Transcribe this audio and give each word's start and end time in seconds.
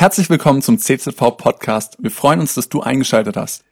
Herzlich 0.00 0.30
willkommen 0.30 0.62
zum 0.62 0.78
CZV 0.78 1.36
Podcast. 1.36 1.96
Wir 1.98 2.12
freuen 2.12 2.38
uns, 2.38 2.54
dass 2.54 2.68
du 2.68 2.82
eingeschaltet 2.82 3.36
hast. 3.36 3.64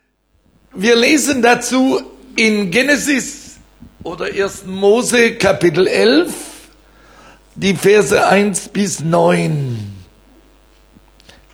Wir 0.74 0.96
lesen 0.96 1.40
dazu 1.40 2.00
in 2.34 2.72
Genesis 2.72 3.58
oder 4.02 4.24
1. 4.24 4.66
Mose 4.66 5.36
Kapitel 5.36 5.86
11 5.86 6.34
die 7.54 7.76
Verse 7.76 8.26
1 8.26 8.70
bis 8.70 8.98
9. 8.98 9.78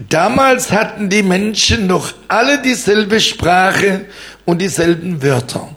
Damals 0.09 0.73
hatten 0.73 1.11
die 1.11 1.23
Menschen 1.23 1.87
noch 1.87 2.15
alle 2.29 2.63
dieselbe 2.63 3.21
Sprache 3.21 4.07
und 4.47 4.63
dieselben 4.63 5.23
Wörter. 5.23 5.77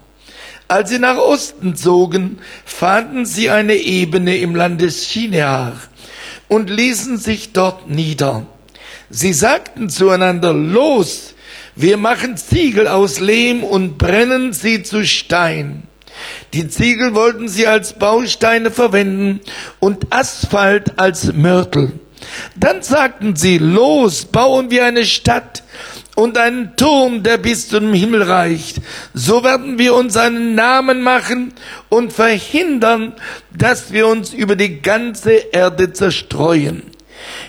Als 0.70 0.90
sie 0.90 1.00
nach 1.00 1.18
Osten 1.18 1.76
zogen, 1.76 2.40
fanden 2.64 3.26
sie 3.26 3.50
eine 3.50 3.76
Ebene 3.76 4.38
im 4.38 4.56
Lande 4.56 4.90
Shinear 4.90 5.74
und 6.48 6.70
ließen 6.70 7.18
sich 7.18 7.52
dort 7.52 7.90
nieder. 7.90 8.46
Sie 9.10 9.34
sagten 9.34 9.90
zueinander, 9.90 10.54
los, 10.54 11.36
wir 11.76 11.98
machen 11.98 12.38
Ziegel 12.38 12.88
aus 12.88 13.20
Lehm 13.20 13.64
und 13.64 13.98
brennen 13.98 14.54
sie 14.54 14.84
zu 14.84 15.06
Stein. 15.06 15.84
Die 16.54 16.70
Ziegel 16.70 17.14
wollten 17.14 17.50
sie 17.50 17.68
als 17.68 17.94
Bausteine 17.94 18.72
verwenden 18.72 19.42
und 19.80 20.08
Asphalt 20.12 20.98
als 20.98 21.34
Mörtel. 21.34 21.92
Dann 22.56 22.82
sagten 22.82 23.36
sie, 23.36 23.58
los, 23.58 24.26
bauen 24.26 24.72
wir 24.72 24.86
eine 24.86 25.06
Stadt 25.06 25.64
und 26.16 26.38
einen 26.38 26.76
Turm, 26.78 27.24
der 27.24 27.38
bis 27.38 27.68
zum 27.68 27.94
Himmel 27.94 28.24
reicht. 28.24 28.78
So 29.14 29.44
werden 29.44 29.78
wir 29.78 29.94
uns 29.94 30.16
einen 30.16 30.56
Namen 30.56 31.02
machen 31.02 31.54
und 31.90 32.14
verhindern, 32.14 33.14
dass 33.56 33.92
wir 33.92 34.08
uns 34.08 34.34
über 34.34 34.56
die 34.56 34.82
ganze 34.82 35.32
Erde 35.34 35.92
zerstreuen. 35.92 36.95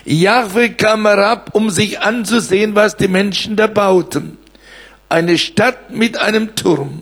Jahwe 0.05 0.71
kam 0.71 1.05
herab, 1.05 1.49
um 1.53 1.69
sich 1.69 1.99
anzusehen, 1.99 2.75
was 2.75 2.97
die 2.97 3.07
Menschen 3.07 3.55
da 3.55 3.67
bauten. 3.67 4.37
Eine 5.09 5.37
Stadt 5.37 5.91
mit 5.91 6.17
einem 6.17 6.55
Turm. 6.55 7.01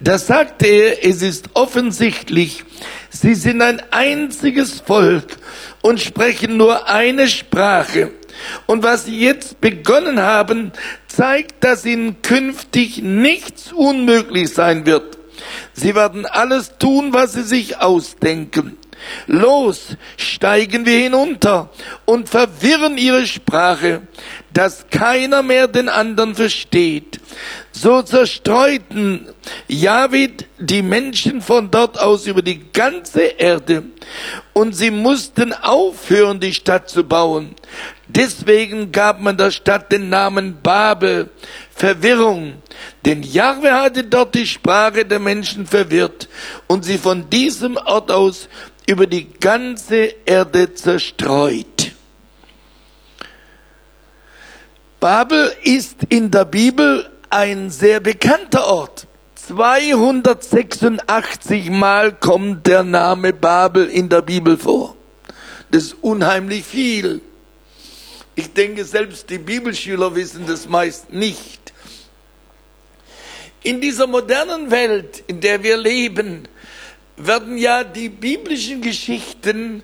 Da 0.00 0.18
sagte 0.18 0.66
er, 0.66 1.04
es 1.04 1.22
ist 1.22 1.50
offensichtlich, 1.54 2.64
sie 3.10 3.34
sind 3.34 3.62
ein 3.62 3.80
einziges 3.92 4.80
Volk 4.80 5.36
und 5.80 6.00
sprechen 6.00 6.56
nur 6.56 6.88
eine 6.88 7.28
Sprache. 7.28 8.10
Und 8.66 8.82
was 8.82 9.04
sie 9.04 9.18
jetzt 9.20 9.60
begonnen 9.60 10.20
haben, 10.20 10.72
zeigt, 11.06 11.62
dass 11.62 11.84
ihnen 11.84 12.20
künftig 12.22 13.02
nichts 13.02 13.72
unmöglich 13.72 14.52
sein 14.52 14.86
wird. 14.86 15.18
Sie 15.72 15.94
werden 15.94 16.26
alles 16.26 16.78
tun, 16.78 17.12
was 17.12 17.34
sie 17.34 17.42
sich 17.42 17.78
ausdenken. 17.78 18.78
Los, 19.26 19.96
steigen 20.16 20.86
wir 20.86 20.98
hinunter 20.98 21.70
und 22.04 22.28
verwirren 22.28 22.98
ihre 22.98 23.26
Sprache, 23.26 24.02
dass 24.52 24.86
keiner 24.90 25.42
mehr 25.42 25.68
den 25.68 25.88
anderen 25.88 26.34
versteht. 26.34 27.20
So 27.72 28.02
zerstreuten 28.02 29.28
Javid 29.66 30.46
die 30.58 30.82
Menschen 30.82 31.40
von 31.40 31.70
dort 31.70 31.98
aus 31.98 32.26
über 32.26 32.42
die 32.42 32.60
ganze 32.72 33.22
Erde 33.22 33.84
und 34.52 34.74
sie 34.74 34.90
mussten 34.90 35.52
aufhören, 35.52 36.38
die 36.38 36.52
Stadt 36.52 36.90
zu 36.90 37.04
bauen. 37.04 37.54
Deswegen 38.08 38.92
gab 38.92 39.20
man 39.20 39.38
der 39.38 39.50
Stadt 39.50 39.90
den 39.90 40.10
Namen 40.10 40.58
Babel, 40.62 41.30
Verwirrung. 41.74 42.54
Denn 43.06 43.22
Jahwe 43.22 43.72
hatte 43.72 44.04
dort 44.04 44.34
die 44.34 44.46
Sprache 44.46 45.04
der 45.04 45.18
Menschen 45.18 45.66
verwirrt 45.66 46.28
und 46.66 46.84
sie 46.84 46.98
von 46.98 47.30
diesem 47.30 47.76
Ort 47.76 48.10
aus 48.10 48.48
über 48.86 49.06
die 49.06 49.30
ganze 49.32 50.14
Erde 50.24 50.74
zerstreut. 50.74 51.92
Babel 55.00 55.52
ist 55.64 55.96
in 56.08 56.30
der 56.30 56.44
Bibel 56.44 57.10
ein 57.28 57.70
sehr 57.70 58.00
bekannter 58.00 58.66
Ort. 58.66 59.06
286 59.34 61.70
Mal 61.70 62.12
kommt 62.12 62.68
der 62.68 62.84
Name 62.84 63.32
Babel 63.32 63.88
in 63.88 64.08
der 64.08 64.22
Bibel 64.22 64.56
vor. 64.56 64.94
Das 65.72 65.84
ist 65.84 65.96
unheimlich 66.02 66.64
viel. 66.64 67.20
Ich 68.34 68.52
denke, 68.52 68.84
selbst 68.84 69.28
die 69.28 69.38
Bibelschüler 69.38 70.14
wissen 70.14 70.46
das 70.46 70.68
meist 70.68 71.12
nicht. 71.12 71.72
In 73.62 73.80
dieser 73.80 74.06
modernen 74.06 74.70
Welt, 74.70 75.22
in 75.26 75.40
der 75.40 75.62
wir 75.62 75.76
leben, 75.76 76.48
werden 77.16 77.56
ja 77.58 77.84
die 77.84 78.08
biblischen 78.08 78.80
Geschichten 78.80 79.82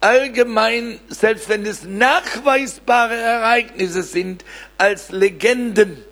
allgemein, 0.00 0.98
selbst 1.08 1.48
wenn 1.48 1.66
es 1.66 1.84
nachweisbare 1.84 3.14
Ereignisse 3.14 4.02
sind, 4.02 4.44
als 4.78 5.10
Legenden 5.10 6.02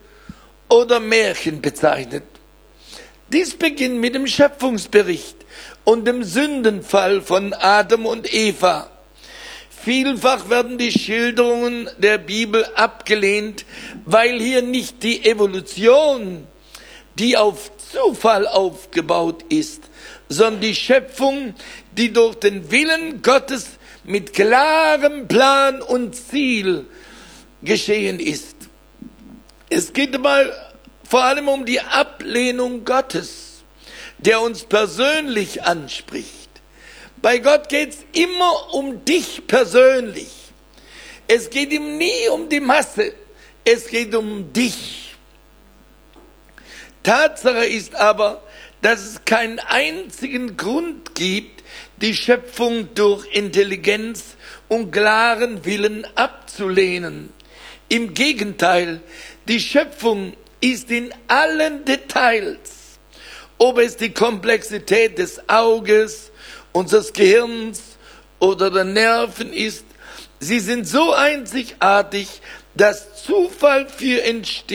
oder 0.69 1.01
Märchen 1.01 1.61
bezeichnet. 1.63 2.25
Dies 3.33 3.55
beginnt 3.55 4.01
mit 4.01 4.15
dem 4.15 4.27
Schöpfungsbericht 4.27 5.37
und 5.85 6.07
dem 6.07 6.25
Sündenfall 6.25 7.21
von 7.23 7.53
Adam 7.53 8.07
und 8.07 8.33
Eva. 8.33 8.91
Vielfach 9.71 10.51
werden 10.51 10.77
die 10.77 10.93
Schilderungen 10.93 11.89
der 11.99 12.19
Bibel 12.19 12.65
abgelehnt, 12.75 13.65
weil 14.05 14.39
hier 14.39 14.63
nicht 14.63 15.03
die 15.03 15.25
Evolution, 15.25 16.47
die 17.19 17.37
auf 17.37 17.71
Zufall 17.93 18.47
aufgebaut 18.47 19.45
ist, 19.49 19.85
sondern 20.28 20.61
die 20.61 20.75
Schöpfung, 20.75 21.55
die 21.93 22.12
durch 22.12 22.37
den 22.37 22.71
Willen 22.71 23.22
Gottes 23.22 23.78
mit 24.05 24.33
klarem 24.33 25.28
Plan 25.28 25.83
und 25.83 26.15
Ziel 26.15 26.87
geschehen 27.62 28.21
ist. 28.21 28.56
Es 29.71 29.93
geht 29.93 30.19
mal 30.21 30.53
vor 31.09 31.25
allem 31.25 31.49
um 31.49 31.65
die 31.65 31.81
Ablehnung 31.81 32.84
Gottes, 32.84 33.62
der 34.19 34.41
uns 34.41 34.65
persönlich 34.65 35.62
anspricht. 35.62 36.49
Bei 37.21 37.39
Gott 37.39 37.69
geht 37.69 37.91
es 37.91 37.99
immer 38.12 38.75
um 38.75 39.05
dich 39.05 39.47
persönlich. 39.47 40.28
Es 41.27 41.50
geht 41.50 41.72
ihm 41.72 41.99
nie 41.99 42.28
um 42.33 42.49
die 42.49 42.60
Masse, 42.60 43.12
es 43.65 43.89
geht 43.89 44.15
um 44.15 44.53
dich. 44.53 45.15
Tatsache 47.03 47.66
ist 47.66 47.95
aber, 47.95 48.43
dass 48.83 49.00
es 49.00 49.25
keinen 49.25 49.59
einzigen 49.59 50.56
Grund 50.56 51.15
gibt, 51.15 51.65
die 52.00 52.15
Schöpfung 52.15 52.94
durch 52.94 53.27
Intelligenz 53.34 54.37
und 54.69 54.93
klaren 54.93 55.65
Willen 55.65 56.06
abzulehnen. 56.15 57.31
Im 57.89 58.15
Gegenteil, 58.15 59.00
die 59.49 59.61
Schöpfung 59.61 60.34
ist 60.61 60.91
in 60.91 61.12
allen 61.27 61.84
Details, 61.84 62.99
ob 63.59 63.78
es 63.78 63.97
die 63.97 64.11
Komplexität 64.11 65.19
des 65.19 65.49
Auges, 65.49 66.31
unseres 66.72 67.12
Gehirns 67.12 67.83
oder 68.39 68.71
der 68.71 68.84
Nerven 68.84 69.53
ist, 69.53 69.84
sie 70.39 70.60
sind 70.60 70.87
so 70.87 71.12
einzigartig, 71.12 72.41
dass 72.75 73.25
Zufall 73.25 73.89
für 73.89 74.21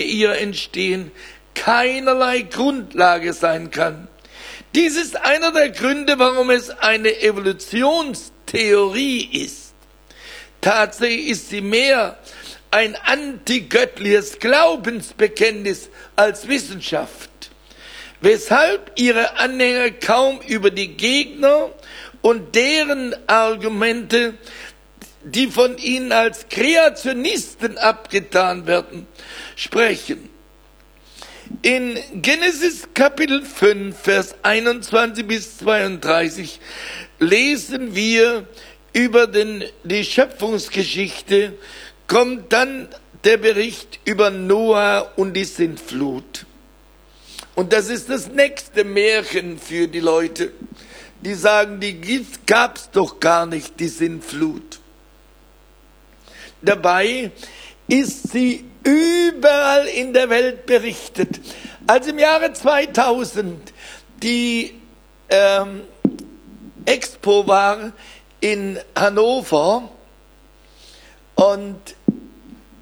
ihr 0.02 0.38
Entstehen 0.38 1.12
keinerlei 1.56 2.42
Grundlage 2.42 3.34
sein 3.34 3.72
kann. 3.72 4.08
Dies 4.76 4.98
ist 4.98 5.16
einer 5.18 5.52
der 5.52 5.70
Gründe, 5.70 6.18
warum 6.18 6.50
es 6.50 6.72
eine 6.72 7.22
Evolutionstheorie 7.22 9.44
ist. 9.44 9.76
Tatsächlich 10.62 11.28
ist 11.28 11.50
sie 11.50 11.62
mehr 11.62 12.18
ein 12.72 12.96
antigöttliches 12.96 14.40
Glaubensbekenntnis 14.40 15.90
als 16.16 16.48
Wissenschaft, 16.48 17.30
weshalb 18.22 18.94
ihre 18.96 19.38
Anhänger 19.38 19.92
kaum 19.92 20.42
über 20.48 20.72
die 20.72 20.98
Gegner 20.98 21.70
und 22.24 22.56
deren 22.56 23.16
Argumente, 23.28 24.34
die 25.24 25.48
von 25.48 25.78
ihnen 25.78 26.12
als 26.12 26.48
Kreationisten 26.50 27.78
abgetan 27.78 28.66
werden, 28.66 29.06
sprechen. 29.56 30.33
In 31.62 31.98
Genesis 32.22 32.88
Kapitel 32.94 33.44
5, 33.44 33.98
Vers 33.98 34.36
21 34.44 35.28
bis 35.28 35.58
32 35.58 36.60
lesen 37.20 37.96
wir 37.96 38.48
über 38.94 39.28
den, 39.28 39.64
die 39.84 40.04
Schöpfungsgeschichte, 40.06 41.54
kommt 42.08 42.54
dann 42.54 42.88
der 43.24 43.38
Bericht 43.38 44.00
über 44.06 44.30
Noah 44.30 45.12
und 45.16 45.34
die 45.34 45.46
Sintflut. 45.46 46.46
Und 47.56 47.74
das 47.74 47.90
ist 47.90 48.10
das 48.10 48.30
nächste 48.30 48.84
Märchen 48.84 49.60
für 49.60 49.88
die 49.88 50.00
Leute, 50.00 50.52
die 51.22 51.34
sagen, 51.34 51.80
die 51.80 52.26
gab's 52.46 52.90
doch 52.92 53.20
gar 53.20 53.46
nicht, 53.46 53.80
die 53.80 53.88
Sintflut. 53.88 54.80
Dabei 56.62 57.32
ist 57.88 58.32
sie 58.32 58.66
überall 58.84 59.88
in 59.88 60.14
der 60.14 60.30
Welt 60.30 60.66
berichtet. 60.66 61.40
Als 61.88 62.08
im 62.08 62.20
Jahre 62.20 62.54
2000 62.54 63.74
die 64.22 64.74
ähm, 65.30 65.82
Expo 66.86 67.46
war 67.48 67.92
in 68.40 68.80
Hannover 68.96 69.90
und 71.36 71.80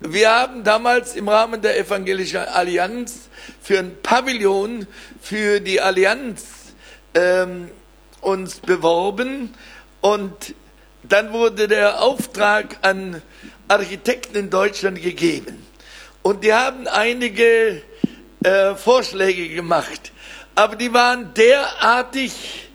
wir 0.01 0.31
haben 0.31 0.63
damals 0.63 1.15
im 1.15 1.29
Rahmen 1.29 1.61
der 1.61 1.77
Evangelischen 1.77 2.37
Allianz 2.37 3.29
für 3.61 3.79
ein 3.79 3.95
Pavillon 4.01 4.87
für 5.21 5.59
die 5.59 5.79
Allianz 5.79 6.45
ähm, 7.13 7.69
uns 8.21 8.59
beworben 8.59 9.53
und 10.01 10.55
dann 11.03 11.33
wurde 11.33 11.67
der 11.67 12.01
Auftrag 12.01 12.77
an 12.81 13.21
Architekten 13.67 14.35
in 14.35 14.49
Deutschland 14.49 15.01
gegeben. 15.01 15.60
Und 16.23 16.43
die 16.43 16.53
haben 16.53 16.87
einige 16.87 17.81
äh, 18.43 18.75
Vorschläge 18.75 19.49
gemacht, 19.49 20.11
aber 20.55 20.75
die 20.75 20.93
waren 20.93 21.33
derartig 21.33 22.69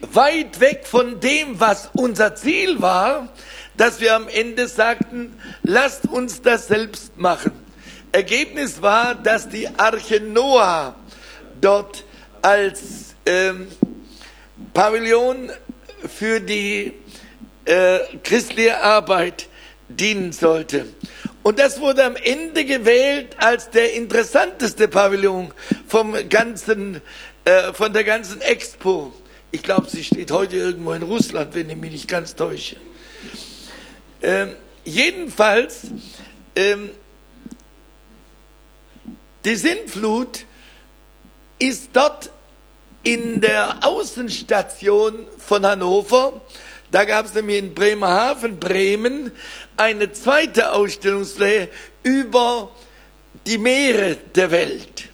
weit 0.00 0.58
weg 0.60 0.86
von 0.86 1.20
dem, 1.20 1.60
was 1.60 1.90
unser 1.92 2.34
Ziel 2.34 2.80
war, 2.80 3.28
dass 3.76 4.00
wir 4.00 4.16
am 4.16 4.28
Ende 4.28 4.66
sagten, 4.66 5.38
lasst 5.62 6.06
uns 6.06 6.42
das 6.42 6.68
selbst 6.68 7.16
machen. 7.16 7.52
Ergebnis 8.12 8.82
war, 8.82 9.14
dass 9.14 9.48
die 9.48 9.68
Arche 9.68 10.20
Noah 10.20 10.96
dort 11.60 12.04
als 12.42 13.14
ähm, 13.24 13.68
Pavillon 14.74 15.50
für 16.08 16.40
die 16.40 16.94
äh, 17.64 18.00
christliche 18.24 18.82
Arbeit 18.82 19.48
dienen 19.88 20.32
sollte. 20.32 20.86
Und 21.42 21.58
das 21.58 21.80
wurde 21.80 22.04
am 22.04 22.16
Ende 22.16 22.64
gewählt 22.64 23.36
als 23.38 23.70
der 23.70 23.94
interessanteste 23.94 24.88
Pavillon 24.88 25.52
vom 25.86 26.14
ganzen, 26.28 27.00
äh, 27.44 27.72
von 27.72 27.92
der 27.92 28.04
ganzen 28.04 28.40
Expo. 28.42 29.12
Ich 29.50 29.62
glaube, 29.62 29.88
sie 29.88 30.04
steht 30.04 30.30
heute 30.30 30.56
irgendwo 30.56 30.92
in 30.92 31.02
Russland, 31.02 31.54
wenn 31.54 31.70
ich 31.70 31.76
mich 31.76 31.92
nicht 31.92 32.08
ganz 32.08 32.36
täusche. 32.36 32.76
Ähm, 34.22 34.54
jedenfalls, 34.84 35.86
ähm, 36.54 36.90
die 39.44 39.56
Sintflut 39.56 40.44
ist 41.58 41.88
dort 41.94 42.30
in 43.02 43.40
der 43.40 43.78
Außenstation 43.82 45.26
von 45.38 45.64
Hannover. 45.64 46.42
Da 46.90 47.04
gab 47.04 47.26
es 47.26 47.34
nämlich 47.34 47.58
in 47.58 47.74
Bremerhaven, 47.74 48.58
Bremen, 48.58 49.32
eine 49.76 50.12
zweite 50.12 50.72
Ausstellungsfläche 50.72 51.68
über 52.02 52.70
die 53.46 53.58
Meere 53.58 54.16
der 54.34 54.50
Welt. 54.50 55.08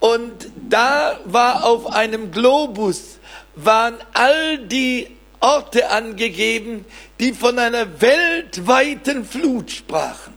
Und 0.00 0.50
da 0.68 1.18
war 1.24 1.64
auf 1.64 1.86
einem 1.86 2.30
Globus 2.30 3.18
waren 3.56 3.96
all 4.12 4.58
die 4.58 5.08
Orte 5.40 5.88
angegeben, 5.90 6.84
die 7.20 7.32
von 7.32 7.58
einer 7.58 8.00
weltweiten 8.00 9.24
Flut 9.24 9.70
sprachen. 9.70 10.34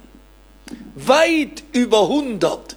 Weit 0.95 1.63
über 1.73 2.01
100 2.01 2.75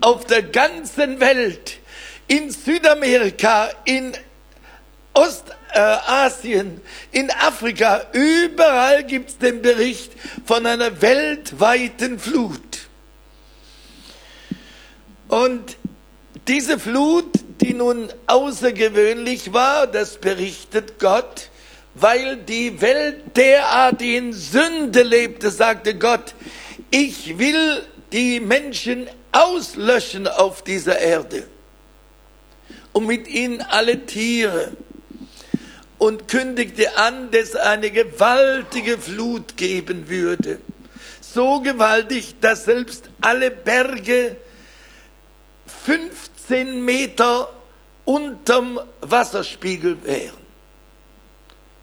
auf 0.00 0.24
der 0.26 0.42
ganzen 0.42 1.20
Welt, 1.20 1.78
in 2.26 2.50
Südamerika, 2.50 3.70
in 3.84 4.12
Ostasien, 5.74 6.80
in 7.10 7.30
Afrika, 7.30 8.06
überall 8.12 9.04
gibt 9.04 9.30
es 9.30 9.38
den 9.38 9.60
Bericht 9.60 10.12
von 10.44 10.64
einer 10.66 11.02
weltweiten 11.02 12.18
Flut. 12.18 12.60
Und 15.28 15.76
diese 16.46 16.78
Flut, 16.78 17.32
die 17.60 17.74
nun 17.74 18.08
außergewöhnlich 18.26 19.52
war, 19.52 19.86
das 19.86 20.18
berichtet 20.18 20.98
Gott, 20.98 21.50
weil 21.94 22.36
die 22.36 22.80
Welt 22.80 23.36
derart 23.36 24.00
in 24.00 24.32
Sünde 24.32 25.02
lebte, 25.02 25.50
sagte 25.50 25.96
Gott, 25.96 26.34
ich 26.90 27.38
will 27.38 27.82
die 28.12 28.38
Menschen 28.40 29.08
auslöschen 29.32 30.28
auf 30.28 30.62
dieser 30.62 30.98
Erde 30.98 31.44
und 32.92 33.06
mit 33.06 33.26
ihnen 33.26 33.60
alle 33.60 34.06
Tiere 34.06 34.72
und 36.04 36.28
kündigte 36.28 36.98
an, 36.98 37.30
dass 37.30 37.56
eine 37.56 37.90
gewaltige 37.90 38.98
Flut 38.98 39.56
geben 39.56 40.10
würde. 40.10 40.58
So 41.22 41.60
gewaltig, 41.60 42.34
dass 42.42 42.66
selbst 42.66 43.08
alle 43.22 43.50
Berge 43.50 44.36
15 45.86 46.84
Meter 46.84 47.48
unterm 48.04 48.80
Wasserspiegel 49.00 49.96
wären. 50.04 50.44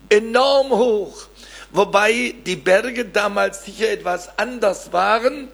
Enorm 0.07 0.69
hoch. 0.69 1.27
Wobei 1.71 2.35
die 2.45 2.57
Berge 2.57 3.06
damals 3.06 3.65
sicher 3.65 3.89
etwas 3.89 4.38
anders 4.38 4.94
waren, 4.94 5.47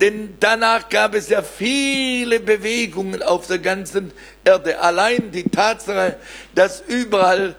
denn 0.00 0.36
danach 0.40 0.88
gab 0.88 1.14
es 1.14 1.28
ja 1.28 1.42
viele 1.42 2.40
Bewegungen 2.40 3.22
auf 3.22 3.46
der 3.46 3.58
ganzen 3.58 4.12
Erde. 4.44 4.80
Allein 4.80 5.30
die 5.30 5.44
Tatsache, 5.44 6.16
dass 6.54 6.82
überall 6.86 7.54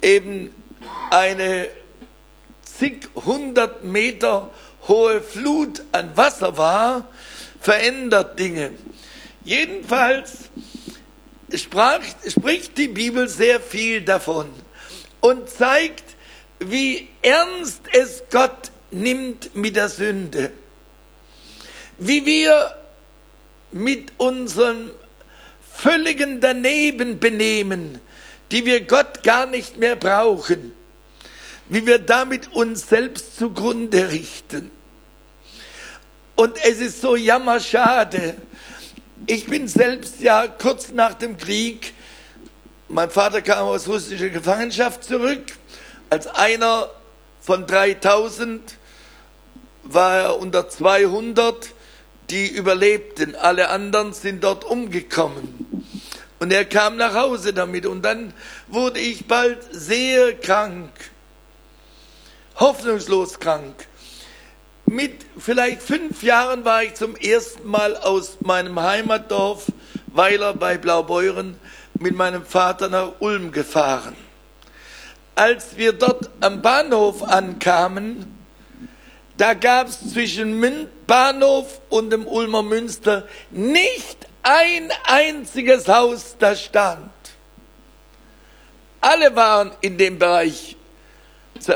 eben 0.00 0.54
eine 1.10 1.68
zig 2.62 3.08
hundert 3.14 3.84
Meter 3.84 4.50
hohe 4.88 5.20
Flut 5.20 5.82
an 5.92 6.16
Wasser 6.16 6.56
war, 6.56 7.08
verändert 7.60 8.38
Dinge. 8.38 8.72
Jedenfalls 9.44 10.50
sprach, 11.54 12.00
spricht 12.26 12.78
die 12.78 12.88
Bibel 12.88 13.28
sehr 13.28 13.60
viel 13.60 14.00
davon 14.00 14.48
und 15.20 15.48
zeigt, 15.48 16.04
wie 16.60 17.08
ernst 17.22 17.82
es 17.92 18.24
Gott 18.30 18.70
nimmt 18.90 19.54
mit 19.54 19.76
der 19.76 19.88
Sünde. 19.88 20.52
Wie 21.98 22.24
wir 22.26 22.74
mit 23.72 24.12
unserem 24.18 24.90
völligen 25.72 26.40
Daneben 26.40 27.18
benehmen, 27.18 28.00
die 28.50 28.64
wir 28.64 28.82
Gott 28.82 29.22
gar 29.22 29.46
nicht 29.46 29.78
mehr 29.78 29.96
brauchen, 29.96 30.72
wie 31.68 31.86
wir 31.86 31.98
damit 31.98 32.52
uns 32.52 32.88
selbst 32.88 33.36
zugrunde 33.36 34.10
richten. 34.10 34.70
Und 36.36 36.56
es 36.64 36.80
ist 36.80 37.00
so 37.00 37.16
jammerschade. 37.16 38.36
Ich 39.26 39.46
bin 39.46 39.68
selbst 39.68 40.20
ja 40.20 40.46
kurz 40.46 40.90
nach 40.90 41.14
dem 41.14 41.36
Krieg, 41.36 41.94
mein 42.88 43.10
Vater 43.10 43.40
kam 43.40 43.66
aus 43.66 43.88
russischer 43.88 44.28
Gefangenschaft 44.28 45.04
zurück 45.04 45.42
als 46.14 46.28
einer 46.28 46.90
von 47.40 47.66
3000 47.66 48.76
war 49.82 50.16
er 50.16 50.38
unter 50.38 50.68
200, 50.68 51.73
die 52.30 52.48
überlebten. 52.48 53.34
Alle 53.36 53.68
anderen 53.68 54.12
sind 54.12 54.44
dort 54.44 54.64
umgekommen. 54.64 55.92
Und 56.38 56.52
er 56.52 56.64
kam 56.64 56.96
nach 56.96 57.14
Hause 57.14 57.52
damit. 57.52 57.86
Und 57.86 58.02
dann 58.02 58.32
wurde 58.68 59.00
ich 59.00 59.26
bald 59.26 59.58
sehr 59.70 60.34
krank, 60.34 60.90
hoffnungslos 62.56 63.40
krank. 63.40 63.86
Mit 64.86 65.12
vielleicht 65.38 65.82
fünf 65.82 66.22
Jahren 66.22 66.64
war 66.64 66.82
ich 66.82 66.94
zum 66.94 67.16
ersten 67.16 67.68
Mal 67.68 67.96
aus 67.96 68.38
meinem 68.40 68.78
Heimatdorf 68.80 69.66
Weiler 70.08 70.54
bei 70.54 70.76
Blaubeuren 70.76 71.56
mit 71.98 72.14
meinem 72.14 72.44
Vater 72.44 72.88
nach 72.88 73.12
Ulm 73.20 73.50
gefahren 73.50 74.14
als 75.34 75.76
wir 75.76 75.92
dort 75.92 76.30
am 76.40 76.62
Bahnhof 76.62 77.22
ankamen, 77.22 78.33
da 79.36 79.54
gab 79.54 79.88
es 79.88 80.12
zwischen 80.12 80.88
Bahnhof 81.06 81.80
und 81.88 82.10
dem 82.10 82.26
Ulmer 82.26 82.62
Münster 82.62 83.26
nicht 83.50 84.26
ein 84.42 84.90
einziges 85.04 85.88
Haus, 85.88 86.36
das 86.38 86.62
stand. 86.62 87.10
Alle 89.00 89.34
waren 89.34 89.72
in 89.80 89.98
dem 89.98 90.18
Bereich 90.18 90.76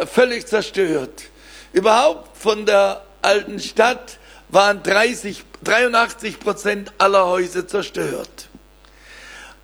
völlig 0.06 0.46
zerstört. 0.46 1.24
Überhaupt 1.72 2.36
von 2.36 2.64
der 2.64 3.02
alten 3.22 3.58
Stadt 3.60 4.18
waren 4.48 4.82
30, 4.82 5.44
83 5.62 6.40
Prozent 6.40 6.92
aller 6.98 7.26
Häuser 7.26 7.66
zerstört. 7.66 8.48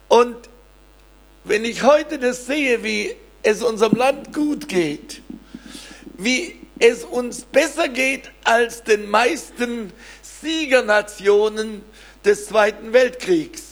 Und 0.09 0.37
wenn 1.45 1.65
ich 1.65 1.83
heute 1.83 2.19
das 2.19 2.47
sehe, 2.47 2.83
wie 2.83 3.15
es 3.43 3.63
unserem 3.63 3.97
Land 3.97 4.33
gut 4.33 4.69
geht, 4.69 5.23
wie 6.17 6.64
es 6.79 7.05
uns 7.05 7.43
besser 7.43 7.89
geht 7.89 8.31
als 8.45 8.83
den 8.83 9.09
meisten 9.09 9.93
Siegernationen 10.43 11.83
des 12.25 12.47
Zweiten 12.47 12.93
Weltkriegs, 12.93 13.63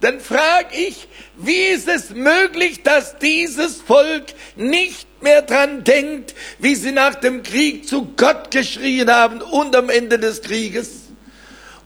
dann 0.00 0.20
frage 0.20 0.76
ich, 0.76 1.08
wie 1.38 1.68
ist 1.68 1.88
es 1.88 2.10
möglich, 2.10 2.82
dass 2.82 3.18
dieses 3.18 3.80
Volk 3.80 4.24
nicht 4.54 5.06
mehr 5.22 5.40
dran 5.40 5.82
denkt, 5.82 6.34
wie 6.58 6.74
sie 6.74 6.92
nach 6.92 7.14
dem 7.14 7.42
Krieg 7.42 7.88
zu 7.88 8.12
Gott 8.14 8.50
geschrien 8.50 9.10
haben 9.10 9.40
und 9.40 9.74
am 9.74 9.88
Ende 9.88 10.18
des 10.18 10.42
Krieges 10.42 11.04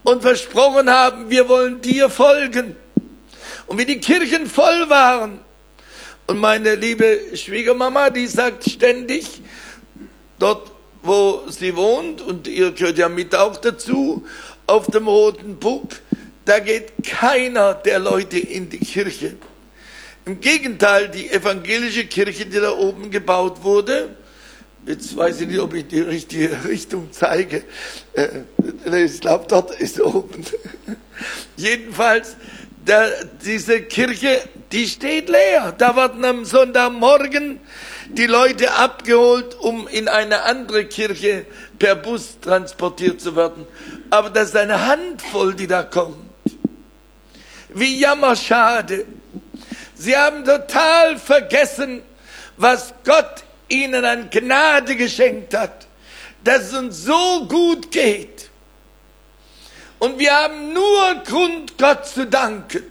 und 0.02 0.23
versprochen 0.23 0.90
haben, 0.90 1.30
wir 1.30 1.49
wollen 1.49 1.80
dir 1.80 2.11
folgen. 2.11 2.75
Und 3.66 3.78
wie 3.78 3.85
die 3.85 4.00
Kirchen 4.00 4.47
voll 4.47 4.90
waren 4.90 5.38
und 6.26 6.38
meine 6.38 6.75
liebe 6.75 7.21
Schwiegermama, 7.35 8.11
die 8.11 8.26
sagt 8.26 8.68
ständig, 8.68 9.42
dort 10.38 10.73
wo 11.02 11.42
sie 11.49 11.76
wohnt, 11.76 12.21
und 12.21 12.49
ihr 12.49 12.73
gehört 12.73 12.99
ja 12.99 13.09
mit 13.09 13.35
auch 13.35 13.57
dazu, 13.57 14.25
auf 14.66 14.87
dem 14.87 15.09
Roten 15.09 15.57
Buck, 15.57 15.88
da 16.45 16.59
geht 16.59 16.92
keiner 17.04 17.75
der 17.75 17.99
Leute 17.99 18.38
in 18.38 18.68
die 18.68 18.78
Kirche. 18.78 19.37
Im 20.25 20.40
Gegenteil, 20.40 21.09
die 21.09 21.30
evangelische 21.30 22.07
Kirche, 22.07 22.47
die 22.47 22.61
da 22.61 22.73
oben 22.73 23.11
gebaut 23.11 23.62
wurde, 23.62 24.16
jetzt 24.87 25.16
weiß 25.16 25.42
ich 25.42 25.49
nicht, 25.49 25.61
ob 25.61 25.75
ich 25.75 25.87
die 25.87 26.00
richtige 26.00 26.64
Richtung 26.68 27.09
zeige, 27.12 27.64
äh, 28.12 29.04
ich 29.04 29.21
glaube, 29.21 29.47
dort 29.49 29.78
ist 29.80 30.00
oben. 30.00 30.45
Jedenfalls, 31.57 32.37
der, 32.87 33.11
diese 33.45 33.83
Kirche, 33.83 34.40
die 34.73 34.87
steht 34.87 35.28
leer. 35.28 35.75
Da 35.76 35.95
werden 35.97 36.25
am 36.25 36.45
Sonntagmorgen 36.45 37.61
die 38.11 38.27
Leute 38.27 38.73
abgeholt, 38.73 39.55
um 39.61 39.87
in 39.88 40.09
eine 40.09 40.43
andere 40.43 40.87
Kirche 40.87 41.47
per 41.79 41.95
Bus 41.95 42.41
transportiert 42.41 43.21
zu 43.21 43.37
werden. 43.37 43.67
Aber 44.11 44.31
das 44.31 44.49
ist 44.49 44.57
eine 44.57 44.87
Handvoll, 44.87 45.55
die 45.55 45.67
da 45.67 45.83
kommt. 45.83 46.17
Wie 47.69 48.00
jammerschade. 48.00 49.05
Sie 49.95 50.17
haben 50.17 50.45
total 50.45 51.19
vergessen, 51.19 52.03
was 52.57 52.95
Gott 53.05 53.45
ihnen 53.69 54.05
an 54.05 54.31
Gnade 54.31 54.97
geschenkt 54.97 55.55
hat, 55.55 55.87
dass 56.43 56.69
es 56.69 56.75
uns 56.75 57.05
so 57.05 57.47
gut 57.47 57.91
geht. 57.91 58.49
Und 59.99 60.19
wir 60.19 60.33
haben 60.33 60.73
nur 60.73 61.23
Grund, 61.25 61.77
Gott 61.77 62.07
zu 62.07 62.27
danken. 62.27 62.85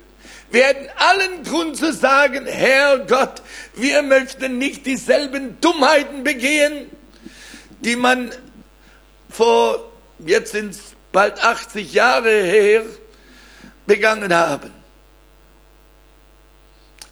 Wir 0.50 0.66
hätten 0.66 0.88
allen 0.96 1.44
Grund 1.44 1.76
zu 1.76 1.92
sagen, 1.92 2.46
Herr 2.46 3.00
Gott, 3.00 3.42
wir 3.76 4.02
möchten 4.02 4.58
nicht 4.58 4.86
dieselben 4.86 5.60
Dummheiten 5.60 6.24
begehen, 6.24 6.90
die 7.82 7.96
man 7.96 8.32
vor, 9.30 9.92
jetzt 10.20 10.54
sind 10.54 10.72
es 10.72 10.80
bald 11.12 11.44
80 11.44 11.94
Jahre 11.94 12.30
her, 12.30 12.84
begangen 13.86 14.34
haben. 14.34 14.72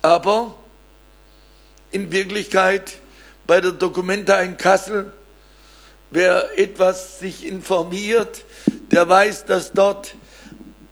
Aber 0.02 0.56
in 1.92 2.12
Wirklichkeit 2.12 3.00
bei 3.48 3.60
der 3.62 3.72
Documenta 3.72 4.40
in 4.42 4.58
Kassel, 4.58 5.12
wer 6.12 6.58
etwas 6.58 7.20
sich 7.20 7.46
informiert, 7.46 8.44
der 8.92 9.08
weiß, 9.08 9.46
dass 9.46 9.72
dort 9.72 10.16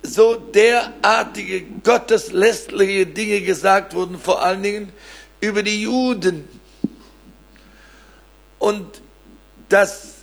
so 0.04 0.36
derartige 0.36 1.62
gotteslästerliche 1.84 3.08
Dinge 3.08 3.42
gesagt 3.42 3.96
wurden, 3.96 4.20
vor 4.20 4.44
allen 4.44 4.62
Dingen 4.62 4.94
über 5.40 5.64
die 5.64 5.82
Juden. 5.84 6.48
Und 8.60 9.02
dass 9.70 10.16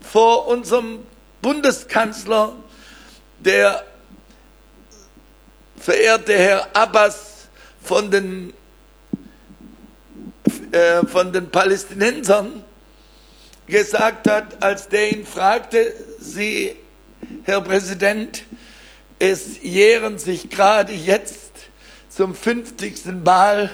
vor 0.00 0.48
unserem 0.48 1.00
Bundeskanzler 1.40 2.54
der 3.38 3.84
verehrte 5.78 6.36
Herr 6.36 6.76
Abbas 6.76 7.48
von 7.82 8.10
den, 8.10 8.52
äh, 10.72 11.06
von 11.06 11.32
den 11.32 11.48
Palästinensern 11.50 12.62
gesagt 13.66 14.28
hat, 14.28 14.62
als 14.62 14.88
der 14.88 15.12
ihn 15.12 15.24
fragte, 15.24 15.94
Sie, 16.18 16.76
Herr 17.44 17.62
Präsident, 17.62 18.44
es 19.20 19.62
jähren 19.62 20.18
sich 20.18 20.48
gerade 20.48 20.92
jetzt 20.92 21.52
zum 22.08 22.34
50. 22.34 23.04
Mal 23.22 23.70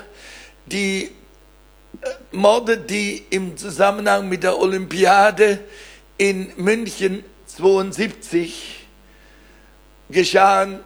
die 0.66 1.04
äh, 2.02 2.08
Morde, 2.32 2.76
die 2.76 3.24
im 3.30 3.56
Zusammenhang 3.56 4.28
mit 4.28 4.42
der 4.42 4.58
Olympiade 4.58 5.60
in 6.18 6.52
München 6.56 7.24
72 7.46 8.86
geschahen. 10.10 10.80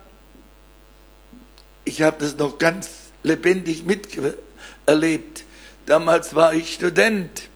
Ich 1.85 2.03
habe 2.03 2.19
das 2.21 2.37
noch 2.37 2.59
ganz 2.59 2.91
lebendig 3.23 3.85
miterlebt. 3.85 5.45
Damals 5.87 6.35
war 6.35 6.53
ich 6.53 6.75
Student. 6.75 7.49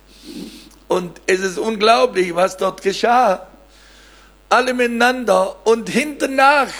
Und 0.88 1.20
es 1.26 1.40
ist 1.40 1.58
unglaublich, 1.58 2.34
was 2.34 2.56
dort 2.56 2.80
geschah 2.80 3.46
alle 4.54 4.72
miteinander 4.72 5.66
und 5.66 5.88
hinternach 5.88 6.72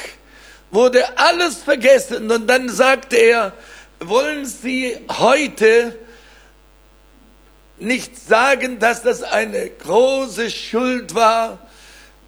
wurde 0.71 1.19
alles 1.19 1.57
vergessen 1.57 2.31
und 2.31 2.47
dann 2.47 2.69
sagte 2.69 3.16
er, 3.16 3.52
wollen 3.99 4.47
Sie 4.47 4.97
heute 5.11 5.99
nicht 7.78 8.16
sagen, 8.16 8.78
dass 8.78 9.02
das 9.02 9.25
eine 9.25 9.71
große 9.71 10.50
Schuld 10.50 11.16
war, 11.16 11.59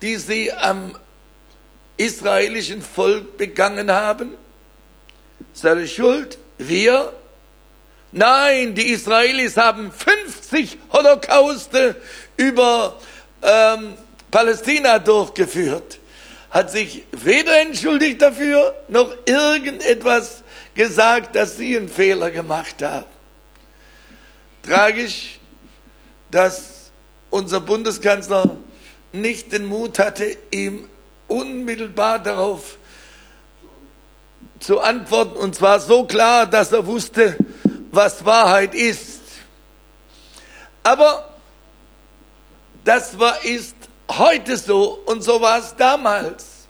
die 0.02 0.16
Sie 0.16 0.52
am 0.52 0.96
israelischen 1.96 2.82
Volk 2.82 3.36
begangen 3.36 3.92
haben? 3.92 4.34
Seine 5.52 5.86
Schuld? 5.86 6.38
Wir? 6.58 7.12
Nein, 8.10 8.74
die 8.74 8.88
Israelis 8.90 9.56
haben 9.56 9.92
50 9.92 10.78
Holocauste 10.92 11.94
über 12.36 12.98
ähm, 13.42 13.94
Palästina 14.36 14.98
durchgeführt, 14.98 15.98
hat 16.50 16.70
sich 16.70 17.04
weder 17.10 17.58
entschuldigt 17.62 18.20
dafür, 18.20 18.74
noch 18.86 19.10
irgendetwas 19.24 20.42
gesagt, 20.74 21.34
dass 21.34 21.56
sie 21.56 21.74
einen 21.74 21.88
Fehler 21.88 22.30
gemacht 22.30 22.82
haben. 22.82 23.06
Tragisch, 24.62 25.38
dass 26.30 26.90
unser 27.30 27.60
Bundeskanzler 27.60 28.58
nicht 29.10 29.52
den 29.52 29.64
Mut 29.64 29.98
hatte, 29.98 30.36
ihm 30.50 30.86
unmittelbar 31.28 32.18
darauf 32.18 32.76
zu 34.60 34.80
antworten, 34.80 35.38
und 35.38 35.54
zwar 35.54 35.80
so 35.80 36.04
klar, 36.04 36.44
dass 36.44 36.72
er 36.72 36.86
wusste, 36.86 37.38
was 37.90 38.22
Wahrheit 38.22 38.74
ist. 38.74 39.22
Aber 40.82 41.26
das 42.84 43.18
war, 43.18 43.42
ist 43.44 43.75
heute 44.10 44.56
so 44.56 45.02
und 45.06 45.22
so 45.22 45.40
war 45.40 45.58
es 45.58 45.74
damals. 45.76 46.66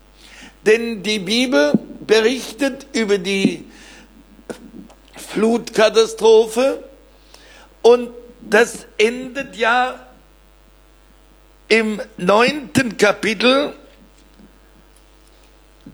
Denn 0.65 1.03
die 1.03 1.19
Bibel 1.19 1.73
berichtet 2.05 2.87
über 2.93 3.17
die 3.17 3.65
Flutkatastrophe 5.15 6.83
und 7.81 8.09
das 8.41 8.85
endet 8.97 9.55
ja 9.55 10.07
im 11.67 12.01
neunten 12.17 12.97
Kapitel. 12.97 13.73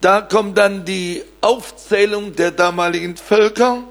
Da 0.01 0.21
kommt 0.21 0.57
dann 0.57 0.85
die 0.85 1.23
Aufzählung 1.41 2.35
der 2.35 2.51
damaligen 2.51 3.15
Völker 3.15 3.83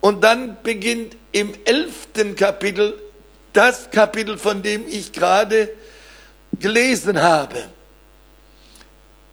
und 0.00 0.22
dann 0.22 0.56
beginnt 0.62 1.16
im 1.32 1.52
elften 1.64 2.36
Kapitel 2.36 2.94
das 3.52 3.90
Kapitel, 3.90 4.36
von 4.38 4.62
dem 4.62 4.86
ich 4.86 5.12
gerade 5.12 5.70
gelesen 6.58 7.20
habe. 7.20 7.68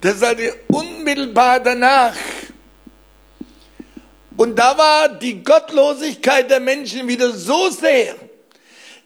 Das 0.01 0.15
ist 0.15 0.23
also 0.23 0.43
unmittelbar 0.67 1.59
danach. 1.59 2.15
Und 4.35 4.57
da 4.57 4.77
war 4.77 5.09
die 5.09 5.43
Gottlosigkeit 5.43 6.49
der 6.49 6.59
Menschen 6.59 7.07
wieder 7.07 7.31
so 7.31 7.69
sehr, 7.69 8.15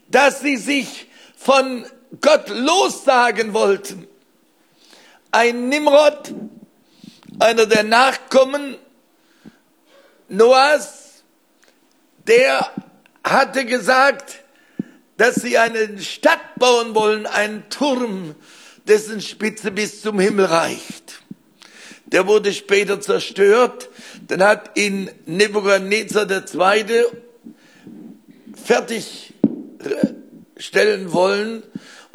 dass 0.07 0.39
sie 0.39 0.57
sich 0.57 1.07
von 1.36 1.86
Gott 2.21 2.50
lossagen 2.50 3.53
wollten. 3.53 4.07
Ein 5.31 5.69
Nimrod, 5.69 6.33
einer 7.39 7.65
der 7.65 7.83
Nachkommen 7.83 8.77
Noahs, 10.29 11.24
der 12.25 12.71
hatte 13.24 13.65
gesagt, 13.65 14.43
dass 15.17 15.36
sie 15.36 15.57
eine 15.57 16.00
Stadt 16.00 16.55
bauen 16.57 16.95
wollen, 16.95 17.25
einen 17.25 17.67
Turm, 17.69 18.36
dessen 18.88 19.19
Spitze 19.21 19.71
bis 19.71 20.01
zum 20.01 20.19
Himmel 20.19 20.45
reicht. 20.45 21.21
Der 22.05 22.27
wurde 22.27 22.53
später 22.53 23.01
zerstört. 23.01 23.89
Dann 24.27 24.43
hat 24.43 24.77
ihn 24.77 25.09
Nebuchadnezzar 25.25 26.29
II. 26.29 27.03
fertigstellen 28.55 31.12
wollen. 31.12 31.63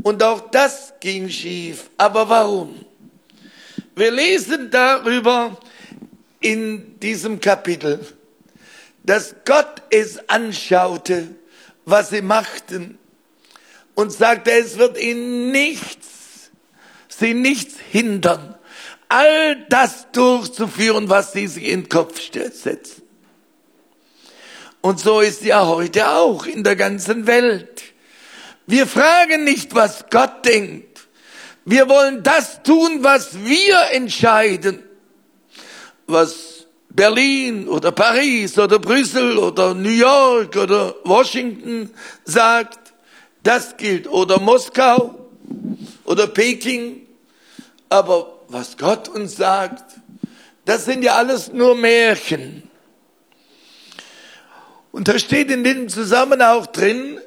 Und 0.03 0.23
auch 0.23 0.51
das 0.51 0.95
ging 1.01 1.29
schief. 1.29 1.91
Aber 1.99 2.29
warum? 2.29 2.75
Wir 3.95 4.11
lesen 4.11 4.71
darüber 4.71 5.59
in 6.41 6.99
diesem 7.01 7.41
Kapitel, 7.41 8.01
dass 9.05 9.35
Gott 9.45 9.83
es 9.91 10.31
anschaute 10.31 11.29
was 11.85 12.11
sie 12.11 12.23
machten 12.23 12.99
und 13.95 14.13
sagte, 14.13 14.51
es 14.53 14.79
wird 14.79 14.99
ihnen 14.99 15.51
nichts, 15.51 16.51
sie 17.09 17.35
nichts 17.35 17.75
hindern, 17.91 18.55
all 19.09 19.57
das 19.69 20.11
durchzuführen, 20.13 21.09
was 21.09 21.33
sie 21.33 21.47
sich 21.47 21.65
in 21.65 21.83
den 21.83 21.89
Kopf 21.89 22.21
setzen. 22.33 23.03
Und 24.81 24.99
so 24.99 25.21
ist 25.21 25.43
ja 25.43 25.67
heute 25.67 26.09
auch 26.09 26.45
in 26.47 26.65
der 26.65 26.77
ganzen 26.77 27.27
Welt. 27.27 27.83
Wir 28.67 28.87
fragen 28.87 29.45
nicht, 29.45 29.75
was 29.75 30.07
Gott 30.11 30.45
denkt. 30.45 31.09
Wir 31.65 31.89
wollen 31.89 32.23
das 32.23 32.63
tun, 32.63 32.99
was 33.03 33.45
wir 33.45 33.93
entscheiden. 33.93 34.83
Was 36.07 36.52
Berlin 36.95 37.69
oder 37.69 37.91
Paris 37.91 38.59
oder 38.59 38.79
Brüssel 38.79 39.39
oder 39.39 39.75
New 39.75 39.89
York 39.89 40.57
oder 40.57 40.95
Washington 41.05 41.91
sagt, 42.25 42.93
das 43.43 43.77
gilt. 43.77 44.07
Oder 44.07 44.39
Moskau 44.39 45.29
oder 46.05 46.27
Peking. 46.27 47.07
Aber 47.89 48.41
was 48.49 48.77
Gott 48.77 49.09
uns 49.09 49.37
sagt, 49.37 49.85
das 50.65 50.85
sind 50.85 51.03
ja 51.03 51.17
alles 51.17 51.53
nur 51.53 51.75
Märchen. 51.75 52.63
Und 54.93 55.09
da 55.09 55.19
steht 55.19 55.51
in 55.51 55.65
dem 55.65 55.89
Zusammenhang 55.89 56.59
auch 56.59 56.67
drin, 56.67 57.19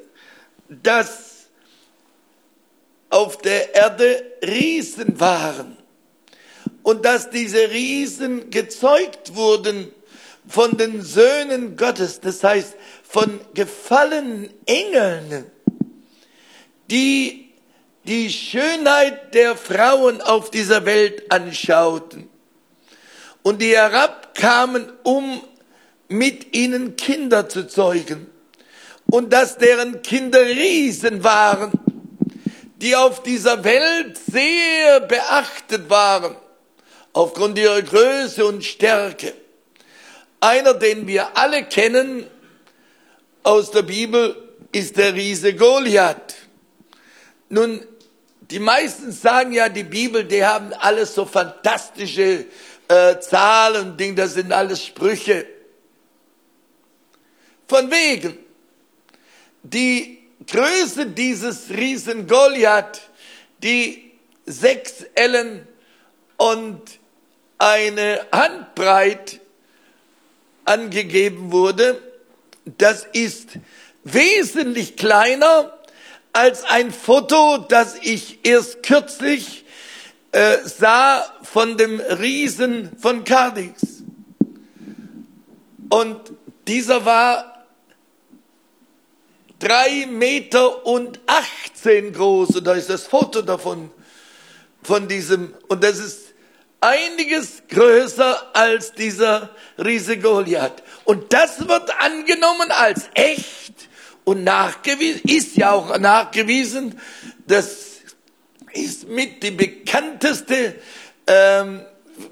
dass 0.68 1.48
auf 3.10 3.38
der 3.38 3.74
Erde 3.74 4.24
Riesen 4.42 5.18
waren 5.18 5.75
und 6.86 7.04
dass 7.04 7.30
diese 7.30 7.72
Riesen 7.72 8.50
gezeugt 8.50 9.34
wurden 9.34 9.90
von 10.46 10.76
den 10.76 11.02
Söhnen 11.02 11.76
Gottes, 11.76 12.20
das 12.20 12.44
heißt 12.44 12.76
von 13.02 13.40
gefallenen 13.54 14.50
Engeln, 14.66 15.50
die 16.88 17.52
die 18.04 18.30
Schönheit 18.30 19.34
der 19.34 19.56
Frauen 19.56 20.20
auf 20.20 20.52
dieser 20.52 20.84
Welt 20.84 21.24
anschauten. 21.32 22.30
Und 23.42 23.62
die 23.62 23.74
herabkamen, 23.74 24.92
um 25.02 25.42
mit 26.06 26.54
ihnen 26.54 26.94
Kinder 26.94 27.48
zu 27.48 27.66
zeugen. 27.66 28.28
Und 29.06 29.32
dass 29.32 29.58
deren 29.58 30.02
Kinder 30.02 30.46
Riesen 30.46 31.24
waren, 31.24 31.72
die 32.76 32.94
auf 32.94 33.24
dieser 33.24 33.64
Welt 33.64 34.16
sehr 34.30 35.00
beachtet 35.00 35.90
waren, 35.90 36.36
aufgrund 37.16 37.56
ihrer 37.58 37.80
Größe 37.80 38.44
und 38.44 38.62
Stärke. 38.62 39.32
Einer, 40.38 40.74
den 40.74 41.06
wir 41.06 41.34
alle 41.34 41.64
kennen 41.64 42.26
aus 43.42 43.70
der 43.70 43.82
Bibel, 43.82 44.36
ist 44.70 44.98
der 44.98 45.14
Riese 45.14 45.54
Goliath. 45.54 46.34
Nun, 47.48 47.80
die 48.50 48.58
meisten 48.58 49.12
sagen 49.12 49.52
ja, 49.52 49.70
die 49.70 49.84
Bibel, 49.84 50.24
die 50.24 50.44
haben 50.44 50.74
alles 50.74 51.14
so 51.14 51.24
fantastische 51.24 52.44
äh, 52.86 53.18
Zahlen 53.18 53.92
und 53.92 53.96
Dinge, 53.98 54.16
das 54.16 54.34
sind 54.34 54.52
alles 54.52 54.84
Sprüche. 54.84 55.46
Von 57.66 57.90
wegen. 57.90 58.36
Die 59.62 60.18
Größe 60.46 61.06
dieses 61.06 61.70
Riesen 61.70 62.26
Goliath, 62.26 63.00
die 63.62 64.12
sechs 64.44 65.02
Ellen 65.14 65.66
und 66.36 66.82
eine 67.58 68.26
Handbreit 68.32 69.40
angegeben 70.64 71.52
wurde, 71.52 72.00
das 72.78 73.06
ist 73.12 73.50
wesentlich 74.04 74.96
kleiner 74.96 75.72
als 76.32 76.64
ein 76.64 76.92
Foto, 76.92 77.58
das 77.58 77.96
ich 78.02 78.40
erst 78.44 78.82
kürzlich 78.82 79.64
äh, 80.32 80.58
sah 80.64 81.24
von 81.42 81.78
dem 81.78 82.00
Riesen 82.00 82.90
von 82.98 83.24
Cadix. 83.24 84.02
Und 85.88 86.32
dieser 86.66 87.04
war 87.04 87.64
drei 89.58 90.06
Meter 90.06 90.84
und 90.84 91.20
18 91.26 92.12
groß. 92.12 92.56
Und 92.56 92.64
da 92.66 92.74
ist 92.74 92.90
das 92.90 93.06
Foto 93.06 93.42
davon, 93.42 93.90
von 94.82 95.08
diesem, 95.08 95.54
und 95.68 95.82
das 95.82 95.98
ist 95.98 96.25
einiges 96.86 97.62
größer 97.68 98.54
als 98.54 98.92
dieser 98.92 99.50
Riese 99.76 100.18
Goliath. 100.18 100.82
Und 101.04 101.32
das 101.32 101.66
wird 101.68 101.90
angenommen 102.00 102.70
als 102.70 103.10
echt 103.14 103.88
und 104.24 104.44
nachgewiesen, 104.44 105.22
ist 105.24 105.56
ja 105.56 105.72
auch 105.72 105.98
nachgewiesen, 105.98 107.00
das 107.46 107.86
ist 108.72 109.08
mit 109.08 109.42
die 109.42 109.50
bekannteste, 109.50 110.76
ähm, 111.26 111.82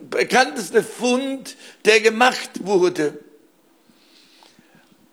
bekannteste 0.09 0.83
Fund, 0.83 1.57
der 1.85 2.01
gemacht 2.01 2.51
wurde. 2.65 3.19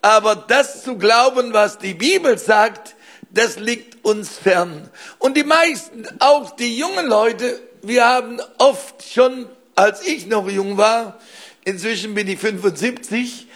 Aber 0.02 0.36
das 0.36 0.82
zu 0.82 0.96
glauben, 0.98 1.52
was 1.52 1.78
die 1.78 1.94
Bibel 1.94 2.38
sagt, 2.38 2.96
das 3.30 3.58
liegt 3.58 4.04
uns 4.04 4.36
fern. 4.36 4.90
Und 5.18 5.36
die 5.36 5.44
meisten, 5.44 6.06
auch 6.18 6.54
die 6.56 6.76
jungen 6.76 7.06
Leute, 7.06 7.60
wir 7.82 8.04
haben 8.04 8.40
oft 8.58 9.02
schon, 9.02 9.46
als 9.74 10.06
ich 10.06 10.26
noch 10.26 10.48
jung 10.48 10.76
war, 10.76 11.18
inzwischen 11.64 12.14
bin 12.14 12.28
ich 12.28 12.38
75, 12.38 13.48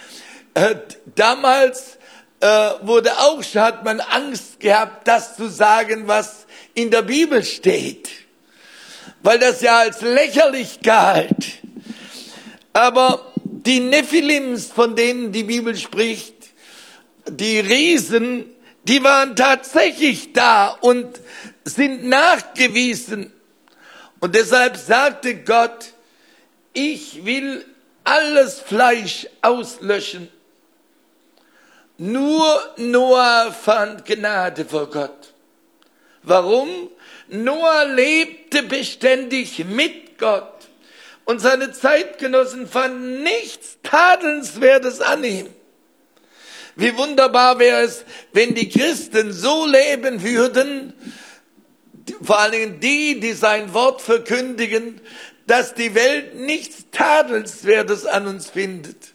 äh, 0.53 0.75
damals 1.15 1.97
äh, 2.39 2.47
wurde 2.81 3.17
auch, 3.19 3.43
hat 3.55 3.83
man 3.83 3.99
Angst 3.99 4.59
gehabt, 4.59 5.07
das 5.07 5.35
zu 5.35 5.49
sagen, 5.49 6.07
was 6.07 6.45
in 6.73 6.91
der 6.91 7.01
Bibel 7.01 7.43
steht. 7.43 8.09
Weil 9.23 9.39
das 9.39 9.61
ja 9.61 9.79
als 9.79 10.01
lächerlich 10.01 10.81
galt. 10.81 11.59
Aber 12.73 13.33
die 13.43 13.79
Nephilims, 13.79 14.67
von 14.67 14.95
denen 14.95 15.31
die 15.31 15.43
Bibel 15.43 15.75
spricht, 15.75 16.35
die 17.29 17.59
Riesen, 17.59 18.45
die 18.83 19.03
waren 19.03 19.35
tatsächlich 19.35 20.33
da 20.33 20.67
und 20.69 21.19
sind 21.65 22.05
nachgewiesen. 22.05 23.33
Und 24.19 24.35
deshalb 24.35 24.77
sagte 24.77 25.35
Gott, 25.43 25.93
ich 26.73 27.25
will 27.25 27.65
alles 28.03 28.59
Fleisch 28.59 29.27
auslöschen. 29.41 30.29
Nur 31.97 32.73
Noah 32.77 33.51
fand 33.51 34.05
Gnade 34.05 34.65
vor 34.65 34.89
Gott. 34.89 35.33
Warum? 36.23 36.89
Noah 37.27 37.85
lebte 37.85 38.63
beständig 38.63 39.65
mit 39.65 40.17
Gott 40.17 40.67
und 41.25 41.39
seine 41.39 41.71
Zeitgenossen 41.71 42.67
fanden 42.67 43.23
nichts 43.23 43.77
Tadelnswertes 43.83 45.01
an 45.01 45.23
ihm. 45.23 45.49
Wie 46.75 46.95
wunderbar 46.95 47.59
wäre 47.59 47.81
es, 47.81 48.05
wenn 48.33 48.53
die 48.53 48.69
Christen 48.69 49.33
so 49.33 49.65
leben 49.65 50.23
würden, 50.23 50.93
vor 52.21 52.39
allen 52.39 52.51
Dingen 52.51 52.79
die, 52.79 53.19
die 53.19 53.33
sein 53.33 53.73
Wort 53.73 54.01
verkündigen, 54.01 55.01
dass 55.45 55.73
die 55.73 55.95
Welt 55.95 56.35
nichts 56.35 56.85
Tadelnswertes 56.91 58.05
an 58.05 58.27
uns 58.27 58.49
findet. 58.49 59.13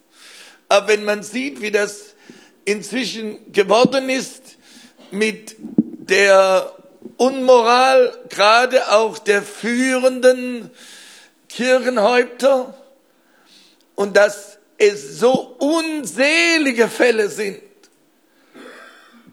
Aber 0.68 0.88
wenn 0.88 1.04
man 1.04 1.22
sieht, 1.22 1.60
wie 1.60 1.70
das 1.70 2.14
inzwischen 2.64 3.52
geworden 3.52 4.08
ist 4.08 4.56
mit 5.10 5.56
der 5.58 6.74
Unmoral, 7.16 8.18
gerade 8.28 8.90
auch 8.92 9.18
der 9.18 9.42
führenden 9.42 10.70
Kirchenhäupter, 11.48 12.74
und 13.94 14.16
dass 14.16 14.58
es 14.78 15.18
so 15.18 15.54
unselige 15.58 16.88
Fälle 16.88 17.28
sind. 17.28 17.62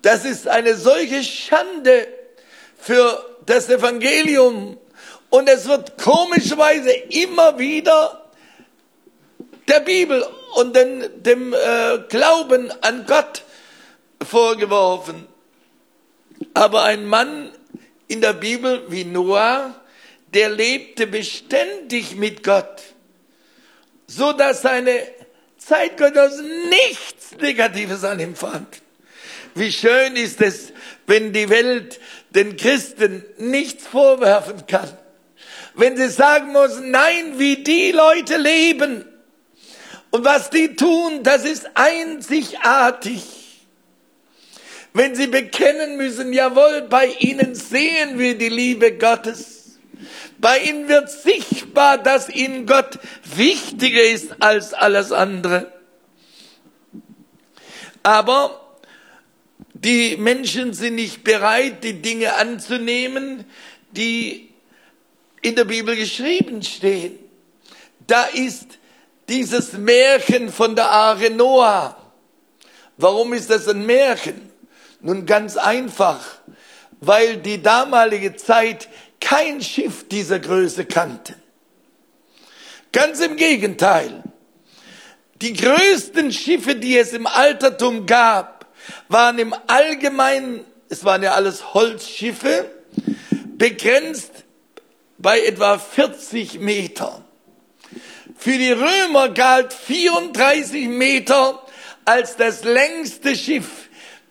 Das 0.01 0.25
ist 0.25 0.47
eine 0.47 0.75
solche 0.75 1.23
Schande 1.23 2.07
für 2.77 3.28
das 3.49 3.69
Evangelium. 3.69 4.77
Und 5.29 5.49
es 5.49 5.67
wird 5.67 5.97
komischerweise 5.97 6.91
immer 6.91 7.57
wieder 7.57 8.29
der 9.67 9.79
Bibel 9.81 10.25
und 10.55 10.75
den, 10.75 11.23
dem 11.23 11.53
äh, 11.53 11.99
Glauben 12.09 12.71
an 12.81 13.05
Gott 13.05 13.43
vorgeworfen. 14.27 15.27
Aber 16.53 16.83
ein 16.83 17.05
Mann 17.05 17.51
in 18.07 18.21
der 18.21 18.33
Bibel 18.33 18.83
wie 18.89 19.03
Noah, 19.03 19.75
der 20.33 20.49
lebte 20.49 21.07
beständig 21.07 22.15
mit 22.15 22.43
Gott, 22.43 22.81
so 24.07 24.31
dass 24.33 24.61
seine 24.61 24.99
Zeitgenossen 25.57 26.69
nichts 26.69 27.35
Negatives 27.39 28.03
an 28.03 28.19
ihm 28.19 28.35
fand. 28.35 28.81
Wie 29.55 29.71
schön 29.71 30.15
ist 30.15 30.41
es, 30.41 30.71
wenn 31.05 31.33
die 31.33 31.49
Welt 31.49 31.99
den 32.31 32.57
Christen 32.57 33.23
nichts 33.37 33.87
vorwerfen 33.87 34.65
kann. 34.67 34.89
Wenn 35.73 35.97
sie 35.97 36.09
sagen 36.09 36.51
muss, 36.51 36.79
nein, 36.81 37.37
wie 37.37 37.63
die 37.63 37.91
Leute 37.91 38.37
leben 38.37 39.05
und 40.11 40.25
was 40.25 40.49
die 40.49 40.75
tun, 40.75 41.23
das 41.23 41.45
ist 41.45 41.69
einzigartig. 41.75 43.23
Wenn 44.93 45.15
sie 45.15 45.27
bekennen 45.27 45.97
müssen, 45.97 46.33
jawohl, 46.33 46.87
bei 46.89 47.07
ihnen 47.19 47.55
sehen 47.55 48.17
wir 48.17 48.37
die 48.37 48.49
Liebe 48.49 48.97
Gottes 48.97 49.59
bei 50.39 50.59
ihnen 50.59 50.87
wird 50.87 51.09
sichtbar, 51.09 51.97
dass 51.97 52.29
ihnen 52.29 52.65
Gott 52.65 52.99
wichtiger 53.23 54.01
ist 54.01 54.41
als 54.41 54.73
alles 54.73 55.11
andere. 55.11 55.71
Aber 58.03 58.68
Die 59.83 60.17
Menschen 60.17 60.73
sind 60.73 60.95
nicht 60.95 61.23
bereit, 61.23 61.85
die 61.85 62.01
Dinge 62.01 62.35
anzunehmen, 62.35 63.45
die 63.91 64.49
in 65.41 65.55
der 65.55 65.63
Bibel 65.63 65.95
geschrieben 65.95 66.61
stehen. 66.63 67.17
Da 68.05 68.25
ist 68.25 68.77
dieses 69.29 69.73
Märchen 69.73 70.51
von 70.51 70.75
der 70.75 70.91
Arche 70.91 71.29
Noah. 71.29 71.95
Warum 72.97 73.31
ist 73.31 73.49
das 73.49 73.69
ein 73.69 73.85
Märchen? 73.85 74.49
Nun 74.99 75.25
ganz 75.25 75.55
einfach, 75.55 76.25
weil 76.99 77.37
die 77.37 77.61
damalige 77.61 78.35
Zeit 78.35 78.89
kein 79.21 79.61
Schiff 79.61 80.09
dieser 80.09 80.39
Größe 80.39 80.83
kannte. 80.83 81.35
Ganz 82.91 83.21
im 83.21 83.37
Gegenteil. 83.37 84.23
Die 85.41 85.53
größten 85.53 86.33
Schiffe, 86.33 86.75
die 86.75 86.97
es 86.97 87.13
im 87.13 87.27
Altertum 87.27 88.05
gab, 88.05 88.58
waren 89.07 89.39
im 89.39 89.55
Allgemeinen, 89.67 90.65
es 90.89 91.03
waren 91.05 91.23
ja 91.23 91.33
alles 91.33 91.73
Holzschiffe, 91.73 92.69
begrenzt 93.57 94.31
bei 95.17 95.41
etwa 95.41 95.77
40 95.77 96.59
Meter. 96.59 97.23
Für 98.37 98.57
die 98.57 98.71
Römer 98.71 99.29
galt 99.29 99.73
34 99.73 100.87
Meter 100.87 101.61
als 102.05 102.37
das 102.37 102.63
längste 102.63 103.35
Schiff 103.35 103.89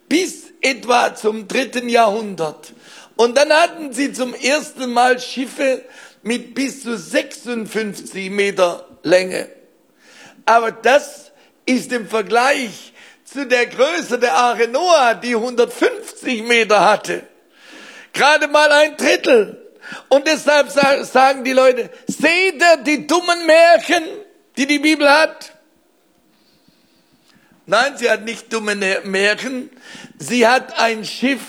bis 0.09 0.47
etwa 0.63 1.15
zum 1.15 1.47
dritten 1.47 1.89
Jahrhundert. 1.89 2.73
Und 3.17 3.37
dann 3.37 3.53
hatten 3.53 3.93
sie 3.93 4.13
zum 4.13 4.33
ersten 4.33 4.93
Mal 4.93 5.21
Schiffe 5.21 5.85
mit 6.23 6.55
bis 6.55 6.83
zu 6.83 6.97
56 6.97 8.31
Meter 8.31 8.87
Länge. 9.03 9.49
Aber 10.47 10.73
das 10.73 11.33
ist 11.67 11.93
im 11.93 12.09
Vergleich 12.09 12.93
zu 13.33 13.47
der 13.47 13.67
Größe 13.67 14.19
der 14.19 14.35
Arche 14.35 14.69
Noah, 14.69 15.15
die 15.15 15.35
150 15.35 16.43
Meter 16.45 16.85
hatte, 16.85 17.23
gerade 18.13 18.49
mal 18.49 18.71
ein 18.73 18.97
Drittel. 18.97 19.65
Und 20.09 20.27
deshalb 20.27 20.71
sagen 20.71 21.45
die 21.45 21.53
Leute, 21.53 21.91
seht 22.07 22.61
ihr 22.61 22.77
die 22.85 23.07
dummen 23.07 23.47
Märchen, 23.47 24.05
die 24.57 24.67
die 24.67 24.79
Bibel 24.79 25.09
hat? 25.09 25.53
Nein, 27.67 27.97
sie 27.97 28.11
hat 28.11 28.25
nicht 28.25 28.53
dumme 28.53 28.75
Märchen. 29.05 29.71
Sie 30.19 30.47
hat 30.47 30.79
ein 30.79 31.05
Schiff, 31.05 31.43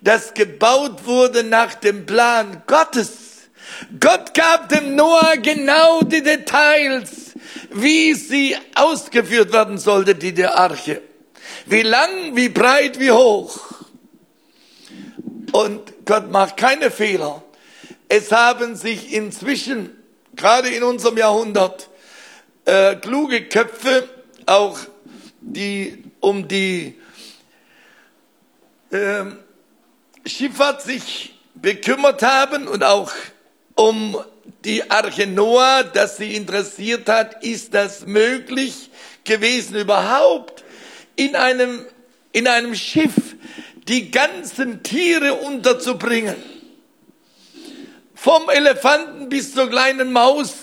das 0.00 0.32
gebaut 0.32 1.04
wurde 1.04 1.44
nach 1.44 1.74
dem 1.74 2.06
Plan 2.06 2.62
Gottes. 2.66 3.48
Gott 4.00 4.32
gab 4.34 4.70
dem 4.70 4.96
Noah 4.96 5.36
genau 5.36 6.00
die 6.02 6.22
Details, 6.22 7.34
wie 7.70 8.14
sie 8.14 8.56
ausgeführt 8.74 9.52
werden 9.52 9.76
sollte, 9.76 10.14
die 10.14 10.32
der 10.32 10.58
Arche. 10.58 11.02
Wie 11.66 11.82
lang, 11.82 12.36
wie 12.36 12.48
breit, 12.48 12.98
wie 12.98 13.10
hoch. 13.10 13.60
Und 15.52 16.04
Gott 16.04 16.30
macht 16.30 16.56
keine 16.56 16.90
Fehler. 16.90 17.42
Es 18.08 18.32
haben 18.32 18.76
sich 18.76 19.12
inzwischen, 19.12 19.90
gerade 20.34 20.68
in 20.68 20.82
unserem 20.82 21.16
Jahrhundert, 21.18 21.88
äh, 22.64 22.96
kluge 22.96 23.48
Köpfe, 23.48 24.08
auch 24.46 24.78
die 25.40 26.04
um 26.20 26.48
die 26.48 26.98
äh, 28.90 29.24
Schifffahrt 30.26 30.82
sich 30.82 31.34
bekümmert 31.54 32.22
haben 32.22 32.66
und 32.66 32.84
auch 32.84 33.12
um 33.74 34.16
die 34.64 34.90
Arche 34.90 35.26
Noah, 35.26 35.84
dass 35.84 36.16
sie 36.16 36.34
interessiert 36.34 37.08
hat, 37.08 37.42
ist 37.44 37.74
das 37.74 38.06
möglich 38.06 38.90
gewesen 39.24 39.76
überhaupt 39.76 40.64
in 41.18 41.34
einem, 41.34 41.84
in 42.32 42.46
einem 42.46 42.74
Schiff 42.74 43.12
die 43.88 44.10
ganzen 44.10 44.82
Tiere 44.84 45.34
unterzubringen. 45.34 46.36
Vom 48.14 48.48
Elefanten 48.48 49.28
bis 49.28 49.52
zur 49.52 49.68
kleinen 49.68 50.12
Maus. 50.12 50.54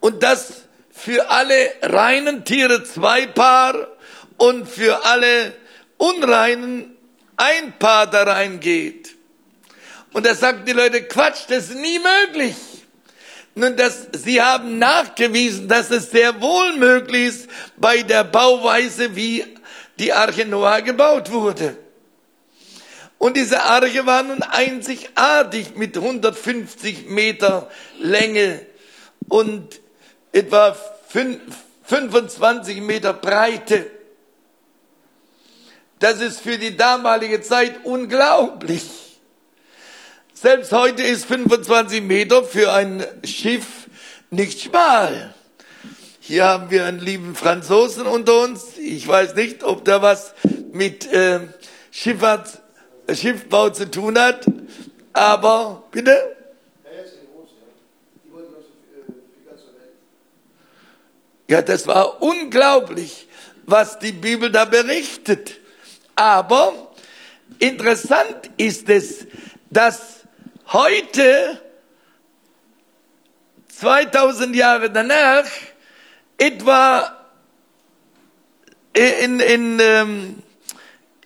Und 0.00 0.22
das 0.22 0.62
für 0.90 1.30
alle 1.30 1.72
reinen 1.82 2.44
Tiere 2.44 2.82
zwei 2.84 3.26
Paar 3.26 3.88
und 4.38 4.66
für 4.66 5.04
alle 5.04 5.54
unreinen 5.98 6.96
ein 7.36 7.78
Paar 7.78 8.06
da 8.06 8.22
reingeht. 8.22 9.16
Und 10.12 10.24
da 10.24 10.34
sagten 10.34 10.64
die 10.64 10.72
Leute, 10.72 11.02
Quatsch, 11.04 11.44
das 11.48 11.70
ist 11.70 11.76
nie 11.76 11.98
möglich. 11.98 12.56
Nun, 13.54 13.76
das, 13.76 14.08
sie 14.12 14.40
haben 14.40 14.78
nachgewiesen, 14.78 15.68
dass 15.68 15.90
es 15.90 16.10
sehr 16.10 16.40
wohl 16.40 16.76
möglich 16.76 17.28
ist 17.28 17.50
bei 17.76 18.02
der 18.02 18.24
Bauweise, 18.24 19.14
wie 19.14 19.44
die 19.98 20.12
Arche 20.12 20.46
Noah 20.46 20.80
gebaut 20.80 21.30
wurde. 21.30 21.76
Und 23.18 23.36
diese 23.36 23.62
Arche 23.62 24.04
war 24.06 24.22
nun 24.22 24.42
einzigartig 24.42 25.76
mit 25.76 25.96
150 25.96 27.06
Meter 27.08 27.70
Länge 28.00 28.66
und 29.28 29.80
etwa 30.32 30.76
25 31.84 32.80
Meter 32.80 33.12
Breite. 33.12 33.90
Das 35.98 36.20
ist 36.20 36.40
für 36.40 36.58
die 36.58 36.76
damalige 36.76 37.42
Zeit 37.42 37.84
unglaublich. 37.84 39.01
Selbst 40.42 40.72
heute 40.72 41.04
ist 41.04 41.26
25 41.26 42.02
Meter 42.02 42.42
für 42.42 42.72
ein 42.72 43.06
Schiff 43.22 43.88
nicht 44.30 44.60
schmal. 44.60 45.32
Hier 46.18 46.46
haben 46.46 46.68
wir 46.68 46.84
einen 46.84 46.98
lieben 46.98 47.36
Franzosen 47.36 48.08
unter 48.08 48.42
uns. 48.42 48.76
Ich 48.76 49.06
weiß 49.06 49.36
nicht, 49.36 49.62
ob 49.62 49.84
der 49.84 50.02
was 50.02 50.34
mit 50.72 51.06
äh, 51.12 51.38
Schifffahrt, 51.92 52.60
Schiffbau 53.14 53.70
zu 53.70 53.88
tun 53.88 54.18
hat. 54.18 54.44
Aber 55.12 55.84
bitte? 55.92 56.34
Ja, 61.48 61.62
das 61.62 61.86
war 61.86 62.20
unglaublich, 62.20 63.28
was 63.64 63.96
die 64.00 64.10
Bibel 64.10 64.50
da 64.50 64.64
berichtet. 64.64 65.60
Aber 66.16 66.72
interessant 67.60 68.50
ist 68.56 68.88
es, 68.88 69.28
dass 69.70 70.21
Heute, 70.72 71.60
2000 73.78 74.56
Jahre 74.56 74.90
danach, 74.90 75.44
etwa 76.38 77.14
in, 78.94 79.38
in, 79.38 79.80
ähm, 79.80 80.42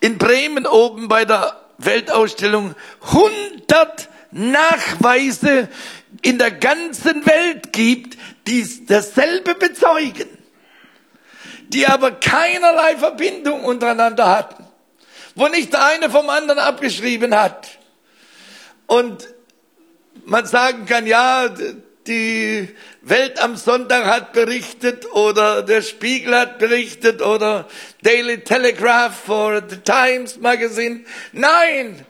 in 0.01 0.19
Bremen 0.19 0.67
oben 0.67 1.07
bei 1.07 1.25
der 1.25 1.61
Weltausstellung 1.79 2.75
100 3.03 4.09
Nachweise 4.33 5.69
in 6.23 6.39
der 6.39 6.51
ganzen 6.51 7.25
Welt 7.25 7.73
gibt, 7.73 8.19
die 8.49 8.85
dasselbe 8.87 9.55
bezeugen, 9.55 10.27
die 11.69 11.87
aber 11.87 12.11
keinerlei 12.11 12.97
Verbindung 12.97 13.63
untereinander 13.63 14.29
hatten, 14.29 14.67
wo 15.37 15.47
nicht 15.47 15.73
der 15.73 15.85
eine 15.85 16.11
vom 16.11 16.29
anderen 16.31 16.59
abgeschrieben 16.59 17.33
hat. 17.33 17.69
Und 18.89 19.36
man 20.27 20.45
sagen 20.45 20.87
kann, 20.87 21.07
ja, 21.07 21.49
die 22.07 22.69
Welt 23.03 23.41
am 23.41 23.57
Sonntag 23.57 24.05
hat 24.07 24.33
berichtet 24.33 25.11
oder 25.13 25.63
der 25.63 25.83
Spiegel 25.83 26.37
hat 26.37 26.59
berichtet 26.59 27.23
oder 27.23 27.69
Daily 28.03 28.43
Telegraph 28.43 29.29
oder 29.29 29.63
The 29.69 29.79
Times 29.79 30.39
Magazine. 30.39 31.05
Nein, 31.33 32.05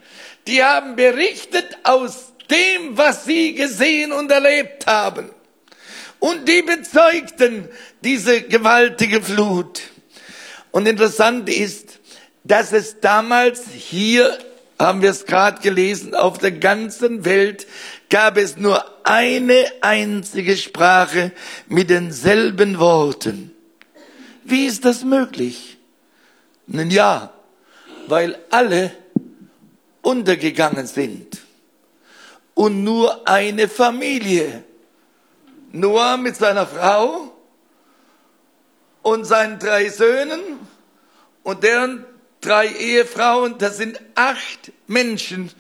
die 0.47 0.63
haben 0.63 0.97
berichtet 0.97 1.79
aus 1.83 2.33
dem, 2.51 2.97
was 2.97 3.25
sie 3.25 3.55
gesehen 3.55 4.13
und 4.13 4.31
erlebt 4.31 4.87
haben. 4.87 5.31
Und 6.19 6.49
die 6.49 6.63
bezeugten 6.63 7.69
diese 8.03 8.43
gewaltige 8.43 9.23
Flut. 9.23 9.83
Und 10.71 10.89
interessant 10.89 11.49
ist, 11.49 11.99
dass 12.45 12.73
es 12.73 13.01
damals 13.01 13.65
hier 13.75 14.39
haben 14.79 15.01
wir 15.03 15.11
es 15.11 15.25
gerade 15.25 15.61
gelesen, 15.63 16.15
auf 16.15 16.39
der 16.39 16.53
ganzen 16.53 17.25
Welt 17.25 17.67
gab 18.09 18.37
es 18.37 18.57
nur 18.57 18.85
eine 19.05 19.67
einzige 19.81 20.57
Sprache 20.57 21.33
mit 21.69 21.91
denselben 21.91 22.79
Worten. 22.79 23.53
Wie 24.45 24.67
ist 24.67 24.85
das 24.85 25.05
möglich? 25.05 25.79
Nun 26.67 26.91
ja, 26.91 27.33
weil 28.07 28.39
alle 28.51 28.93
untergegangen 30.03 30.87
sind 30.87 31.39
und 32.55 32.85
nur 32.85 33.29
eine 33.29 33.69
Familie, 33.69 34.65
Noah 35.73 36.17
mit 36.17 36.37
seiner 36.37 36.67
Frau 36.67 37.33
und 39.03 39.25
seinen 39.25 39.59
drei 39.59 39.89
Söhnen 39.89 40.41
und 41.43 41.63
deren 41.63 42.05
drei 42.41 42.69
Ehefrauen, 42.69 43.59
das 43.59 43.77
sind 43.77 44.01
acht 44.15 44.73
Menschen, 44.87 45.51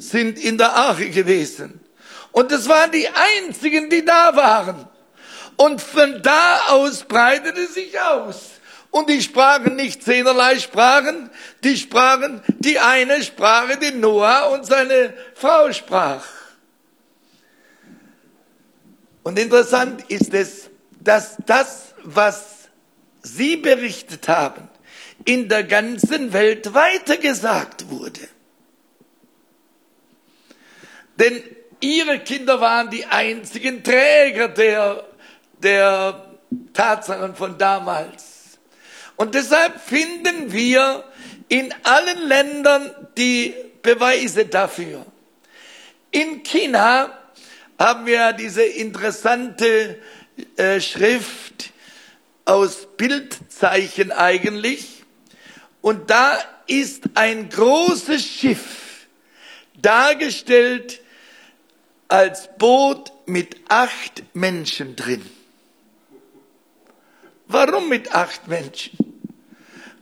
sind 0.00 0.38
in 0.38 0.58
der 0.58 0.74
Arche 0.74 1.10
gewesen. 1.10 1.80
Und 2.32 2.52
das 2.52 2.68
waren 2.68 2.90
die 2.90 3.08
einzigen, 3.08 3.90
die 3.90 4.04
da 4.04 4.34
waren. 4.36 4.88
Und 5.56 5.80
von 5.80 6.22
da 6.22 6.60
aus 6.68 7.04
breitete 7.04 7.66
sich 7.66 8.00
aus. 8.00 8.50
Und 8.90 9.08
die 9.08 9.22
sprachen 9.22 9.76
nicht 9.76 10.02
zehnerlei 10.02 10.58
Sprachen, 10.58 11.30
die 11.62 11.76
sprachen 11.76 12.42
die 12.58 12.78
eine 12.78 13.22
Sprache, 13.22 13.76
die 13.76 13.92
Noah 13.92 14.50
und 14.52 14.66
seine 14.66 15.14
Frau 15.34 15.72
sprach. 15.72 16.24
Und 19.22 19.38
interessant 19.38 20.04
ist 20.08 20.34
es, 20.34 20.70
dass 20.98 21.36
das, 21.46 21.94
was 22.02 22.68
sie 23.22 23.56
berichtet 23.56 24.26
haben, 24.28 24.68
in 25.24 25.48
der 25.48 25.64
ganzen 25.64 26.32
Welt 26.32 26.74
weitergesagt 26.74 27.90
wurde. 27.90 28.28
Denn 31.20 31.42
ihre 31.80 32.20
Kinder 32.20 32.62
waren 32.62 32.88
die 32.88 33.04
einzigen 33.04 33.84
Träger 33.84 34.48
der, 34.48 35.04
der 35.62 36.38
Tatsachen 36.72 37.36
von 37.36 37.58
damals. 37.58 38.58
Und 39.16 39.34
deshalb 39.34 39.78
finden 39.82 40.50
wir 40.50 41.04
in 41.48 41.74
allen 41.82 42.26
Ländern 42.26 42.90
die 43.18 43.54
Beweise 43.82 44.46
dafür. 44.46 45.04
In 46.10 46.42
China 46.42 47.18
haben 47.78 48.06
wir 48.06 48.32
diese 48.32 48.62
interessante 48.62 49.98
äh, 50.56 50.80
Schrift 50.80 51.72
aus 52.46 52.88
Bildzeichen 52.96 54.10
eigentlich. 54.10 55.04
Und 55.82 56.08
da 56.08 56.38
ist 56.66 57.02
ein 57.12 57.50
großes 57.50 58.24
Schiff 58.24 59.06
dargestellt 59.82 61.00
als 62.10 62.48
Boot 62.58 63.12
mit 63.26 63.56
acht 63.68 64.22
Menschen 64.34 64.96
drin. 64.96 65.24
Warum 67.46 67.88
mit 67.88 68.14
acht 68.14 68.48
Menschen? 68.48 68.98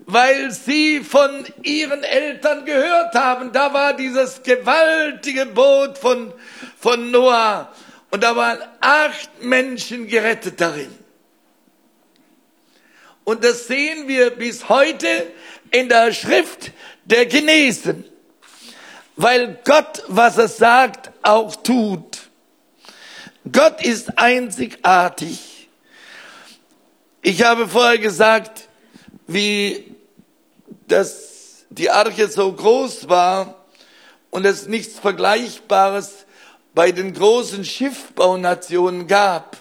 Weil 0.06 0.50
sie 0.50 1.00
von 1.00 1.44
ihren 1.62 2.02
Eltern 2.02 2.64
gehört 2.64 3.14
haben, 3.14 3.52
da 3.52 3.74
war 3.74 3.92
dieses 3.94 4.42
gewaltige 4.42 5.46
Boot 5.46 5.98
von, 5.98 6.32
von 6.78 7.10
Noah 7.10 7.72
und 8.10 8.22
da 8.22 8.34
waren 8.34 8.60
acht 8.80 9.42
Menschen 9.42 10.08
gerettet 10.08 10.60
darin. 10.60 10.90
Und 13.24 13.44
das 13.44 13.66
sehen 13.66 14.08
wir 14.08 14.30
bis 14.30 14.70
heute 14.70 15.30
in 15.70 15.90
der 15.90 16.14
Schrift 16.14 16.72
der 17.04 17.28
Chinesen, 17.28 18.04
weil 19.18 19.58
Gott, 19.64 20.04
was 20.06 20.38
er 20.38 20.46
sagt, 20.46 21.10
auch 21.22 21.56
tut. 21.56 22.30
Gott 23.50 23.84
ist 23.84 24.16
einzigartig. 24.16 25.68
Ich 27.20 27.42
habe 27.42 27.66
vorher 27.66 27.98
gesagt, 27.98 28.68
wie 29.26 29.96
das, 30.86 31.64
die 31.68 31.90
Arche 31.90 32.28
so 32.28 32.52
groß 32.52 33.08
war 33.08 33.66
und 34.30 34.46
es 34.46 34.68
nichts 34.68 35.00
Vergleichbares 35.00 36.24
bei 36.72 36.92
den 36.92 37.12
großen 37.12 37.64
Schiffbaunationen 37.64 39.08
gab. 39.08 39.56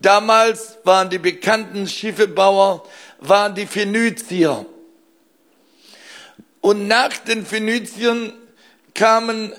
Damals 0.00 0.78
waren 0.82 1.10
die 1.10 1.18
bekannten 1.18 1.86
Schiffebauer, 1.86 2.84
waren 3.20 3.54
die 3.54 3.66
Phönizier. 3.66 4.66
Und 6.60 6.88
nach 6.88 7.16
den 7.18 7.46
Phöniziern 7.46 8.32
kamen 8.94 9.52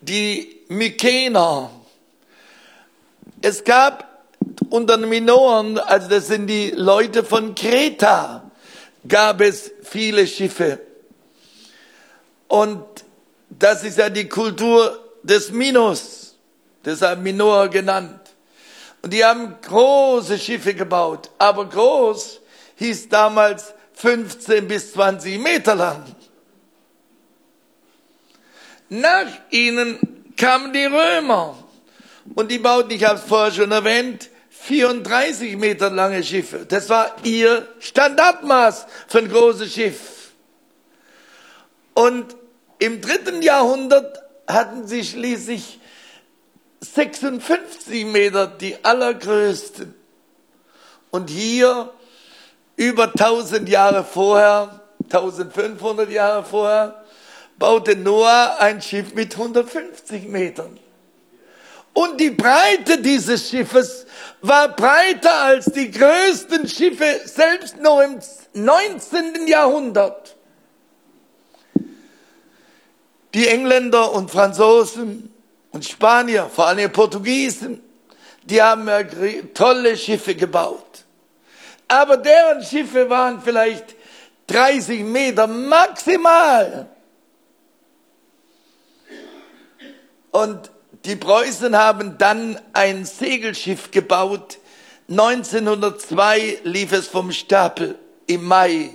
die 0.00 0.60
Mykener. 0.68 1.70
Es 3.40 3.62
gab 3.62 4.24
unter 4.70 4.96
den 4.96 5.08
Minoren, 5.08 5.78
also 5.78 6.08
das 6.08 6.28
sind 6.28 6.46
die 6.46 6.70
Leute 6.70 7.22
von 7.24 7.54
Kreta, 7.54 8.50
gab 9.06 9.40
es 9.40 9.70
viele 9.82 10.26
Schiffe. 10.26 10.80
Und 12.48 12.84
das 13.48 13.84
ist 13.84 13.98
ja 13.98 14.08
die 14.08 14.28
Kultur 14.28 14.98
des 15.22 15.50
Minos, 15.50 16.34
deshalb 16.84 17.20
Minoa 17.20 17.66
genannt. 17.66 18.20
Und 19.02 19.12
die 19.12 19.24
haben 19.24 19.56
große 19.60 20.38
Schiffe 20.38 20.74
gebaut, 20.74 21.30
aber 21.38 21.68
groß 21.68 22.40
hieß 22.76 23.08
damals 23.08 23.74
15 23.94 24.66
bis 24.66 24.92
20 24.92 25.38
Meter 25.38 25.74
lang. 25.74 26.04
Nach 28.92 29.26
ihnen 29.48 29.98
kamen 30.36 30.74
die 30.74 30.84
Römer 30.84 31.56
und 32.34 32.50
die 32.50 32.58
bauten, 32.58 32.90
ich 32.90 33.02
habe 33.04 33.18
es 33.18 33.24
vorher 33.24 33.50
schon 33.50 33.72
erwähnt, 33.72 34.28
34 34.50 35.56
Meter 35.56 35.88
lange 35.88 36.22
Schiffe. 36.22 36.66
Das 36.68 36.90
war 36.90 37.16
ihr 37.22 37.66
Standardmaß 37.80 38.86
für 39.08 39.20
ein 39.20 39.30
großes 39.30 39.72
Schiff. 39.72 40.32
Und 41.94 42.36
im 42.80 43.00
dritten 43.00 43.40
Jahrhundert 43.40 44.22
hatten 44.46 44.86
sie 44.86 45.02
schließlich 45.04 45.80
56 46.80 48.04
Meter, 48.04 48.46
die 48.46 48.76
allergrößten. 48.84 49.94
Und 51.10 51.30
hier, 51.30 51.90
über 52.76 53.04
1000 53.04 53.70
Jahre 53.70 54.04
vorher, 54.04 54.82
1500 55.04 56.10
Jahre 56.10 56.44
vorher, 56.44 57.01
baute 57.62 57.94
Noah 57.94 58.56
ein 58.58 58.82
Schiff 58.82 59.14
mit 59.14 59.34
150 59.34 60.26
Metern. 60.26 60.80
Und 61.92 62.18
die 62.20 62.30
Breite 62.30 63.00
dieses 63.00 63.48
Schiffes 63.48 64.04
war 64.40 64.74
breiter 64.74 65.32
als 65.32 65.66
die 65.66 65.88
größten 65.88 66.66
Schiffe 66.66 67.20
selbst 67.24 67.80
noch 67.80 68.00
im 68.00 68.18
19. 68.54 69.46
Jahrhundert. 69.46 70.34
Die 73.32 73.46
Engländer 73.46 74.10
und 74.10 74.28
Franzosen 74.28 75.32
und 75.70 75.84
Spanier, 75.84 76.50
vor 76.52 76.66
allem 76.66 76.78
die 76.78 76.88
Portugiesen, 76.88 77.80
die 78.42 78.60
haben 78.60 78.90
tolle 79.54 79.96
Schiffe 79.96 80.34
gebaut. 80.34 81.04
Aber 81.86 82.16
deren 82.16 82.60
Schiffe 82.64 83.08
waren 83.08 83.40
vielleicht 83.40 83.94
30 84.48 85.04
Meter 85.04 85.46
maximal. 85.46 86.88
Und 90.32 90.70
die 91.04 91.16
Preußen 91.16 91.76
haben 91.76 92.18
dann 92.18 92.58
ein 92.72 93.04
Segelschiff 93.04 93.90
gebaut. 93.90 94.58
1902 95.08 96.60
lief 96.64 96.92
es 96.92 97.06
vom 97.06 97.30
Stapel 97.32 97.96
im 98.26 98.44
Mai. 98.44 98.90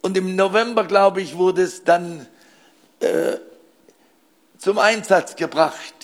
Und 0.00 0.16
im 0.16 0.34
November, 0.34 0.84
glaube 0.84 1.20
ich, 1.20 1.36
wurde 1.36 1.62
es 1.62 1.84
dann 1.84 2.26
äh, 3.00 3.36
zum 4.58 4.78
Einsatz 4.78 5.36
gebracht. 5.36 5.94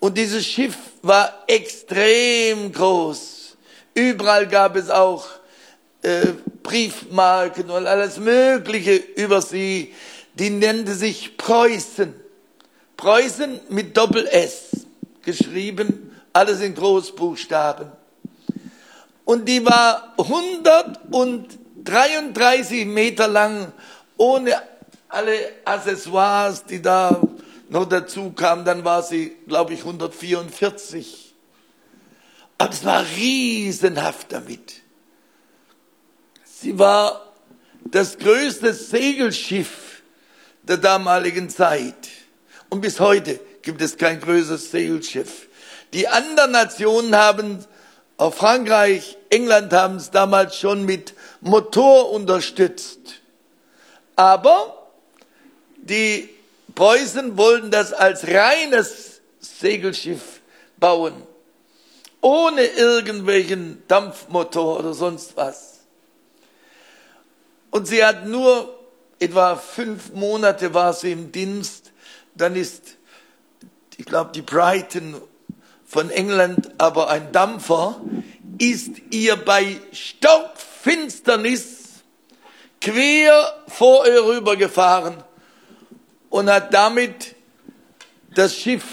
Und 0.00 0.18
dieses 0.18 0.46
Schiff 0.46 0.76
war 1.02 1.44
extrem 1.46 2.72
groß. 2.72 3.56
Überall 3.94 4.46
gab 4.46 4.76
es 4.76 4.90
auch 4.90 5.26
äh, 6.02 6.26
Briefmarken 6.62 7.70
und 7.70 7.86
alles 7.86 8.18
Mögliche 8.18 8.96
über 8.96 9.40
sie. 9.40 9.94
Die 10.34 10.50
nannte 10.50 10.94
sich 10.94 11.36
Preußen. 11.36 12.19
Preußen 13.00 13.60
mit 13.70 13.96
Doppel 13.96 14.26
S 14.26 14.86
geschrieben, 15.22 16.14
alles 16.34 16.60
in 16.60 16.74
Großbuchstaben. 16.74 17.90
Und 19.24 19.48
die 19.48 19.64
war 19.64 20.12
133 20.18 22.84
Meter 22.84 23.26
lang, 23.26 23.72
ohne 24.18 24.52
alle 25.08 25.32
Accessoires, 25.64 26.62
die 26.66 26.82
da 26.82 27.22
noch 27.70 27.86
dazu 27.86 28.32
kamen. 28.32 28.66
Dann 28.66 28.84
war 28.84 29.02
sie, 29.02 29.34
glaube 29.48 29.72
ich, 29.72 29.80
144. 29.80 31.34
Aber 32.58 32.70
es 32.70 32.84
war 32.84 33.02
riesenhaft 33.16 34.30
damit. 34.30 34.74
Sie 36.44 36.78
war 36.78 37.32
das 37.82 38.18
größte 38.18 38.74
Segelschiff 38.74 40.02
der 40.64 40.76
damaligen 40.76 41.48
Zeit. 41.48 42.19
Und 42.70 42.80
bis 42.80 43.00
heute 43.00 43.40
gibt 43.62 43.82
es 43.82 43.98
kein 43.98 44.20
größeres 44.20 44.70
Segelschiff. 44.70 45.48
Die 45.92 46.06
anderen 46.06 46.52
Nationen 46.52 47.16
haben, 47.16 47.64
auch 48.16 48.32
Frankreich, 48.32 49.18
England 49.28 49.72
haben 49.72 49.96
es 49.96 50.10
damals 50.12 50.56
schon 50.56 50.84
mit 50.84 51.14
Motor 51.40 52.12
unterstützt. 52.12 53.00
Aber 54.14 54.88
die 55.76 56.28
Preußen 56.74 57.36
wollten 57.36 57.72
das 57.72 57.92
als 57.92 58.26
reines 58.28 59.20
Segelschiff 59.40 60.40
bauen, 60.78 61.14
ohne 62.20 62.64
irgendwelchen 62.64 63.82
Dampfmotor 63.88 64.78
oder 64.78 64.94
sonst 64.94 65.36
was. 65.36 65.80
Und 67.70 67.86
sie 67.86 68.04
hat 68.04 68.26
nur 68.26 68.78
etwa 69.18 69.56
fünf 69.56 70.12
Monate 70.12 70.72
war 70.72 70.92
sie 70.92 71.12
im 71.12 71.32
Dienst 71.32 71.79
dann 72.40 72.56
ist, 72.56 72.96
ich 73.96 74.06
glaube, 74.06 74.30
die 74.34 74.42
Brighton 74.42 75.20
von 75.86 76.10
England, 76.10 76.70
aber 76.78 77.08
ein 77.08 77.32
Dampfer, 77.32 78.00
ist 78.58 78.92
ihr 79.10 79.36
bei 79.36 79.76
Stockfest 79.92 80.70
Finsternis 80.82 82.02
quer 82.80 83.54
vor 83.68 84.06
ihr 84.06 84.24
rübergefahren 84.24 85.22
und 86.30 86.48
hat 86.48 86.72
damit 86.72 87.34
das 88.34 88.56
Schiff 88.56 88.84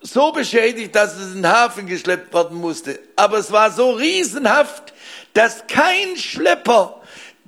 so 0.00 0.32
beschädigt, 0.32 0.94
dass 0.94 1.16
es 1.16 1.34
in 1.34 1.42
den 1.42 1.52
Hafen 1.52 1.86
geschleppt 1.86 2.32
werden 2.32 2.56
musste. 2.56 2.98
Aber 3.16 3.36
es 3.36 3.52
war 3.52 3.70
so 3.70 3.90
riesenhaft, 3.90 4.94
dass 5.34 5.66
kein 5.66 6.16
Schlepper 6.16 6.97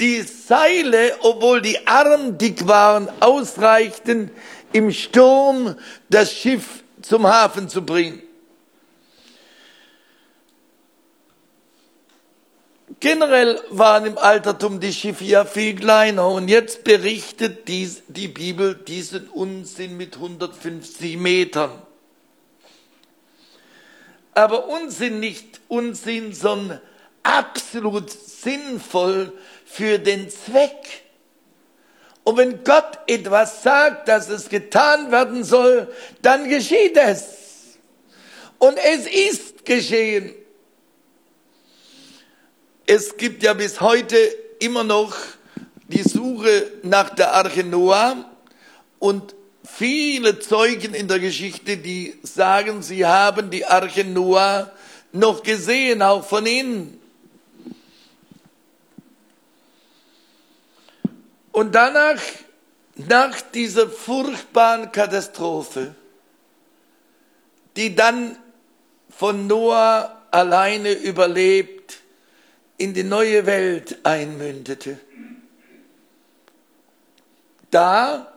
die 0.01 0.23
Seile, 0.23 1.17
obwohl 1.21 1.61
die 1.61 1.87
Arm 1.87 2.39
dick 2.39 2.67
waren, 2.67 3.09
ausreichten, 3.21 4.31
im 4.73 4.91
Sturm 4.93 5.77
das 6.09 6.33
Schiff 6.33 6.83
zum 7.03 7.27
Hafen 7.27 7.69
zu 7.69 7.85
bringen. 7.85 8.23
Generell 13.01 13.59
waren 13.71 14.05
im 14.05 14.19
Altertum 14.19 14.79
die 14.79 14.93
Schiffe 14.93 15.25
ja 15.25 15.47
viel 15.47 15.75
kleiner 15.75 16.29
und 16.29 16.49
jetzt 16.49 16.85
berichtet 16.85 17.67
dies, 17.67 18.03
die 18.09 18.29
Bibel 18.29 18.75
diesen 18.75 19.29
Unsinn 19.29 19.97
mit 19.97 20.17
150 20.17 21.17
Metern. 21.17 21.71
Aber 24.35 24.69
Unsinn 24.69 25.19
nicht 25.19 25.61
Unsinn, 25.69 26.35
sondern 26.35 26.81
absolut 27.23 28.11
sinnvoll 28.11 29.33
für 29.71 29.99
den 29.99 30.29
Zweck. 30.29 31.05
Und 32.25 32.37
wenn 32.37 32.65
Gott 32.65 32.99
etwas 33.07 33.63
sagt, 33.63 34.09
dass 34.09 34.29
es 34.29 34.49
getan 34.49 35.11
werden 35.11 35.45
soll, 35.45 35.89
dann 36.23 36.49
geschieht 36.49 36.97
es. 36.97 37.79
Und 38.59 38.77
es 38.77 39.07
ist 39.07 39.65
geschehen. 39.65 40.35
Es 42.87 43.17
gibt 43.17 43.43
ja 43.43 43.55
bis 43.55 43.81
heute 43.81 44.17
immer 44.59 44.85
noch 44.85 45.17
die 45.89 46.03
Suche 46.03 46.71
nach 46.83 47.11
der 47.11 47.33
Arche 47.33 47.65
Noah 47.65 48.29
und 48.99 49.35
viele 49.65 50.39
Zeugen 50.41 50.95
in 50.95 51.09
der 51.09 51.21
Geschichte, 51.21 51.77
die 51.77 52.19
sagen, 52.23 52.83
sie 52.83 53.07
haben 53.07 53.51
die 53.51 53.65
Arche 53.65 54.05
Noah 54.05 54.71
noch 55.13 55.43
gesehen, 55.43 56.03
auch 56.03 56.25
von 56.25 56.45
innen. 56.47 57.00
Und 61.53 61.75
danach, 61.75 62.21
nach 62.97 63.41
dieser 63.41 63.89
furchtbaren 63.89 64.93
Katastrophe, 64.93 65.95
die 67.77 67.95
dann 67.95 68.37
von 69.09 69.47
Noah 69.47 70.23
alleine 70.31 70.93
überlebt, 70.93 71.99
in 72.79 72.95
die 72.95 73.03
neue 73.03 73.45
Welt 73.45 73.99
einmündete. 74.05 74.99
Da 77.71 78.33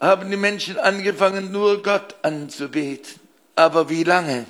haben 0.00 0.30
die 0.30 0.36
Menschen 0.36 0.78
angefangen, 0.78 1.52
nur 1.52 1.82
Gott 1.82 2.16
anzubeten. 2.22 3.20
Aber 3.54 3.88
wie 3.88 4.04
lange? 4.04 4.46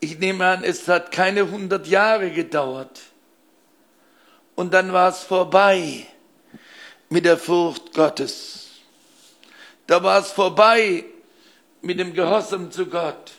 Ich 0.00 0.18
nehme 0.18 0.46
an, 0.46 0.64
es 0.64 0.88
hat 0.88 1.12
keine 1.12 1.50
hundert 1.50 1.86
Jahre 1.86 2.30
gedauert. 2.30 3.00
Und 4.54 4.74
dann 4.74 4.92
war 4.92 5.10
es 5.10 5.20
vorbei 5.20 6.06
mit 7.08 7.24
der 7.24 7.38
Furcht 7.38 7.94
Gottes. 7.94 8.68
Da 9.86 10.02
war 10.02 10.20
es 10.20 10.30
vorbei 10.30 11.04
mit 11.80 11.98
dem 11.98 12.14
Gehorsam 12.14 12.70
zu 12.70 12.86
Gott. 12.86 13.32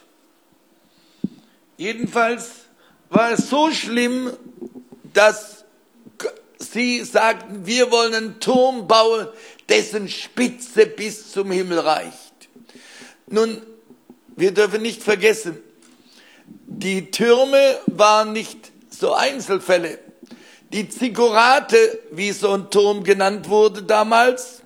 Jedenfalls 1.78 2.52
war 3.10 3.32
es 3.32 3.50
so 3.50 3.72
schlimm, 3.72 4.32
dass 5.14 5.64
sie 6.60 7.04
sagten, 7.04 7.66
wir 7.66 7.92
wollen 7.92 8.14
einen 8.14 8.40
Turm 8.40 8.88
bauen, 8.88 9.28
dessen 9.70 10.10
Spitze 10.10 10.86
bis 10.86 11.32
zum 11.32 11.52
Himmel 11.52 11.80
reicht. 11.80 12.34
Nun, 13.28 13.62
wir 14.36 14.52
dürfen 14.52 14.82
nicht 14.82 15.04
vergessen, 15.04 15.58
die 16.66 17.12
Türme 17.12 17.80
waren 17.88 18.34
nicht 18.34 18.72
so 18.90 19.14
Einzelfälle. 19.14 20.00
Die 20.74 20.90
Ziggurate, 20.90 22.00
wie 22.10 22.32
so 22.32 22.52
ein 22.52 22.72
Turm 22.72 23.04
genannt 23.04 23.48
wurde 23.48 23.84
damals, 23.84 24.64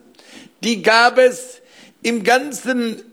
die 0.63 0.81
gab 0.81 1.17
es 1.17 1.61
im 2.01 2.23
ganzen, 2.23 3.03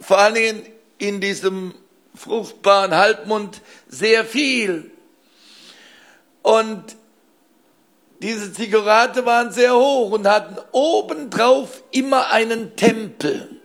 vor 0.00 0.18
allem 0.18 0.60
in 0.98 1.20
diesem 1.20 1.72
fruchtbaren 2.16 2.96
Halbmond 2.96 3.60
sehr 3.86 4.24
viel. 4.24 4.90
Und 6.42 6.96
diese 8.20 8.52
Ziggurate 8.52 9.24
waren 9.24 9.52
sehr 9.52 9.76
hoch 9.76 10.10
und 10.10 10.26
hatten 10.26 10.56
obendrauf 10.72 11.84
immer 11.92 12.32
einen 12.32 12.74
Tempel. 12.74 13.60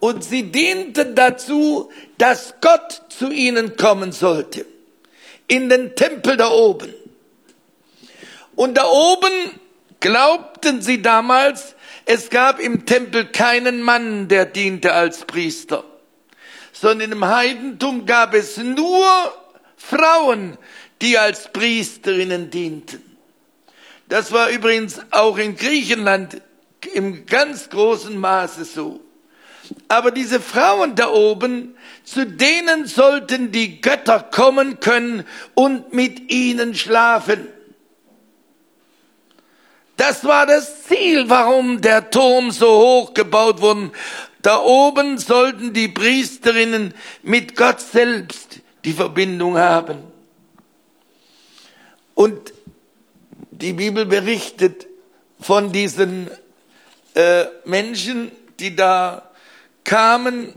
Und 0.00 0.24
sie 0.24 0.50
dienten 0.50 1.14
dazu, 1.14 1.88
dass 2.18 2.54
Gott 2.60 3.02
zu 3.10 3.30
ihnen 3.30 3.76
kommen 3.76 4.10
sollte. 4.10 4.66
In 5.46 5.68
den 5.68 5.94
Tempel 5.94 6.36
da 6.36 6.50
oben. 6.50 6.92
Und 8.56 8.74
da 8.74 8.86
oben 8.86 9.58
glaubten 10.00 10.82
sie 10.82 11.02
damals, 11.02 11.74
es 12.06 12.30
gab 12.30 12.60
im 12.60 12.86
Tempel 12.86 13.26
keinen 13.26 13.80
Mann, 13.82 14.28
der 14.28 14.44
diente 14.44 14.92
als 14.92 15.24
Priester 15.24 15.84
sondern 16.74 17.12
im 17.12 17.24
Heidentum 17.26 18.04
gab 18.04 18.34
es 18.34 18.58
nur 18.58 19.06
Frauen, 19.76 20.58
die 21.00 21.16
als 21.16 21.50
Priesterinnen 21.52 22.50
dienten. 22.50 23.02
Das 24.08 24.32
war 24.32 24.50
übrigens 24.50 25.00
auch 25.10 25.38
in 25.38 25.56
Griechenland 25.56 26.42
im 26.92 27.24
ganz 27.24 27.70
großen 27.70 28.18
Maße 28.18 28.64
so. 28.64 29.00
Aber 29.88 30.10
diese 30.10 30.40
Frauen 30.40 30.94
da 30.94 31.08
oben, 31.08 31.74
zu 32.04 32.26
denen 32.26 32.86
sollten 32.86 33.50
die 33.50 33.80
Götter 33.80 34.20
kommen 34.20 34.78
können 34.80 35.24
und 35.54 35.94
mit 35.94 36.30
ihnen 36.30 36.74
schlafen. 36.74 37.46
Das 39.96 40.24
war 40.24 40.46
das 40.46 40.84
Ziel, 40.84 41.28
warum 41.28 41.80
der 41.80 42.10
Turm 42.10 42.50
so 42.50 42.68
hoch 42.68 43.14
gebaut 43.14 43.60
wurde. 43.60 43.92
Da 44.42 44.60
oben 44.60 45.18
sollten 45.18 45.72
die 45.72 45.88
Priesterinnen 45.88 46.94
mit 47.22 47.56
Gott 47.56 47.80
selbst 47.80 48.60
die 48.84 48.92
Verbindung 48.92 49.56
haben. 49.56 49.98
Und 52.14 52.52
die 53.50 53.72
Bibel 53.72 54.04
berichtet 54.04 54.86
von 55.40 55.72
diesen 55.72 56.30
äh, 57.14 57.44
Menschen, 57.64 58.30
die 58.58 58.74
da 58.74 59.30
kamen 59.84 60.52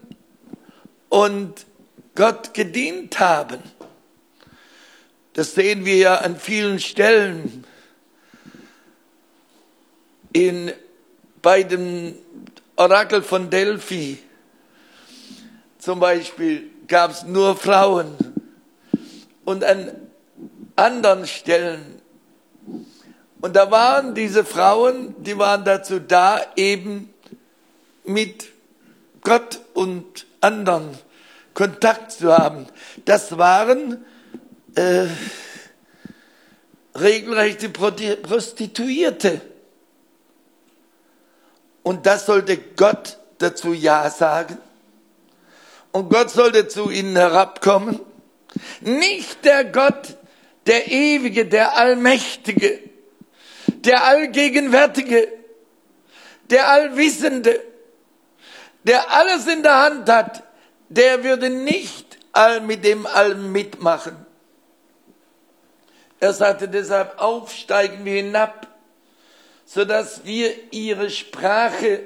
und 1.10 1.66
Gott 2.16 2.54
gedient 2.54 3.20
haben. 3.20 3.60
Das 5.34 5.54
sehen 5.54 5.86
wir 5.86 5.98
ja 5.98 6.16
an 6.16 6.40
vielen 6.40 6.80
Stellen. 6.80 7.64
In, 10.38 10.72
bei 11.42 11.64
dem 11.64 12.14
Orakel 12.76 13.24
von 13.24 13.50
Delphi 13.50 14.20
zum 15.80 16.00
Beispiel 16.00 16.70
gab 16.88 17.10
es 17.10 17.24
nur 17.24 17.56
Frauen 17.56 18.14
und 19.44 19.64
an 19.64 19.94
anderen 20.76 21.26
Stellen. 21.26 22.00
Und 23.42 23.56
da 23.56 23.72
waren 23.72 24.14
diese 24.14 24.46
Frauen, 24.46 25.16
die 25.24 25.40
waren 25.40 25.66
dazu 25.66 26.00
da, 26.00 26.40
eben 26.56 27.12
mit 28.06 28.46
Gott 29.22 29.60
und 29.74 30.28
anderen 30.40 30.96
Kontakt 31.56 32.12
zu 32.12 32.32
haben. 32.32 32.68
Das 33.06 33.40
waren 33.40 34.06
äh, 34.76 35.08
regelrechte 36.94 37.70
Prostituierte. 37.70 39.42
Und 41.88 42.06
das 42.06 42.26
sollte 42.26 42.58
Gott 42.58 43.18
dazu 43.38 43.72
Ja 43.72 44.10
sagen. 44.10 44.58
Und 45.94 46.10
Gott 46.10 46.30
sollte 46.30 46.68
zu 46.68 46.90
ihnen 46.90 47.16
herabkommen. 47.16 48.02
Nicht 48.82 49.46
der 49.46 49.64
Gott, 49.64 50.18
der 50.66 50.92
Ewige, 50.92 51.46
der 51.46 51.78
Allmächtige, 51.78 52.82
der 53.68 54.04
Allgegenwärtige, 54.04 55.30
der 56.50 56.68
Allwissende, 56.68 57.64
der 58.84 59.10
alles 59.10 59.48
in 59.48 59.64
der 59.64 59.82
Hand 59.82 60.10
hat, 60.10 60.44
der 60.90 61.24
würde 61.24 61.50
nicht 61.50 62.18
all 62.34 62.60
mit 62.60 62.84
dem 62.84 63.06
Allem 63.06 63.54
mitmachen. 63.54 64.26
Er 66.20 66.34
sagte 66.34 66.68
deshalb, 66.68 67.18
aufsteigen 67.22 68.04
wir 68.04 68.16
hinab 68.16 68.68
sodass 69.68 70.22
wir 70.24 70.54
ihre 70.72 71.10
Sprache 71.10 72.04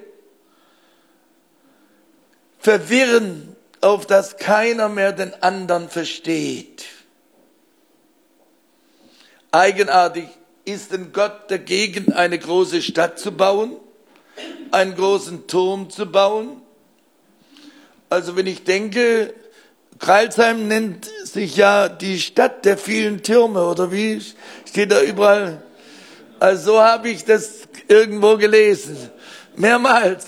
verwirren 2.59 3.55
auf 3.81 4.05
dass 4.05 4.37
keiner 4.37 4.89
mehr 4.89 5.11
den 5.11 5.33
anderen 5.41 5.89
versteht. 5.89 6.85
Eigenartig 9.51 10.27
ist 10.65 10.91
denn 10.91 11.11
Gott 11.13 11.49
dagegen, 11.49 12.13
eine 12.13 12.37
große 12.37 12.81
Stadt 12.81 13.19
zu 13.19 13.31
bauen, 13.31 13.77
einen 14.71 14.95
großen 14.95 15.47
Turm 15.47 15.89
zu 15.89 16.05
bauen? 16.05 16.61
Also 18.09 18.35
wenn 18.35 18.47
ich 18.47 18.63
denke, 18.63 19.33
Kreilsheim 19.99 20.67
nennt 20.67 21.09
sich 21.23 21.57
ja 21.57 21.89
die 21.89 22.19
Stadt 22.19 22.65
der 22.65 22.77
vielen 22.77 23.23
Türme, 23.23 23.65
oder 23.65 23.91
wie 23.91 24.21
steht 24.67 24.91
da 24.91 25.01
überall? 25.01 25.63
Also 26.41 26.71
so 26.71 26.81
habe 26.81 27.09
ich 27.09 27.23
das 27.23 27.67
irgendwo 27.87 28.35
gelesen. 28.35 28.97
Mehrmals. 29.55 30.25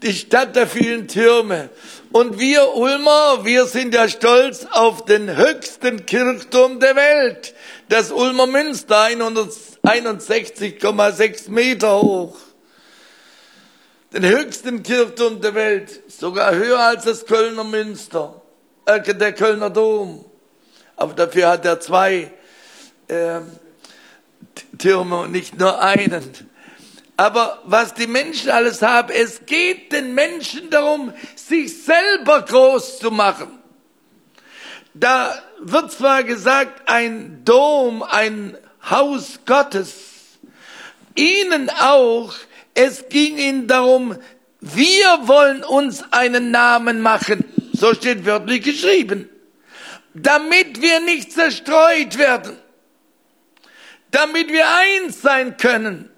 Die 0.00 0.12
Stadt 0.12 0.54
der 0.54 0.68
vielen 0.68 1.08
Türme. 1.08 1.70
Und 2.12 2.38
wir 2.38 2.76
Ulmer, 2.76 3.44
wir 3.44 3.66
sind 3.66 3.92
ja 3.92 4.08
stolz 4.08 4.64
auf 4.70 5.06
den 5.06 5.36
höchsten 5.36 6.06
Kirchturm 6.06 6.78
der 6.78 6.94
Welt. 6.94 7.52
Das 7.88 8.12
Ulmer 8.12 8.46
Münster, 8.46 9.06
161,6 9.06 11.50
Meter 11.50 12.00
hoch. 12.00 12.36
Den 14.12 14.24
höchsten 14.24 14.84
Kirchturm 14.84 15.40
der 15.40 15.56
Welt. 15.56 16.00
Sogar 16.06 16.54
höher 16.54 16.78
als 16.78 17.06
das 17.06 17.26
Kölner 17.26 17.64
Münster. 17.64 18.40
Äh, 18.84 19.02
der 19.02 19.32
Kölner 19.32 19.70
Dom. 19.70 20.24
Aber 20.94 21.14
dafür 21.14 21.48
hat 21.48 21.64
er 21.64 21.80
zwei 21.80 22.30
äh, 23.08 23.40
Türme 24.78 25.28
nicht 25.28 25.58
nur 25.58 25.82
einen. 25.82 26.22
Aber 27.16 27.62
was 27.64 27.94
die 27.94 28.06
Menschen 28.06 28.50
alles 28.50 28.82
haben, 28.82 29.10
es 29.10 29.46
geht 29.46 29.92
den 29.92 30.14
Menschen 30.14 30.68
darum, 30.70 31.12
sich 31.34 31.82
selber 31.82 32.42
groß 32.42 32.98
zu 32.98 33.10
machen. 33.10 33.58
Da 34.92 35.42
wird 35.60 35.92
zwar 35.92 36.24
gesagt, 36.24 36.88
ein 36.88 37.42
Dom, 37.44 38.02
ein 38.02 38.56
Haus 38.88 39.40
Gottes, 39.46 39.94
ihnen 41.14 41.70
auch, 41.70 42.34
es 42.74 43.08
ging 43.08 43.38
ihnen 43.38 43.66
darum, 43.66 44.16
wir 44.60 45.18
wollen 45.22 45.64
uns 45.64 46.04
einen 46.12 46.50
Namen 46.50 47.00
machen, 47.00 47.44
so 47.72 47.94
steht 47.94 48.26
wörtlich 48.26 48.62
geschrieben, 48.62 49.28
damit 50.14 50.80
wir 50.80 51.00
nicht 51.00 51.32
zerstreut 51.32 52.18
werden, 52.18 52.56
damit 54.10 54.48
wir 54.48 54.64
eins 54.68 55.20
sein 55.20 55.56
können 55.56 56.10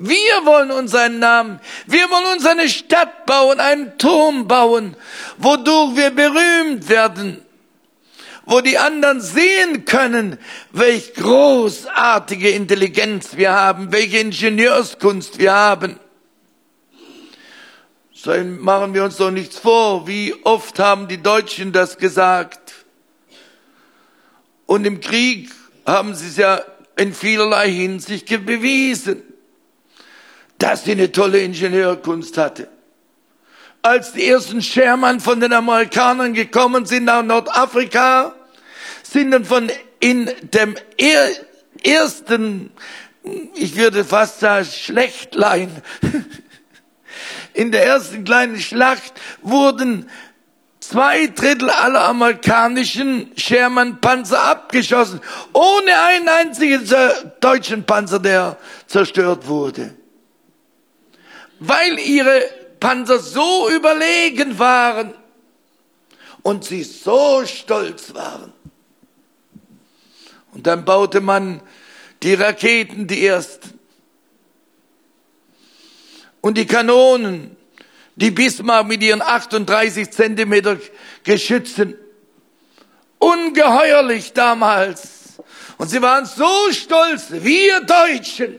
wir 0.00 0.44
wollen 0.44 0.70
unseren 0.70 1.18
Namen. 1.18 1.58
Wir 1.86 2.08
wollen 2.08 2.36
uns 2.36 2.46
eine 2.46 2.68
Stadt 2.68 3.26
bauen, 3.26 3.58
einen 3.58 3.98
Turm 3.98 4.46
bauen, 4.46 4.96
wodurch 5.38 5.96
wir 5.96 6.10
berühmt 6.10 6.88
werden, 6.88 7.42
wo 8.46 8.60
die 8.60 8.78
anderen 8.78 9.20
sehen 9.20 9.84
können, 9.86 10.38
welch 10.70 11.14
großartige 11.14 12.50
Intelligenz 12.50 13.36
wir 13.36 13.52
haben, 13.52 13.90
welche 13.90 14.18
Ingenieurskunst 14.18 15.40
wir 15.40 15.52
haben. 15.52 15.98
So 18.12 18.32
machen 18.32 18.94
wir 18.94 19.02
uns 19.02 19.16
doch 19.16 19.32
nichts 19.32 19.58
vor. 19.58 20.06
Wie 20.06 20.32
oft 20.44 20.78
haben 20.78 21.08
die 21.08 21.20
Deutschen 21.20 21.72
das 21.72 21.98
gesagt? 21.98 22.72
Und 24.66 24.86
im 24.86 25.00
Krieg 25.00 25.50
haben 25.88 26.14
sie 26.14 26.28
es 26.28 26.36
ja 26.36 26.60
in 26.96 27.12
vielerlei 27.12 27.70
Hinsicht 27.70 28.28
bewiesen 28.46 29.22
dass 30.58 30.84
sie 30.84 30.92
eine 30.92 31.10
tolle 31.10 31.40
Ingenieurkunst 31.40 32.36
hatte. 32.36 32.68
Als 33.80 34.12
die 34.12 34.26
ersten 34.26 34.60
Sherman 34.60 35.20
von 35.20 35.40
den 35.40 35.52
Amerikanern 35.52 36.34
gekommen 36.34 36.84
sind 36.84 37.04
nach 37.04 37.22
Nordafrika, 37.22 38.34
sind 39.02 39.30
dann 39.30 39.44
von 39.44 39.70
in 40.00 40.30
dem 40.42 40.76
er, 40.96 41.30
ersten, 41.82 42.70
ich 43.54 43.76
würde 43.76 44.04
fast 44.04 44.40
sagen, 44.40 44.66
Schlechtlein, 44.66 45.70
in 47.54 47.72
der 47.72 47.86
ersten 47.86 48.24
kleinen 48.24 48.60
Schlacht 48.60 49.12
wurden 49.42 50.08
zwei 50.88 51.26
Drittel 51.26 51.70
aller 51.70 52.04
amerikanischen 52.04 53.32
Sherman-Panzer 53.36 54.42
abgeschossen, 54.42 55.20
ohne 55.52 56.00
einen 56.00 56.28
einzigen 56.28 56.88
deutschen 57.40 57.84
Panzer, 57.84 58.18
der 58.18 58.56
zerstört 58.86 59.46
wurde 59.46 59.98
weil 61.58 61.98
ihre 61.98 62.42
Panzer 62.80 63.18
so 63.18 63.68
überlegen 63.70 64.58
waren 64.58 65.14
und 66.42 66.64
sie 66.64 66.84
so 66.84 67.44
stolz 67.44 68.14
waren. 68.14 68.52
Und 70.52 70.66
dann 70.66 70.84
baute 70.84 71.20
man 71.20 71.60
die 72.22 72.34
Raketen, 72.34 73.06
die 73.06 73.26
ersten. 73.26 73.78
Und 76.40 76.56
die 76.56 76.66
Kanonen, 76.66 77.56
die 78.18 78.32
Bismarck 78.32 78.86
mit 78.86 79.02
ihren 79.02 79.22
38 79.22 80.10
Zentimeter 80.10 80.76
Geschützen. 81.22 81.94
Ungeheuerlich 83.18 84.32
damals. 84.32 85.38
Und 85.76 85.88
sie 85.88 86.02
waren 86.02 86.26
so 86.26 86.72
stolz, 86.72 87.26
wir 87.30 87.80
Deutschen. 87.80 88.56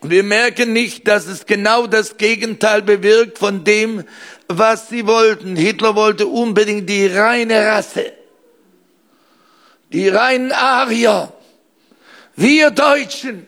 Und 0.00 0.10
wir 0.10 0.22
merken 0.22 0.72
nicht, 0.72 1.06
dass 1.06 1.26
es 1.26 1.44
genau 1.44 1.86
das 1.86 2.16
Gegenteil 2.16 2.80
bewirkt 2.80 3.36
von 3.36 3.64
dem, 3.64 4.04
was 4.48 4.88
sie 4.88 5.06
wollten. 5.06 5.56
Hitler 5.56 5.94
wollte 5.94 6.26
unbedingt 6.26 6.88
die 6.88 7.06
reine 7.06 7.66
Rasse, 7.66 8.14
die 9.92 10.08
reinen 10.08 10.52
Arier, 10.52 11.34
wir 12.34 12.70
Deutschen. 12.70 13.46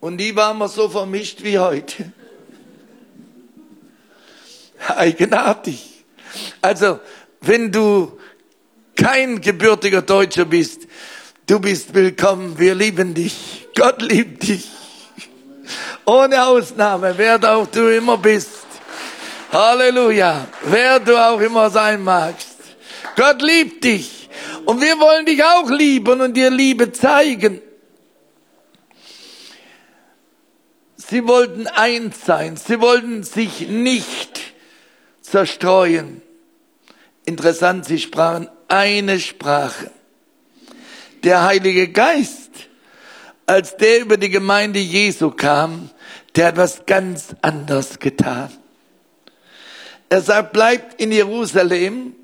Und 0.00 0.18
die 0.18 0.34
waren 0.36 0.58
wir 0.58 0.68
so 0.68 0.88
vermischt 0.88 1.42
wie 1.42 1.58
heute. 1.58 2.12
Eigenartig. 4.86 6.04
Also, 6.60 7.00
wenn 7.40 7.72
du 7.72 8.18
kein 8.94 9.40
gebürtiger 9.40 10.02
Deutscher 10.02 10.44
bist, 10.44 10.86
du 11.46 11.58
bist 11.58 11.94
willkommen, 11.94 12.58
wir 12.58 12.74
lieben 12.74 13.14
dich. 13.14 13.68
Gott 13.74 14.00
liebt 14.02 14.46
dich. 14.46 14.68
Ohne 16.04 16.46
Ausnahme, 16.46 17.14
wer 17.16 17.42
auch 17.52 17.66
du 17.66 17.94
immer 17.94 18.16
bist. 18.16 18.66
Halleluja. 19.52 20.46
Wer 20.64 21.00
du 21.00 21.16
auch 21.16 21.40
immer 21.40 21.70
sein 21.70 22.02
magst. 22.02 22.56
Gott 23.16 23.42
liebt 23.42 23.82
dich. 23.84 24.28
Und 24.64 24.80
wir 24.80 24.98
wollen 24.98 25.26
dich 25.26 25.42
auch 25.42 25.68
lieben 25.70 26.20
und 26.20 26.34
dir 26.34 26.50
Liebe 26.50 26.92
zeigen. 26.92 27.60
Sie 31.08 31.26
wollten 31.26 31.66
eins 31.66 32.24
sein. 32.24 32.56
Sie 32.56 32.80
wollten 32.80 33.22
sich 33.22 33.68
nicht 33.68 34.40
zerstreuen. 35.22 36.22
Interessant, 37.24 37.86
sie 37.86 37.98
sprachen 37.98 38.48
eine 38.68 39.18
Sprache. 39.18 39.90
Der 41.24 41.44
Heilige 41.44 41.88
Geist 41.88 42.50
als 43.46 43.78
der 43.78 44.00
über 44.00 44.18
die 44.18 44.28
Gemeinde 44.28 44.78
Jesu 44.78 45.30
kam, 45.30 45.90
der 46.36 46.48
hat 46.48 46.56
was 46.58 46.84
ganz 46.84 47.28
anderes 47.40 47.98
getan. 47.98 48.50
Er 50.10 50.20
sagt, 50.20 50.52
bleibt 50.52 51.00
in 51.00 51.10
Jerusalem, 51.12 52.14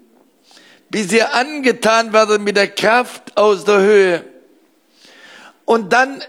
bis 0.91 1.11
ihr 1.13 1.35
angetan 1.35 2.13
werdet 2.13 2.43
mit 2.43 2.57
der 2.57 2.69
Kraft 2.69 3.37
aus 3.37 3.65
der 3.65 3.79
Höhe. 3.79 4.25
Und 5.65 5.95
dann 5.95 6.23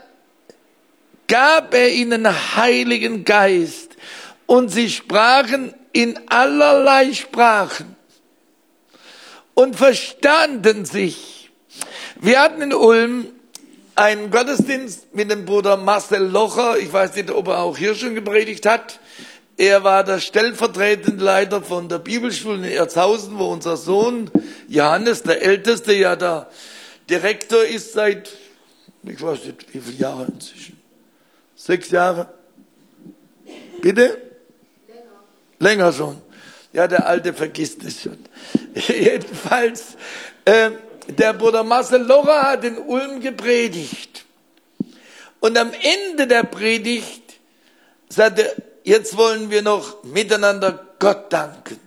gab 1.27 1.73
er 1.73 1.89
ihnen 1.89 2.27
Heiligen 2.55 3.25
Geist 3.25 3.95
und 4.45 4.69
sie 4.69 4.89
sprachen 4.89 5.73
in 5.93 6.19
allerlei 6.27 7.13
Sprachen 7.13 7.95
und 9.53 9.75
verstanden 9.75 10.85
sich. 10.85 11.49
Wir 12.19 12.41
hatten 12.41 12.61
in 12.61 12.73
Ulm 12.73 13.27
einen 13.95 14.29
Gottesdienst 14.29 15.15
mit 15.15 15.31
dem 15.31 15.45
Bruder 15.45 15.77
Marcel 15.77 16.23
Locher. 16.23 16.77
Ich 16.77 16.91
weiß 16.91 17.15
nicht, 17.15 17.31
ob 17.31 17.47
er 17.47 17.59
auch 17.59 17.77
hier 17.77 17.95
schon 17.95 18.13
gepredigt 18.13 18.65
hat. 18.65 18.99
Er 19.57 19.85
war 19.85 20.03
der 20.03 20.19
stellvertretende 20.19 21.23
Leiter 21.23 21.61
von 21.61 21.87
der 21.87 21.99
Bibelschule 21.99 22.57
in 22.57 22.73
Erzhausen, 22.73 23.37
wo 23.39 23.45
unser 23.45 23.77
Sohn 23.77 24.29
Johannes, 24.67 25.23
der 25.23 25.41
Älteste, 25.41 25.93
ja 25.93 26.17
der 26.17 26.49
Direktor 27.09 27.63
ist 27.63 27.93
seit, 27.93 28.29
ich 29.03 29.21
weiß 29.21 29.45
nicht, 29.45 29.73
wie 29.73 29.79
viele 29.79 29.97
Jahre 29.97 30.25
inzwischen? 30.25 30.74
Sechs 31.65 31.89
Jahre? 31.89 32.27
Bitte? 33.81 34.21
Länger. 34.87 35.01
Länger 35.57 35.93
schon. 35.93 36.21
Ja, 36.71 36.87
der 36.87 37.07
Alte 37.07 37.33
vergisst 37.33 37.83
es 37.83 38.03
schon. 38.03 38.19
Jedenfalls, 38.75 39.95
äh, 40.45 40.69
der 41.07 41.33
Bruder 41.33 41.63
Marcel 41.63 42.03
Lora 42.03 42.51
hat 42.51 42.65
in 42.65 42.77
Ulm 42.77 43.19
gepredigt. 43.19 44.25
Und 45.39 45.57
am 45.57 45.71
Ende 45.73 46.27
der 46.27 46.43
Predigt 46.43 47.39
sagte, 48.09 48.55
jetzt 48.83 49.17
wollen 49.17 49.49
wir 49.49 49.63
noch 49.63 50.03
miteinander 50.03 50.85
Gott 50.99 51.33
danken. 51.33 51.79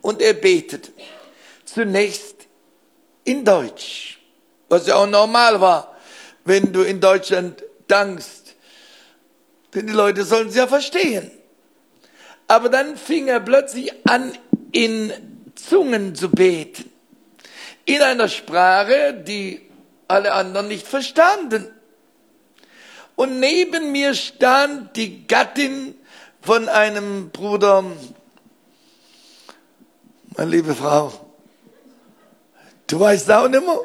Und 0.00 0.20
er 0.22 0.34
betet. 0.34 0.90
Zunächst 1.64 2.34
in 3.22 3.44
Deutsch, 3.44 4.18
was 4.68 4.88
ja 4.88 4.96
auch 4.96 5.06
normal 5.06 5.60
war, 5.60 5.96
wenn 6.44 6.72
du 6.72 6.82
in 6.82 7.00
Deutschland 7.00 7.62
dankst. 7.86 8.39
Denn 9.74 9.86
die 9.86 9.92
Leute 9.92 10.24
sollen 10.24 10.48
es 10.48 10.56
ja 10.56 10.66
verstehen. 10.66 11.30
Aber 12.48 12.68
dann 12.68 12.96
fing 12.96 13.28
er 13.28 13.40
plötzlich 13.40 13.92
an, 14.08 14.32
in 14.72 15.12
Zungen 15.54 16.14
zu 16.14 16.30
beten. 16.30 16.90
In 17.84 18.02
einer 18.02 18.28
Sprache, 18.28 19.14
die 19.14 19.60
alle 20.08 20.32
anderen 20.32 20.68
nicht 20.68 20.86
verstanden. 20.86 21.68
Und 23.14 23.38
neben 23.38 23.92
mir 23.92 24.14
stand 24.14 24.96
die 24.96 25.26
Gattin 25.26 25.94
von 26.40 26.68
einem 26.68 27.30
Bruder, 27.30 27.84
meine 30.36 30.50
liebe 30.50 30.74
Frau, 30.74 31.12
du 32.86 32.98
weißt 32.98 33.30
auch 33.30 33.48
nicht 33.48 33.62
mehr? 33.62 33.80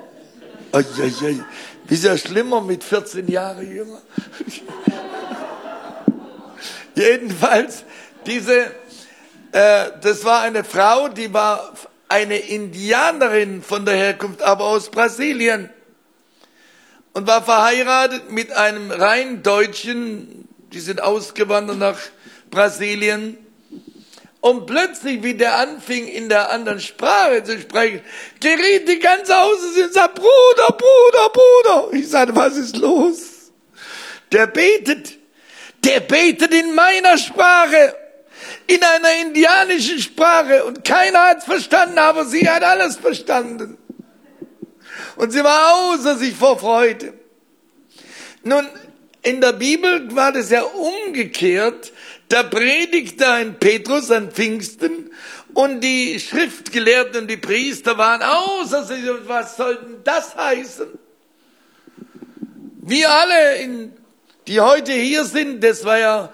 Oh, 0.71 0.79
ja, 0.79 1.05
ja. 1.05 1.45
Ist 1.87 2.03
ja 2.03 2.17
schlimmer 2.17 2.61
mit 2.61 2.83
14 2.83 3.27
Jahren 3.27 3.69
jünger. 3.69 4.01
Jedenfalls, 6.95 7.83
diese, 8.25 8.71
äh, 9.51 9.91
das 10.01 10.23
war 10.23 10.41
eine 10.41 10.63
Frau, 10.63 11.09
die 11.09 11.33
war 11.33 11.73
eine 12.07 12.37
Indianerin 12.37 13.61
von 13.61 13.85
der 13.85 13.95
Herkunft, 13.95 14.41
aber 14.41 14.65
aus 14.65 14.89
Brasilien. 14.89 15.69
Und 17.13 17.27
war 17.27 17.43
verheiratet 17.43 18.31
mit 18.31 18.51
einem 18.51 18.91
rein 18.91 19.41
Deutschen, 19.43 20.47
die 20.73 20.79
sind 20.79 21.01
ausgewandert 21.01 21.77
nach 21.77 21.99
Brasilien. 22.49 23.37
Und 24.41 24.67
plötzlich, 24.67 25.23
wie 25.23 25.33
der 25.33 25.57
anfing, 25.57 26.07
in 26.07 26.29
der 26.29 26.51
anderen 26.51 26.79
Sprache 26.79 27.43
zu 27.43 27.59
sprechen, 27.59 28.01
geriet 28.39 28.87
die 28.87 28.99
ganze 28.99 29.33
Hause 29.35 29.83
und 29.83 29.93
sagt, 29.93 30.15
Bruder, 30.15 30.77
Bruder, 30.77 31.29
Bruder. 31.33 31.93
Ich 31.93 32.09
sagte, 32.09 32.35
was 32.35 32.55
ist 32.55 32.77
los? 32.77 33.51
Der 34.31 34.47
betet. 34.47 35.17
Der 35.85 35.99
betet 36.01 36.53
in 36.53 36.73
meiner 36.73 37.17
Sprache. 37.17 37.95
In 38.67 38.83
einer 38.83 39.21
indianischen 39.21 39.99
Sprache. 39.99 40.65
Und 40.65 40.83
keiner 40.83 41.19
hat 41.29 41.43
verstanden, 41.43 41.99
aber 41.99 42.25
sie 42.25 42.49
hat 42.49 42.63
alles 42.63 42.97
verstanden. 42.97 43.77
Und 45.15 45.31
sie 45.31 45.43
war 45.43 45.75
außer 45.75 46.17
sich 46.17 46.35
vor 46.35 46.59
Freude. 46.59 47.13
Nun, 48.43 48.67
in 49.21 49.41
der 49.41 49.53
Bibel 49.53 50.15
war 50.15 50.31
das 50.31 50.49
ja 50.49 50.63
umgekehrt. 50.63 51.91
Da 52.29 52.43
predigte 52.43 53.29
ein 53.29 53.59
Petrus 53.59 54.09
an 54.11 54.31
Pfingsten 54.31 55.11
und 55.53 55.81
die 55.81 56.19
Schriftgelehrten 56.19 57.21
und 57.21 57.27
die 57.27 57.37
Priester 57.37 57.97
waren 57.97 58.21
außer 58.21 58.83
sich. 58.83 59.03
Was 59.25 59.57
soll 59.57 59.75
denn 59.75 60.03
das 60.03 60.35
heißen? 60.35 60.87
Wir 62.81 63.11
alle, 63.11 63.55
in, 63.57 63.93
die 64.47 64.59
heute 64.61 64.91
hier 64.91 65.25
sind, 65.25 65.63
das 65.63 65.85
war 65.85 65.97
ja 65.97 66.33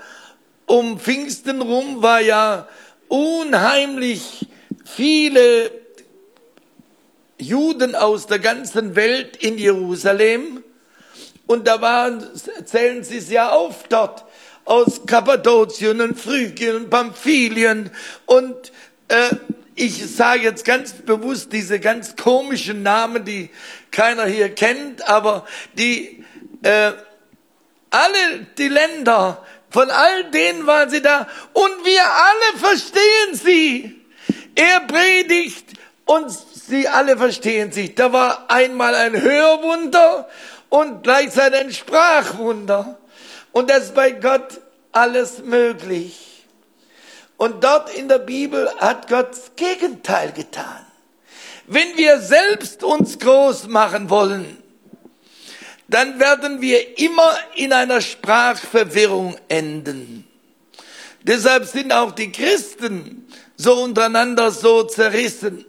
um 0.66 1.00
Pfingsten 1.00 1.62
rum, 1.62 2.02
war 2.02 2.22
ja 2.22 2.68
unheimlich 3.08 4.48
viele 4.86 5.72
Juden 7.38 7.96
aus 7.96 8.28
der 8.28 8.40
ganzen 8.40 8.96
Welt 8.96 9.38
in 9.38 9.58
Jerusalem. 9.58 10.64
Und 11.48 11.68
da 11.68 11.82
waren, 11.82 12.26
zählen 12.66 13.04
sie 13.04 13.18
es 13.18 13.30
ja 13.30 13.50
auf 13.50 13.84
dort 13.90 14.26
aus 14.64 15.06
Kappadokien 15.06 16.00
und 16.02 16.20
Phrygien 16.20 16.76
und 16.76 16.90
Pamphylien 16.90 17.90
und 18.26 18.72
äh, 19.08 19.36
ich 19.76 20.16
sage 20.16 20.44
jetzt 20.44 20.64
ganz 20.64 20.94
bewusst 20.94 21.52
diese 21.52 21.80
ganz 21.80 22.16
komischen 22.16 22.84
Namen, 22.84 23.26
die 23.26 23.50
keiner 23.90 24.26
hier 24.26 24.50
kennt, 24.50 25.08
aber 25.10 25.46
die 25.74 26.24
äh, 26.62 26.92
alle 27.92 28.48
die 28.58 28.68
Länder 28.68 29.46
von 29.72 29.90
all 29.90 30.26
denen 30.32 30.68
waren 30.68 30.90
sie 30.90 31.02
da 31.02 31.28
und 31.54 31.86
wir 31.86 32.04
alle 32.04 32.60
verstehen 32.60 33.34
sie. 33.34 34.02
Er 34.54 34.82
predigt 34.82 35.66
und 36.06 36.30
sie 36.30 36.90
alle 36.90 37.16
verstehen 37.18 37.72
sich. 37.72 37.96
Da 37.96 38.12
war 38.12 38.46
einmal 38.50 38.94
ein 38.96 39.20
Hörwunder 39.20 40.28
und 40.68 41.04
gleichzeitig 41.04 41.60
ein 41.60 41.74
Sprachwunder. 41.74 42.98
Und 43.54 43.70
das 43.70 43.86
ist 43.86 43.96
bei 43.96 44.12
Gott 44.12 44.60
alles 44.92 45.40
möglich. 45.40 46.46
Und 47.38 47.64
dort 47.64 47.94
in 47.96 48.10
der 48.10 48.20
Bibel 48.20 48.70
hat 48.78 49.08
Gott 49.08 49.32
das 49.32 49.52
Gegenteil 49.56 50.34
getan. 50.34 50.86
Wenn 51.66 51.96
wir 51.96 52.20
selbst 52.20 52.84
uns 52.84 53.18
groß 53.20 53.68
machen 53.68 54.10
wollen, 54.10 54.61
dann 55.92 56.20
werden 56.20 56.62
wir 56.62 56.98
immer 56.98 57.38
in 57.56 57.74
einer 57.74 58.02
Sprachverwirrung 58.02 59.38
enden. 59.48 60.28
Deshalb 61.22 61.66
sind 61.66 61.94
auch 61.94 62.14
die 62.14 62.32
Christen 62.32 63.28
so 63.56 63.84
untereinander 63.84 64.52
so 64.52 64.84
zerrissen, 64.84 65.66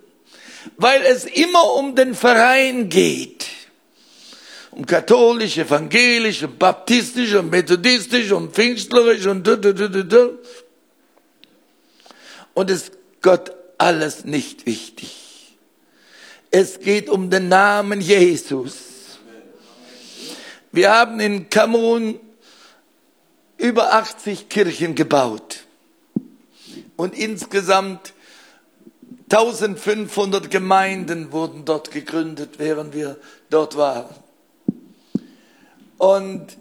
weil 0.77 1.03
es 1.03 1.25
immer 1.25 1.75
um 1.75 1.95
den 1.95 2.15
Verein 2.15 2.89
geht 2.89 3.47
um 4.73 4.87
katholisch, 4.87 5.59
evangelisch, 5.59 6.43
um 6.43 6.57
baptistisch, 6.57 7.35
um 7.35 7.51
methodistisch, 7.51 8.33
um 8.33 8.51
pfingstlerisch 8.51 9.27
und 9.27 9.47
du, 9.47 9.59
du, 9.59 9.75
du, 9.75 9.89
du, 9.89 10.05
du. 10.05 10.39
Und 12.55 12.71
es 12.71 12.85
ist 12.85 12.93
Gott 13.21 13.53
alles 13.77 14.25
nicht 14.25 14.67
wichtig. 14.67 15.15
Es 16.51 16.81
geht 16.81 17.09
um 17.11 17.29
den 17.29 17.49
Namen 17.49 18.01
Jesus. 18.01 18.92
Wir 20.75 20.91
haben 20.91 21.21
in 21.21 21.51
Kamerun 21.51 22.19
über 23.59 23.93
80 23.93 24.49
Kirchen 24.49 24.95
gebaut 24.95 25.65
und 26.97 27.15
insgesamt 27.15 28.15
1500 29.31 30.51
Gemeinden 30.51 31.31
wurden 31.31 31.67
dort 31.67 31.91
gegründet, 31.91 32.55
während 32.57 32.95
wir 32.95 33.19
dort 33.51 33.77
waren. 33.77 34.15
Und 35.99 36.57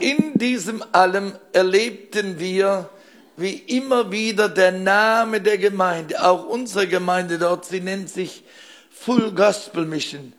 in 0.00 0.34
diesem 0.34 0.82
allem 0.90 1.34
erlebten 1.52 2.40
wir, 2.40 2.90
wie 3.36 3.54
immer 3.54 4.10
wieder 4.10 4.48
der 4.48 4.72
Name 4.72 5.40
der 5.40 5.58
Gemeinde, 5.58 6.24
auch 6.24 6.48
unsere 6.48 6.88
Gemeinde 6.88 7.38
dort, 7.38 7.66
sie 7.66 7.80
nennt 7.80 8.10
sich 8.10 8.42
Full 8.90 9.30
Gospel 9.30 9.86
Mission. 9.86 10.32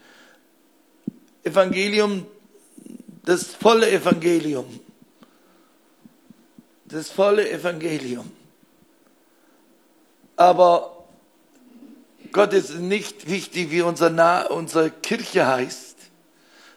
Evangelium, 1.50 2.26
das 3.26 3.56
volle 3.56 3.90
Evangelium. 3.90 4.80
Das 6.86 7.10
volle 7.10 7.50
Evangelium. 7.50 8.32
Aber 10.36 11.06
Gott 12.32 12.54
ist 12.54 12.76
nicht 12.76 13.30
wichtig, 13.30 13.72
wie 13.72 13.82
unser 13.82 14.10
Na 14.10 14.46
unsere 14.48 14.90
Kirche 14.92 15.46
heißt, 15.46 15.98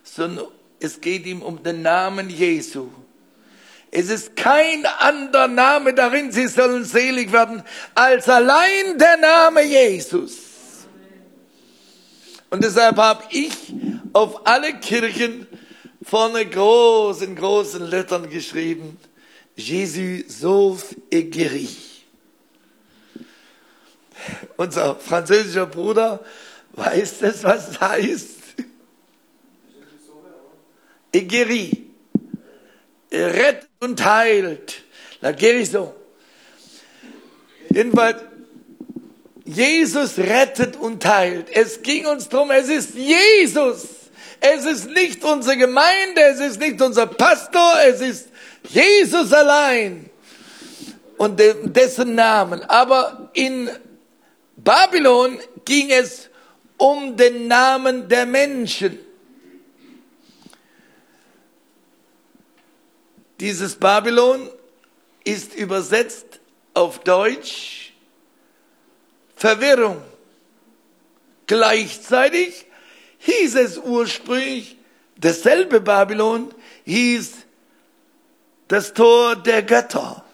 sondern 0.02 0.46
es 0.80 1.00
geht 1.00 1.26
ihm 1.26 1.42
um 1.42 1.62
den 1.62 1.82
Namen 1.82 2.28
Jesu. 2.28 2.88
Es 3.90 4.08
ist 4.08 4.36
kein 4.36 4.86
anderer 4.86 5.48
Name 5.48 5.92
darin, 5.92 6.32
sie 6.32 6.48
sollen 6.48 6.84
selig 6.84 7.30
werden, 7.30 7.62
als 7.94 8.28
allein 8.28 8.98
der 8.98 9.18
Name 9.18 9.62
Jesus. 9.62 10.38
Und 12.48 12.64
deshalb 12.64 12.96
habe 12.96 13.22
ich 13.30 13.72
auf 14.12 14.46
alle 14.46 14.78
Kirchen 14.80 15.46
vorne 16.02 16.46
großen, 16.46 17.34
großen 17.36 17.82
Lettern 17.86 18.28
geschrieben, 18.28 18.98
Jésus 19.56 20.24
sauve 20.28 20.96
et 21.10 21.30
guérit. 21.30 21.76
Unser 24.56 24.96
französischer 24.96 25.66
Bruder 25.66 26.20
weiß 26.72 27.18
das, 27.20 27.42
was 27.44 27.68
das 27.68 27.80
heißt 27.80 28.42
et 31.12 31.28
guérit. 31.28 31.70
Rettet 33.10 33.68
und 33.80 34.02
heilt. 34.04 34.82
La 35.20 35.32
guérison. 35.32 35.92
Jedenfalls, 37.68 38.22
Jesus 39.44 40.18
rettet 40.18 40.76
und 40.76 41.04
heilt. 41.04 41.50
Es 41.50 41.82
ging 41.82 42.06
uns 42.06 42.28
drum, 42.28 42.50
es 42.50 42.68
ist 42.68 42.94
Jesus. 42.94 43.88
Es 44.44 44.64
ist 44.64 44.90
nicht 44.90 45.22
unsere 45.22 45.56
Gemeinde, 45.56 46.20
es 46.32 46.40
ist 46.40 46.58
nicht 46.58 46.82
unser 46.82 47.06
Pastor, 47.06 47.74
es 47.86 48.00
ist 48.00 48.28
Jesus 48.68 49.32
allein 49.32 50.10
und 51.16 51.40
dessen 51.62 52.16
Namen. 52.16 52.60
Aber 52.64 53.30
in 53.34 53.70
Babylon 54.56 55.38
ging 55.64 55.90
es 55.90 56.28
um 56.76 57.16
den 57.16 57.46
Namen 57.46 58.08
der 58.08 58.26
Menschen. 58.26 58.98
Dieses 63.38 63.76
Babylon 63.76 64.50
ist 65.22 65.54
übersetzt 65.54 66.40
auf 66.74 66.98
Deutsch 66.98 67.92
Verwirrung. 69.36 70.02
Gleichzeitig 71.46 72.66
hieß 73.22 73.56
es 73.56 73.78
ursprünglich, 73.78 74.76
dasselbe 75.16 75.80
Babylon 75.80 76.52
hieß 76.84 77.32
das 78.68 78.92
Tor 78.92 79.36
der 79.36 79.62
Götter. 79.62 80.24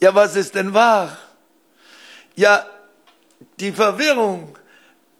Ja, 0.00 0.14
was 0.14 0.36
ist 0.36 0.54
denn 0.54 0.72
wahr? 0.72 1.16
Ja, 2.36 2.66
die 3.58 3.72
Verwirrung 3.72 4.56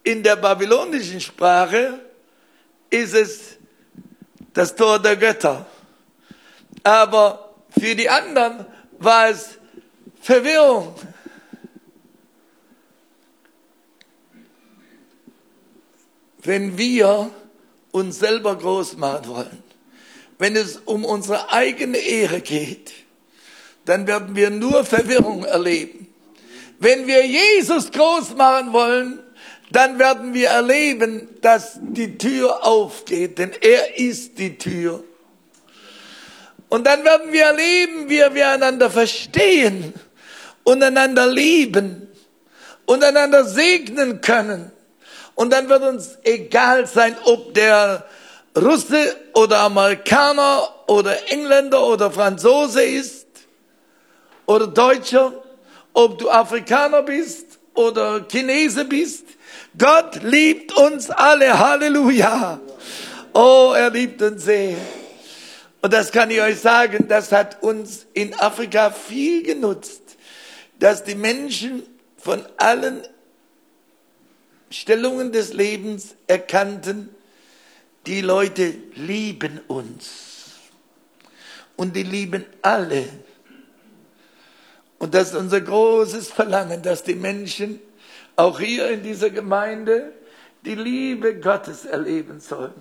in 0.03 0.23
der 0.23 0.37
babylonischen 0.37 1.19
Sprache 1.19 1.99
ist 2.89 3.13
es 3.13 3.57
das 4.53 4.75
Tor 4.75 4.99
der 4.99 5.17
Götter. 5.17 5.65
Aber 6.83 7.53
für 7.77 7.95
die 7.95 8.09
anderen 8.09 8.65
war 8.97 9.29
es 9.29 9.57
Verwirrung. 10.21 10.95
Wenn 16.43 16.77
wir 16.77 17.31
uns 17.91 18.19
selber 18.19 18.55
groß 18.55 18.97
machen 18.97 19.27
wollen, 19.27 19.63
wenn 20.37 20.55
es 20.55 20.77
um 20.77 21.03
unsere 21.03 21.51
eigene 21.51 21.97
Ehre 21.97 22.41
geht, 22.41 22.93
dann 23.85 24.07
werden 24.07 24.35
wir 24.35 24.49
nur 24.49 24.85
Verwirrung 24.85 25.43
erleben. 25.43 26.07
Wenn 26.79 27.07
wir 27.07 27.25
Jesus 27.25 27.91
groß 27.91 28.35
machen 28.35 28.71
wollen, 28.71 29.19
dann 29.71 29.99
werden 29.99 30.33
wir 30.33 30.49
erleben, 30.49 31.27
dass 31.41 31.77
die 31.81 32.17
Tür 32.17 32.65
aufgeht, 32.65 33.37
denn 33.37 33.51
er 33.61 33.99
ist 33.99 34.37
die 34.37 34.57
Tür. 34.57 35.03
Und 36.69 36.85
dann 36.85 37.03
werden 37.03 37.33
wir 37.33 37.43
erleben, 37.45 38.09
wie 38.09 38.35
wir 38.35 38.49
einander 38.49 38.89
verstehen 38.89 39.93
und 40.63 40.81
einander 40.81 41.27
lieben 41.27 42.07
und 42.85 43.03
einander 43.03 43.43
segnen 43.43 44.21
können. 44.21 44.71
Und 45.39 45.51
dann 45.51 45.69
wird 45.69 45.83
uns 45.83 46.17
egal 46.25 46.85
sein, 46.85 47.15
ob 47.23 47.53
der 47.53 48.03
Russe 48.57 49.15
oder 49.33 49.59
Amerikaner 49.59 50.67
oder 50.85 51.31
Engländer 51.31 51.81
oder 51.87 52.11
Franzose 52.11 52.83
ist 52.83 53.25
oder 54.45 54.67
Deutscher, 54.67 55.31
ob 55.93 56.19
du 56.19 56.29
Afrikaner 56.29 57.03
bist 57.03 57.57
oder 57.73 58.27
Chinese 58.29 58.83
bist. 58.83 59.23
Gott 59.77 60.21
liebt 60.23 60.73
uns 60.75 61.09
alle. 61.09 61.57
Halleluja. 61.57 62.59
Oh, 63.33 63.71
er 63.73 63.91
liebt 63.91 64.21
uns 64.21 64.43
sehr. 64.43 64.75
Und 65.81 65.93
das 65.93 66.11
kann 66.11 66.31
ich 66.31 66.41
euch 66.41 66.59
sagen, 66.59 67.05
das 67.07 67.31
hat 67.31 67.63
uns 67.63 68.07
in 68.11 68.37
Afrika 68.37 68.91
viel 68.91 69.43
genutzt, 69.43 70.01
dass 70.79 71.05
die 71.05 71.15
Menschen 71.15 71.83
von 72.17 72.45
allen 72.57 73.07
Stellungen 74.69 75.31
des 75.31 75.53
Lebens 75.53 76.15
erkannten, 76.27 77.09
die 78.05 78.21
Leute 78.21 78.73
lieben 78.95 79.59
uns. 79.67 80.55
Und 81.75 81.95
die 81.95 82.03
lieben 82.03 82.45
alle. 82.61 83.07
Und 84.97 85.13
das 85.13 85.29
ist 85.29 85.35
unser 85.35 85.61
großes 85.61 86.29
Verlangen, 86.29 86.81
dass 86.81 87.03
die 87.03 87.15
Menschen 87.15 87.79
auch 88.35 88.59
hier 88.59 88.89
in 88.89 89.01
dieser 89.01 89.29
Gemeinde 89.29 90.13
die 90.65 90.75
Liebe 90.75 91.39
Gottes 91.39 91.85
erleben 91.85 92.39
sollen. 92.39 92.73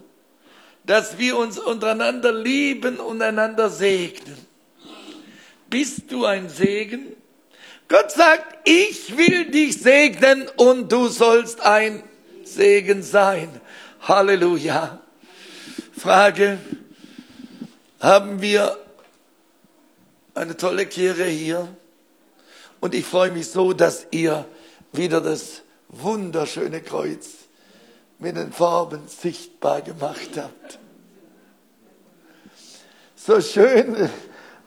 Dass 0.84 1.18
wir 1.18 1.36
uns 1.36 1.58
untereinander 1.58 2.32
lieben 2.32 2.98
und 2.98 3.22
einander 3.22 3.70
segnen. 3.70 4.36
Bist 5.68 6.10
du 6.10 6.24
ein 6.24 6.48
Segen? 6.48 7.17
Gott 7.88 8.10
sagt, 8.12 8.68
ich 8.68 9.16
will 9.16 9.50
dich 9.50 9.80
segnen 9.80 10.46
und 10.56 10.92
du 10.92 11.08
sollst 11.08 11.62
ein 11.62 12.02
Segen 12.44 13.02
sein. 13.02 13.48
Halleluja. 14.02 15.00
Frage, 15.96 16.58
haben 17.98 18.42
wir 18.42 18.76
eine 20.34 20.56
tolle 20.56 20.84
Kirche 20.84 21.24
hier? 21.24 21.68
Und 22.80 22.94
ich 22.94 23.06
freue 23.06 23.30
mich 23.30 23.48
so, 23.48 23.72
dass 23.72 24.06
ihr 24.10 24.44
wieder 24.92 25.22
das 25.22 25.62
wunderschöne 25.88 26.82
Kreuz 26.82 27.28
mit 28.18 28.36
den 28.36 28.52
Farben 28.52 29.08
sichtbar 29.08 29.80
gemacht 29.80 30.30
habt. 30.36 30.78
So 33.16 33.40
schön 33.40 34.10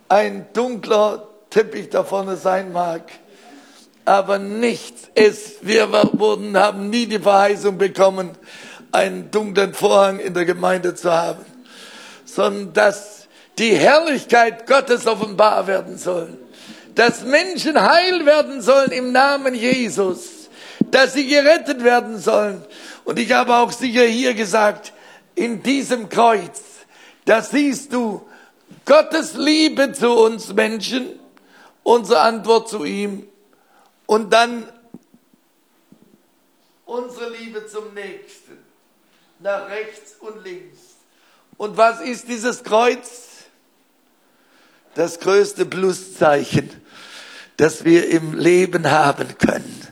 ein 0.09 0.47
dunkler 0.53 1.30
Teppich 1.51 1.89
da 1.89 2.03
vorne 2.03 2.35
sein 2.35 2.71
mag, 2.71 3.03
aber 4.05 4.39
nichts. 4.39 5.09
Es, 5.13 5.57
wir 5.61 5.91
wurden, 6.13 6.57
haben 6.57 6.89
nie 6.89 7.05
die 7.05 7.19
Verheißung 7.19 7.77
bekommen, 7.77 8.31
einen 8.91 9.29
dunklen 9.29 9.75
Vorhang 9.75 10.19
in 10.19 10.33
der 10.33 10.45
Gemeinde 10.45 10.95
zu 10.95 11.11
haben, 11.11 11.45
sondern 12.25 12.73
dass 12.73 13.27
die 13.59 13.75
Herrlichkeit 13.75 14.65
Gottes 14.65 15.05
offenbar 15.05 15.67
werden 15.67 15.99
soll 15.99 16.39
dass 16.95 17.23
Menschen 17.23 17.81
heil 17.81 18.25
werden 18.25 18.61
sollen 18.61 18.91
im 18.91 19.11
Namen 19.11 19.55
Jesus, 19.55 20.49
dass 20.89 21.13
sie 21.13 21.27
gerettet 21.27 21.83
werden 21.83 22.19
sollen. 22.19 22.63
Und 23.03 23.19
ich 23.19 23.31
habe 23.31 23.55
auch 23.55 23.71
sicher 23.71 24.03
hier 24.03 24.33
gesagt, 24.33 24.93
in 25.35 25.63
diesem 25.63 26.09
Kreuz, 26.09 26.61
da 27.25 27.41
siehst 27.41 27.93
du 27.93 28.21
Gottes 28.85 29.35
Liebe 29.35 29.93
zu 29.93 30.11
uns 30.11 30.53
Menschen, 30.53 31.07
unsere 31.83 32.21
Antwort 32.21 32.69
zu 32.69 32.83
ihm 32.83 33.27
und 34.05 34.31
dann 34.31 34.67
unsere 36.85 37.29
Liebe 37.29 37.65
zum 37.67 37.93
Nächsten, 37.93 38.57
nach 39.39 39.69
rechts 39.69 40.15
und 40.19 40.43
links. 40.43 40.79
Und 41.57 41.77
was 41.77 42.01
ist 42.01 42.27
dieses 42.27 42.63
Kreuz? 42.63 43.27
Das 44.95 45.19
größte 45.19 45.65
Pluszeichen 45.65 46.81
das 47.61 47.85
wir 47.85 48.09
im 48.09 48.33
Leben 48.33 48.89
haben 48.89 49.37
können. 49.37 49.87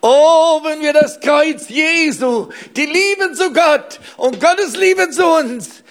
Oh, 0.00 0.60
wenn 0.64 0.80
wir 0.80 0.92
das 0.92 1.20
Kreuz 1.20 1.68
Jesu, 1.68 2.48
die 2.74 2.86
Liebe 2.86 3.32
zu 3.32 3.52
Gott 3.52 4.00
und 4.16 4.40
Gottes 4.40 4.76
Liebe 4.76 5.08
zu 5.10 5.24
uns, 5.24 5.84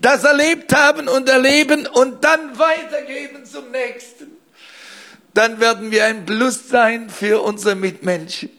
das 0.00 0.24
erlebt 0.24 0.74
haben 0.74 1.06
und 1.08 1.28
erleben 1.28 1.86
und 1.86 2.24
dann 2.24 2.58
weitergeben 2.58 3.44
zum 3.44 3.70
Nächsten, 3.70 4.37
dann 5.38 5.60
werden 5.60 5.92
wir 5.92 6.04
ein 6.04 6.26
Plus 6.26 6.68
sein 6.68 7.10
für 7.10 7.42
unsere 7.42 7.76
Mitmenschen. 7.76 8.50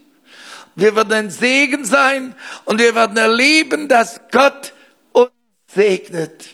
Wir 0.74 0.96
werden 0.96 1.12
ein 1.12 1.30
Segen 1.30 1.84
sein 1.84 2.34
und 2.64 2.78
wir 2.78 2.94
werden 2.94 3.18
erleben, 3.18 3.86
dass 3.86 4.18
Gott 4.32 4.72
uns 5.12 5.28
segnet, 5.74 6.46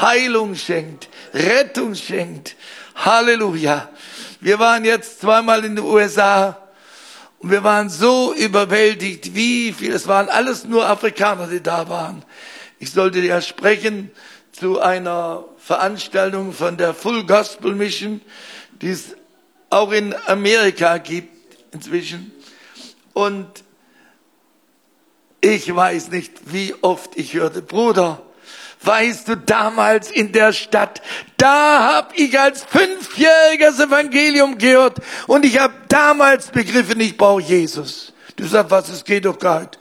Heilung 0.00 0.54
schenkt, 0.54 1.08
Rettung 1.34 1.96
schenkt. 1.96 2.54
Halleluja. 2.94 3.88
Wir 4.38 4.60
waren 4.60 4.84
jetzt 4.84 5.22
zweimal 5.22 5.64
in 5.64 5.74
den 5.74 5.84
USA 5.84 6.58
und 7.40 7.50
wir 7.50 7.64
waren 7.64 7.88
so 7.88 8.32
überwältigt, 8.34 9.34
wie 9.34 9.72
viel, 9.72 9.92
es 9.92 10.06
waren 10.06 10.28
alles 10.28 10.66
nur 10.66 10.86
Afrikaner, 10.86 11.48
die 11.48 11.60
da 11.60 11.88
waren. 11.88 12.24
Ich 12.78 12.92
sollte 12.92 13.18
ja 13.18 13.40
sprechen 13.40 14.12
zu 14.52 14.80
einer 14.80 15.42
Veranstaltung 15.58 16.52
von 16.52 16.76
der 16.76 16.94
Full 16.94 17.26
Gospel 17.26 17.74
Mission, 17.74 18.20
die 18.80 18.90
es 18.90 19.16
auch 19.72 19.92
in 19.92 20.14
Amerika 20.26 20.98
gibt 20.98 21.32
inzwischen. 21.72 22.32
Und 23.12 23.46
ich 25.40 25.74
weiß 25.74 26.10
nicht, 26.10 26.52
wie 26.52 26.74
oft 26.82 27.16
ich 27.16 27.34
hörte, 27.34 27.62
Bruder, 27.62 28.22
Weißt 28.84 29.28
du, 29.28 29.36
damals 29.36 30.10
in 30.10 30.32
der 30.32 30.52
Stadt, 30.52 31.02
da 31.36 31.94
hab 31.94 32.18
ich 32.18 32.38
als 32.38 32.64
Fünfjähriger 32.64 33.70
das 33.70 33.78
Evangelium 33.78 34.58
gehört 34.58 34.98
und 35.28 35.44
ich 35.44 35.58
habe 35.60 35.74
damals 35.88 36.48
begriffen, 36.48 36.98
ich 37.00 37.16
brauche 37.16 37.42
Jesus. 37.42 38.12
Du 38.34 38.44
sagst, 38.44 38.70
was, 38.72 38.88
es 38.88 39.04
geht 39.04 39.24
doch 39.24 39.38
gar 39.38 39.60
nicht. 39.60 39.78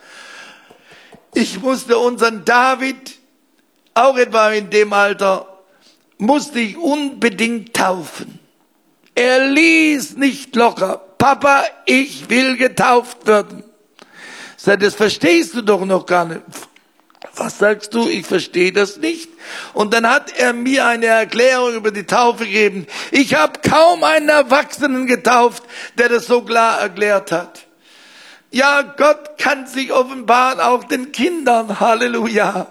Ich 1.34 1.60
musste 1.60 1.98
unseren 1.98 2.46
David, 2.46 3.18
auch 3.96 4.18
etwa 4.18 4.52
in 4.52 4.70
dem 4.70 4.94
Alter, 4.94 5.48
musste 6.20 6.60
ich 6.60 6.78
unbedingt 6.78 7.74
taufen. 7.74 8.41
Er 9.22 9.48
ließ 9.48 10.18
nicht 10.18 10.56
locker. 10.56 11.02
Papa, 11.18 11.64
ich 11.86 12.30
will 12.30 12.58
getauft 12.58 13.28
werden. 13.28 13.64
Sag, 14.58 14.80
das 14.80 14.96
verstehst 14.96 15.54
du 15.54 15.62
doch 15.62 15.86
noch 15.86 16.06
gar 16.06 16.26
nicht 16.26 16.42
was 17.36 17.58
sagst 17.58 17.94
du? 17.94 18.08
Ich 18.08 18.26
verstehe 18.26 18.72
das 18.72 18.98
nicht. 18.98 19.30
Und 19.74 19.94
dann 19.94 20.08
hat 20.08 20.38
er 20.38 20.54
mir 20.54 20.86
eine 20.86 21.08
Erklärung 21.08 21.76
über 21.76 21.92
die 21.92 22.06
Taufe 22.06 22.46
gegeben. 22.46 22.88
Ich 23.12 23.36
habe 23.36 23.60
kaum 23.68 24.04
einen 24.04 24.30
Erwachsenen 24.30 25.08
getauft, 25.08 25.64
der 25.98 26.10
das 26.10 26.28
so 26.28 26.42
klar 26.42 26.82
erklärt 26.82 27.32
hat. 27.32 27.68
Ja, 28.52 28.82
Gott 28.82 29.38
kann 29.38 29.66
sich 29.66 29.94
offenbaren, 29.94 30.60
auch 30.60 30.84
den 30.84 31.12
Kindern. 31.12 31.80
Halleluja. 31.80 32.68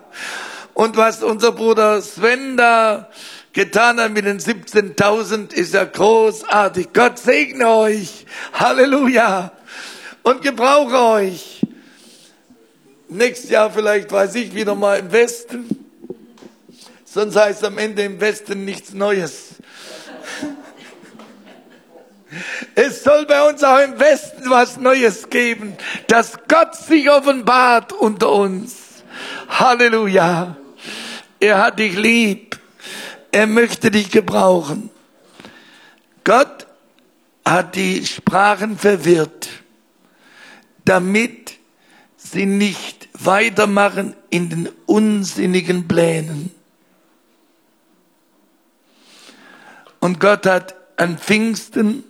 Und 0.74 0.96
was 0.96 1.22
unser 1.22 1.52
Bruder 1.52 2.02
Sven 2.02 2.56
da 2.56 3.08
getan 3.52 4.00
hat 4.00 4.12
mit 4.12 4.24
den 4.24 4.38
17.000, 4.38 5.52
ist 5.52 5.74
ja 5.74 5.84
großartig. 5.84 6.92
Gott 6.92 7.18
segne 7.18 7.68
euch. 7.68 8.26
Halleluja. 8.52 9.52
Und 10.22 10.42
gebrauche 10.42 10.98
euch. 10.98 11.60
Nächstes 13.08 13.50
Jahr 13.50 13.70
vielleicht, 13.70 14.12
weiß 14.12 14.36
ich, 14.36 14.54
wieder 14.54 14.74
mal 14.74 15.00
im 15.00 15.10
Westen. 15.10 15.66
Sonst 17.04 17.34
heißt 17.34 17.64
am 17.64 17.76
Ende 17.78 18.02
im 18.02 18.20
Westen 18.20 18.64
nichts 18.64 18.92
Neues. 18.92 19.56
Es 22.76 23.02
soll 23.02 23.26
bei 23.26 23.42
uns 23.48 23.64
auch 23.64 23.80
im 23.80 23.98
Westen 23.98 24.48
was 24.48 24.76
Neues 24.76 25.28
geben, 25.28 25.76
dass 26.06 26.38
Gott 26.46 26.76
sich 26.76 27.10
offenbart 27.10 27.92
unter 27.92 28.30
uns. 28.30 29.02
Halleluja. 29.48 30.56
Er 31.40 31.58
hat 31.58 31.80
dich 31.80 31.96
lieb. 31.96 32.59
Er 33.32 33.46
möchte 33.46 33.90
dich 33.90 34.10
gebrauchen. 34.10 34.90
Gott 36.24 36.66
hat 37.44 37.74
die 37.74 38.04
Sprachen 38.04 38.78
verwirrt, 38.78 39.48
damit 40.84 41.58
sie 42.16 42.46
nicht 42.46 43.08
weitermachen 43.14 44.14
in 44.30 44.50
den 44.50 44.68
unsinnigen 44.86 45.88
Plänen. 45.88 46.50
Und 50.00 50.18
Gott 50.20 50.46
hat 50.46 50.74
an 50.96 51.18
Pfingsten 51.18 52.04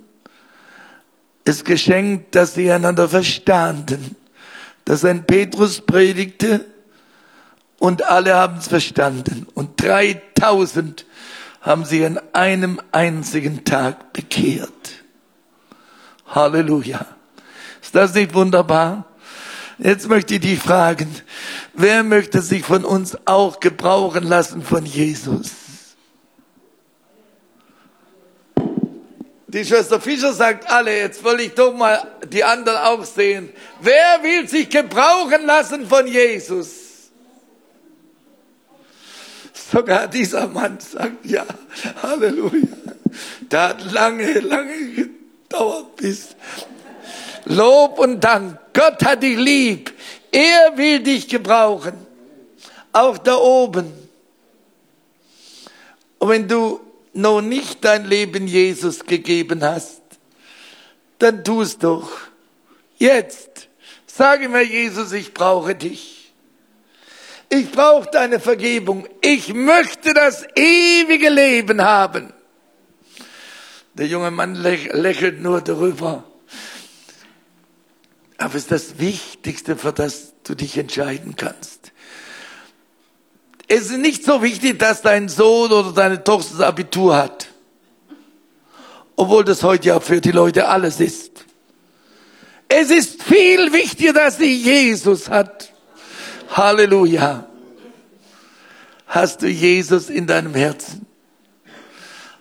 es 1.45 1.65
geschenkt, 1.65 2.35
dass 2.35 2.55
sie 2.55 2.71
einander 2.71 3.09
verstanden. 3.09 4.17
Dass 4.85 5.05
ein 5.05 5.25
Petrus 5.25 5.81
predigte 5.81 6.65
und 7.79 8.05
alle 8.05 8.35
haben 8.35 8.59
es 8.59 8.69
verstanden. 8.69 9.47
Und 9.55 9.83
3000 9.83 11.05
haben 11.61 11.85
sie 11.85 12.05
an 12.05 12.21
einem 12.33 12.81
einzigen 12.93 13.65
Tag 13.65 14.13
bekehrt. 14.13 14.71
Halleluja. 16.27 17.07
Ist 17.83 17.95
das 17.95 18.15
nicht 18.15 18.35
wunderbar? 18.35 19.05
Jetzt 19.79 20.09
möchte 20.09 20.35
ich 20.35 20.41
dich 20.41 20.59
fragen, 20.59 21.09
wer 21.75 22.03
möchte 22.03 22.43
sich 22.43 22.65
von 22.65 22.85
uns 22.85 23.17
auch 23.25 23.61
gebrauchen 23.61 24.25
lassen 24.25 24.63
von 24.63 24.85
Jesus? 24.85 25.51
Die 29.53 29.65
Schwester 29.65 30.01
Fischer 30.01 30.33
sagt 30.33 30.71
alle, 30.71 30.97
jetzt 30.97 31.25
will 31.25 31.41
ich 31.41 31.55
doch 31.55 31.75
mal 31.75 32.07
die 32.29 32.45
anderen 32.45 32.79
auch 32.79 33.05
sehen. 33.05 33.51
Wer 33.81 34.23
will 34.23 34.47
sich 34.49 34.69
gebrauchen 34.69 35.45
lassen 35.45 35.89
von 35.89 36.07
Jesus? 36.07 36.80
Sogar 39.71 40.09
dieser 40.09 40.49
Mann 40.49 40.79
sagt 40.81 41.27
ja, 41.27 41.45
Halleluja. 42.03 42.67
Da 43.49 43.69
hat 43.69 43.93
lange, 43.93 44.41
lange 44.41 44.93
gedauert 44.93 45.97
bis. 45.97 46.29
Lob 47.45 47.99
und 47.99 48.21
Dank. 48.21 48.59
Gott 48.73 49.05
hat 49.05 49.23
dich 49.23 49.37
lieb. 49.37 49.93
Er 50.33 50.77
will 50.77 51.01
dich 51.01 51.29
gebrauchen. 51.29 51.95
Auch 52.93 53.19
da 53.19 53.37
oben. 53.37 53.93
Und 56.19 56.29
wenn 56.29 56.49
du 56.49 56.81
noch 57.13 57.41
nicht 57.41 57.85
dein 57.85 58.05
Leben 58.07 58.47
Jesus 58.47 59.05
gegeben 59.05 59.63
hast, 59.65 60.03
dann 61.19 61.45
tu 61.45 61.63
es 61.63 61.79
doch. 61.79 62.11
Jetzt. 62.99 63.69
Sage 64.07 64.49
mir, 64.49 64.63
Jesus, 64.63 65.13
ich 65.13 65.33
brauche 65.33 65.75
dich. 65.75 66.20
Ich 67.53 67.73
brauche 67.73 68.09
deine 68.11 68.39
Vergebung. 68.39 69.09
Ich 69.21 69.53
möchte 69.53 70.15
das 70.15 70.47
ewige 70.55 71.29
Leben 71.29 71.83
haben. 71.83 72.33
Der 73.95 74.07
junge 74.07 74.31
Mann 74.31 74.55
lächelt 74.55 75.43
nur 75.43 75.61
darüber. 75.61 76.23
Aber 78.39 78.55
es 78.55 78.63
ist 78.63 78.71
das 78.71 78.99
Wichtigste, 79.01 79.77
für 79.77 79.93
das 79.93 80.33
du 80.45 80.55
dich 80.55 80.79
entscheiden 80.79 81.35
kannst. 81.37 81.91
Es 83.67 83.91
ist 83.91 83.99
nicht 83.99 84.25
so 84.25 84.43
wichtig, 84.43 84.79
dass 84.79 85.03
dein 85.03 85.29
Sohn 85.29 85.73
oder 85.73 85.93
deine 85.93 86.23
Tochter 86.23 86.53
das 86.53 86.67
Abitur 86.67 87.17
hat. 87.17 87.49
Obwohl 89.17 89.45
das 89.45 89.65
heute 89.65 89.89
ja 89.89 90.01
für 90.01 90.21
die 90.21 90.31
Leute 90.31 90.69
alles 90.69 91.01
ist. 91.01 91.45
Es 92.69 92.91
ist 92.91 93.25
viel 93.25 93.73
wichtiger, 93.73 94.13
dass 94.13 94.39
sie 94.39 94.55
Jesus 94.55 95.29
hat. 95.29 95.70
Halleluja. 96.51 97.49
Hast 99.07 99.43
du 99.43 99.49
Jesus 99.49 100.11
in 100.11 100.27
deinem 100.27 100.55
Herzen? 100.55 101.07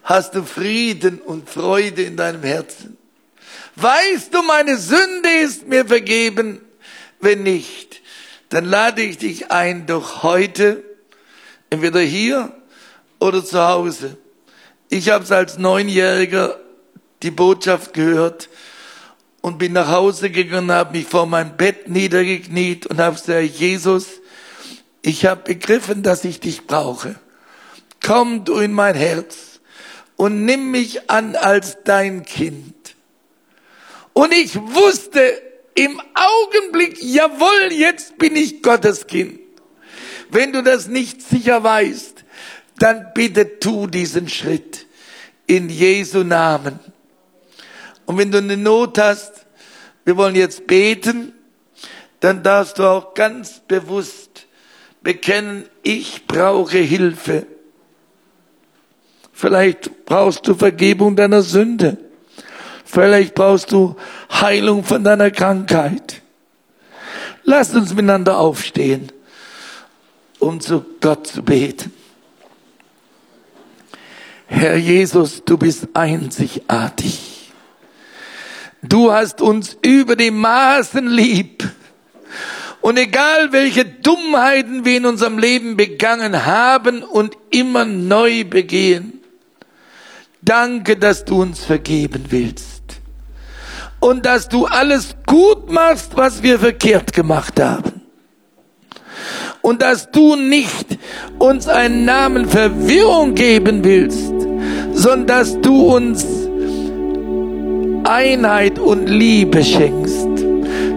Hast 0.03 0.35
du 0.35 0.43
Frieden 0.43 1.19
und 1.19 1.49
Freude 1.49 2.03
in 2.03 2.17
deinem 2.17 2.43
Herzen? 2.43 2.97
Weißt 3.75 4.33
du, 4.33 4.41
meine 4.43 4.77
Sünde 4.77 5.29
ist 5.41 5.67
mir 5.67 5.85
vergeben? 5.85 6.61
Wenn 7.21 7.43
nicht, 7.43 8.01
dann 8.49 8.65
lade 8.65 9.01
ich 9.01 9.17
dich 9.17 9.51
ein, 9.51 9.85
doch 9.85 10.23
heute 10.23 10.83
Entweder 11.69 11.99
hier 11.99 12.51
oder 13.19 13.45
zu 13.45 13.59
Hause. 13.59 14.17
Ich 14.89 15.09
habe 15.09 15.35
als 15.35 15.57
Neunjähriger 15.57 16.59
die 17.21 17.31
Botschaft 17.31 17.93
gehört 17.93 18.49
und 19.41 19.57
bin 19.57 19.73
nach 19.73 19.89
Hause 19.89 20.29
gegangen, 20.29 20.71
habe 20.71 20.97
mich 20.97 21.07
vor 21.07 21.25
meinem 21.25 21.55
Bett 21.55 21.89
niedergekniet 21.89 22.85
und 22.87 22.99
habe 22.99 23.15
gesagt, 23.15 23.45
Jesus, 23.55 24.07
ich 25.01 25.25
habe 25.25 25.53
begriffen, 25.53 26.03
dass 26.03 26.25
ich 26.25 26.39
dich 26.39 26.67
brauche. 26.67 27.15
Komm 28.05 28.45
du 28.45 28.57
in 28.57 28.73
mein 28.73 28.95
Herz 28.95 29.59
und 30.15 30.45
nimm 30.45 30.71
mich 30.71 31.09
an 31.09 31.35
als 31.35 31.77
dein 31.83 32.25
Kind. 32.25 32.75
Und 34.13 34.33
ich 34.33 34.55
wusste 34.55 35.41
im 35.75 36.01
Augenblick, 36.13 37.01
jawohl, 37.01 37.71
jetzt 37.71 38.17
bin 38.17 38.35
ich 38.35 38.61
Gottes 38.61 39.07
Kind. 39.07 39.39
Wenn 40.29 40.51
du 40.51 40.61
das 40.61 40.87
nicht 40.87 41.21
sicher 41.21 41.63
weißt, 41.63 42.25
dann 42.77 43.11
bitte 43.13 43.59
tu 43.59 43.87
diesen 43.87 44.27
Schritt 44.29 44.85
in 45.47 45.69
Jesu 45.69 46.23
Namen. 46.23 46.79
Und 48.09 48.17
wenn 48.17 48.31
du 48.31 48.39
eine 48.39 48.57
Not 48.57 48.97
hast, 48.97 49.45
wir 50.03 50.17
wollen 50.17 50.33
jetzt 50.33 50.65
beten, 50.65 51.31
dann 52.21 52.41
darfst 52.41 52.79
du 52.79 52.83
auch 52.83 53.13
ganz 53.13 53.61
bewusst 53.67 54.47
bekennen, 55.03 55.65
ich 55.83 56.25
brauche 56.25 56.79
Hilfe. 56.79 57.45
Vielleicht 59.31 60.05
brauchst 60.05 60.47
du 60.47 60.55
Vergebung 60.55 61.15
deiner 61.15 61.43
Sünde. 61.43 61.97
Vielleicht 62.83 63.35
brauchst 63.35 63.71
du 63.71 63.95
Heilung 64.31 64.83
von 64.83 65.03
deiner 65.03 65.29
Krankheit. 65.29 66.23
Lass 67.43 67.75
uns 67.75 67.93
miteinander 67.93 68.39
aufstehen 68.39 69.11
um 70.39 70.59
zu 70.59 70.83
Gott 70.99 71.27
zu 71.27 71.43
beten. 71.43 71.93
Herr 74.47 74.77
Jesus, 74.77 75.43
du 75.45 75.59
bist 75.59 75.89
einzigartig. 75.93 77.38
Du 78.81 79.11
hast 79.11 79.41
uns 79.41 79.77
über 79.81 80.15
die 80.15 80.31
Maßen 80.31 81.07
lieb. 81.07 81.67
Und 82.81 82.97
egal 82.97 83.51
welche 83.51 83.83
Dummheiten 83.83 84.85
wir 84.85 84.97
in 84.97 85.05
unserem 85.05 85.37
Leben 85.37 85.75
begangen 85.75 86.45
haben 86.45 87.03
und 87.03 87.37
immer 87.49 87.83
neu 87.83 88.45
begehen, 88.45 89.21
danke, 90.41 90.95
dass 90.95 91.25
du 91.25 91.41
uns 91.41 91.65
vergeben 91.65 92.25
willst. 92.29 92.83
Und 93.99 94.25
dass 94.25 94.47
du 94.47 94.65
alles 94.65 95.15
gut 95.25 95.69
machst, 95.69 96.15
was 96.15 96.41
wir 96.41 96.57
verkehrt 96.57 97.11
gemacht 97.11 97.59
haben 97.59 97.99
und 99.61 99.81
dass 99.81 100.11
du 100.11 100.35
nicht 100.35 100.97
uns 101.37 101.67
einen 101.67 102.05
Namen 102.05 102.47
Verwirrung 102.47 103.35
geben 103.35 103.83
willst, 103.83 104.33
sondern 104.93 105.27
dass 105.27 105.59
du 105.61 105.93
uns 105.93 106.25
Einheit 108.09 108.79
und 108.79 109.07
Liebe 109.07 109.63
schenkst. 109.63 110.27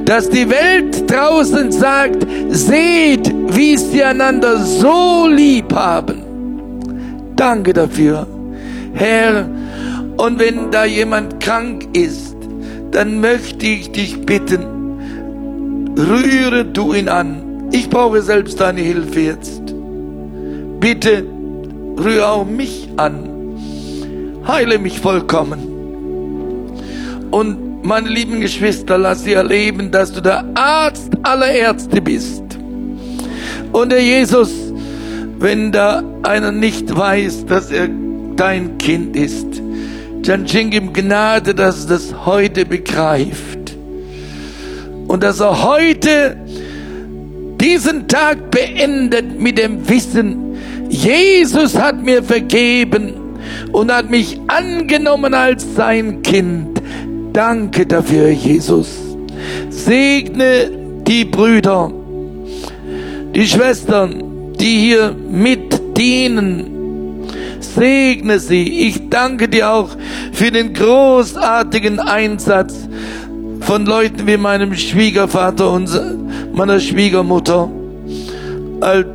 Dass 0.05 0.29
die 0.29 0.49
Welt 0.49 1.11
draußen 1.11 1.71
sagt, 1.71 2.27
seht, 2.51 3.33
wie 3.49 3.77
sie 3.77 4.03
einander 4.03 4.59
so 4.59 5.29
lieb 5.29 5.73
haben. 5.75 6.23
Danke 7.37 7.73
dafür, 7.73 8.27
Herr. 8.95 9.49
Und 10.17 10.39
wenn 10.39 10.71
da 10.71 10.85
jemand 10.85 11.41
krank 11.41 11.89
ist, 11.97 12.37
dann 12.91 13.21
möchte 13.21 13.67
ich 13.67 13.93
dich 13.93 14.21
bitten, 14.27 14.61
rühre 15.97 16.65
du 16.65 16.93
ihn 16.95 17.09
an 17.09 17.53
ich 17.73 17.89
brauche 17.89 18.21
selbst 18.21 18.61
deine 18.61 18.83
Hilfe 18.83 19.21
jetzt. 19.21 19.63
Bitte 20.79 21.25
rühre 21.99 22.29
auch 22.29 22.45
mich 22.45 22.89
an. 22.99 23.31
Heile 24.47 24.79
mich 24.79 25.01
vollkommen. 25.01 25.72
Und 27.33 27.83
meine 27.83 28.11
lieben 28.11 28.43
Geschwister, 28.43 28.99
lass 28.99 29.24
sie 29.24 29.33
erleben, 29.33 29.91
dass 29.91 30.12
du 30.12 30.20
der 30.20 30.45
Arzt 30.55 31.11
aller 31.22 31.51
Ärzte 31.51 32.03
bist. 32.03 32.43
Und 33.72 33.91
der 33.91 34.03
Jesus, 34.03 34.51
wenn 35.39 35.72
da 35.72 36.05
einer 36.24 36.53
nicht 36.53 36.95
weiß, 36.95 37.47
dass 37.47 37.70
er 37.70 37.89
dein 38.37 38.76
Kind 38.76 39.16
ist, 39.16 39.47
dann 40.24 40.47
schenk 40.47 40.74
ihm 40.74 40.93
Gnade, 40.93 41.55
dass 41.55 41.85
er 41.85 41.97
das 41.97 42.14
heute 42.26 42.66
begreift. 42.66 43.76
Und 45.09 45.22
dass 45.22 45.41
er 45.41 45.64
heute 45.64 46.37
diesen 47.59 48.09
Tag 48.09 48.51
beendet 48.51 49.41
mit 49.41 49.57
dem 49.57 49.89
Wissen, 49.89 50.55
Jesus 50.91 51.78
hat 51.78 52.03
mir 52.03 52.22
vergeben 52.22 53.14
und 53.72 53.91
hat 53.91 54.11
mich 54.11 54.39
angenommen 54.49 55.33
als 55.33 55.74
sein 55.74 56.20
Kind. 56.20 56.72
Danke 57.33 57.87
dafür, 57.87 58.28
Jesus. 58.28 58.89
Segne 59.70 60.70
die 61.07 61.24
Brüder, 61.24 61.91
die 63.35 63.47
Schwestern, 63.47 64.53
die 64.61 64.78
hier 64.80 65.16
mit 65.30 65.97
dienen. 65.97 67.24
Segne 67.59 68.39
sie. 68.39 68.87
Ich 68.87 69.09
danke 69.09 69.49
dir 69.49 69.70
auch 69.70 69.89
für 70.33 70.51
den 70.51 70.74
großartigen 70.74 72.01
Einsatz 72.01 72.87
von 73.61 73.87
Leuten 73.87 74.26
wie 74.26 74.37
meinem 74.37 74.74
Schwiegervater 74.74 75.70
und 75.72 75.89
meiner 76.53 76.80
Schwiegermutter, 76.80 77.70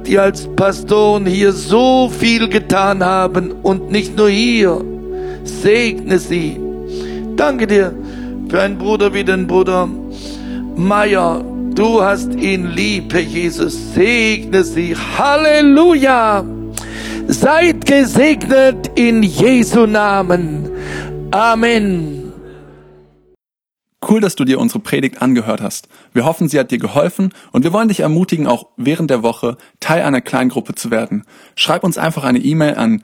die 0.07 0.17
als 0.17 0.47
Pastoren 0.55 1.27
hier 1.27 1.51
so 1.51 2.09
viel 2.09 2.49
getan 2.49 3.03
haben 3.03 3.51
und 3.61 3.91
nicht 3.91 4.17
nur 4.17 4.29
hier. 4.29 4.81
Segne 5.43 6.17
sie. 6.17 6.59
Danke 7.35 7.67
dir 7.67 7.93
für 8.49 8.61
einen 8.61 8.77
Bruder 8.77 9.13
wie 9.13 9.23
den 9.23 9.47
Bruder 9.47 9.89
Meier. 10.75 11.43
Du 11.75 12.01
hast 12.01 12.33
ihn 12.33 12.67
lieb, 12.71 13.13
Herr 13.13 13.21
Jesus. 13.21 13.93
Segne 13.93 14.63
sie. 14.63 14.95
Halleluja. 14.95 16.45
Seid 17.27 17.85
gesegnet 17.85 18.91
in 18.95 19.21
Jesu 19.21 19.85
Namen. 19.85 20.69
Amen. 21.31 22.31
Cool, 24.07 24.21
dass 24.21 24.35
du 24.35 24.45
dir 24.45 24.59
unsere 24.59 24.79
Predigt 24.79 25.21
angehört 25.21 25.61
hast. 25.61 25.89
Wir 26.13 26.23
hoffen, 26.23 26.47
sie 26.47 26.57
hat 26.59 26.71
dir 26.71 26.77
geholfen 26.77 27.33
und 27.51 27.63
wir 27.63 27.73
wollen 27.73 27.89
dich 27.89 27.99
ermutigen, 27.99 28.47
auch 28.47 28.67
während 28.77 29.09
der 29.09 29.23
Woche 29.23 29.57
Teil 29.81 30.03
einer 30.03 30.21
Kleingruppe 30.21 30.75
zu 30.75 30.91
werden. 30.91 31.25
Schreib 31.55 31.83
uns 31.83 31.97
einfach 31.97 32.23
eine 32.23 32.39
E-Mail 32.39 32.75
an 32.75 33.03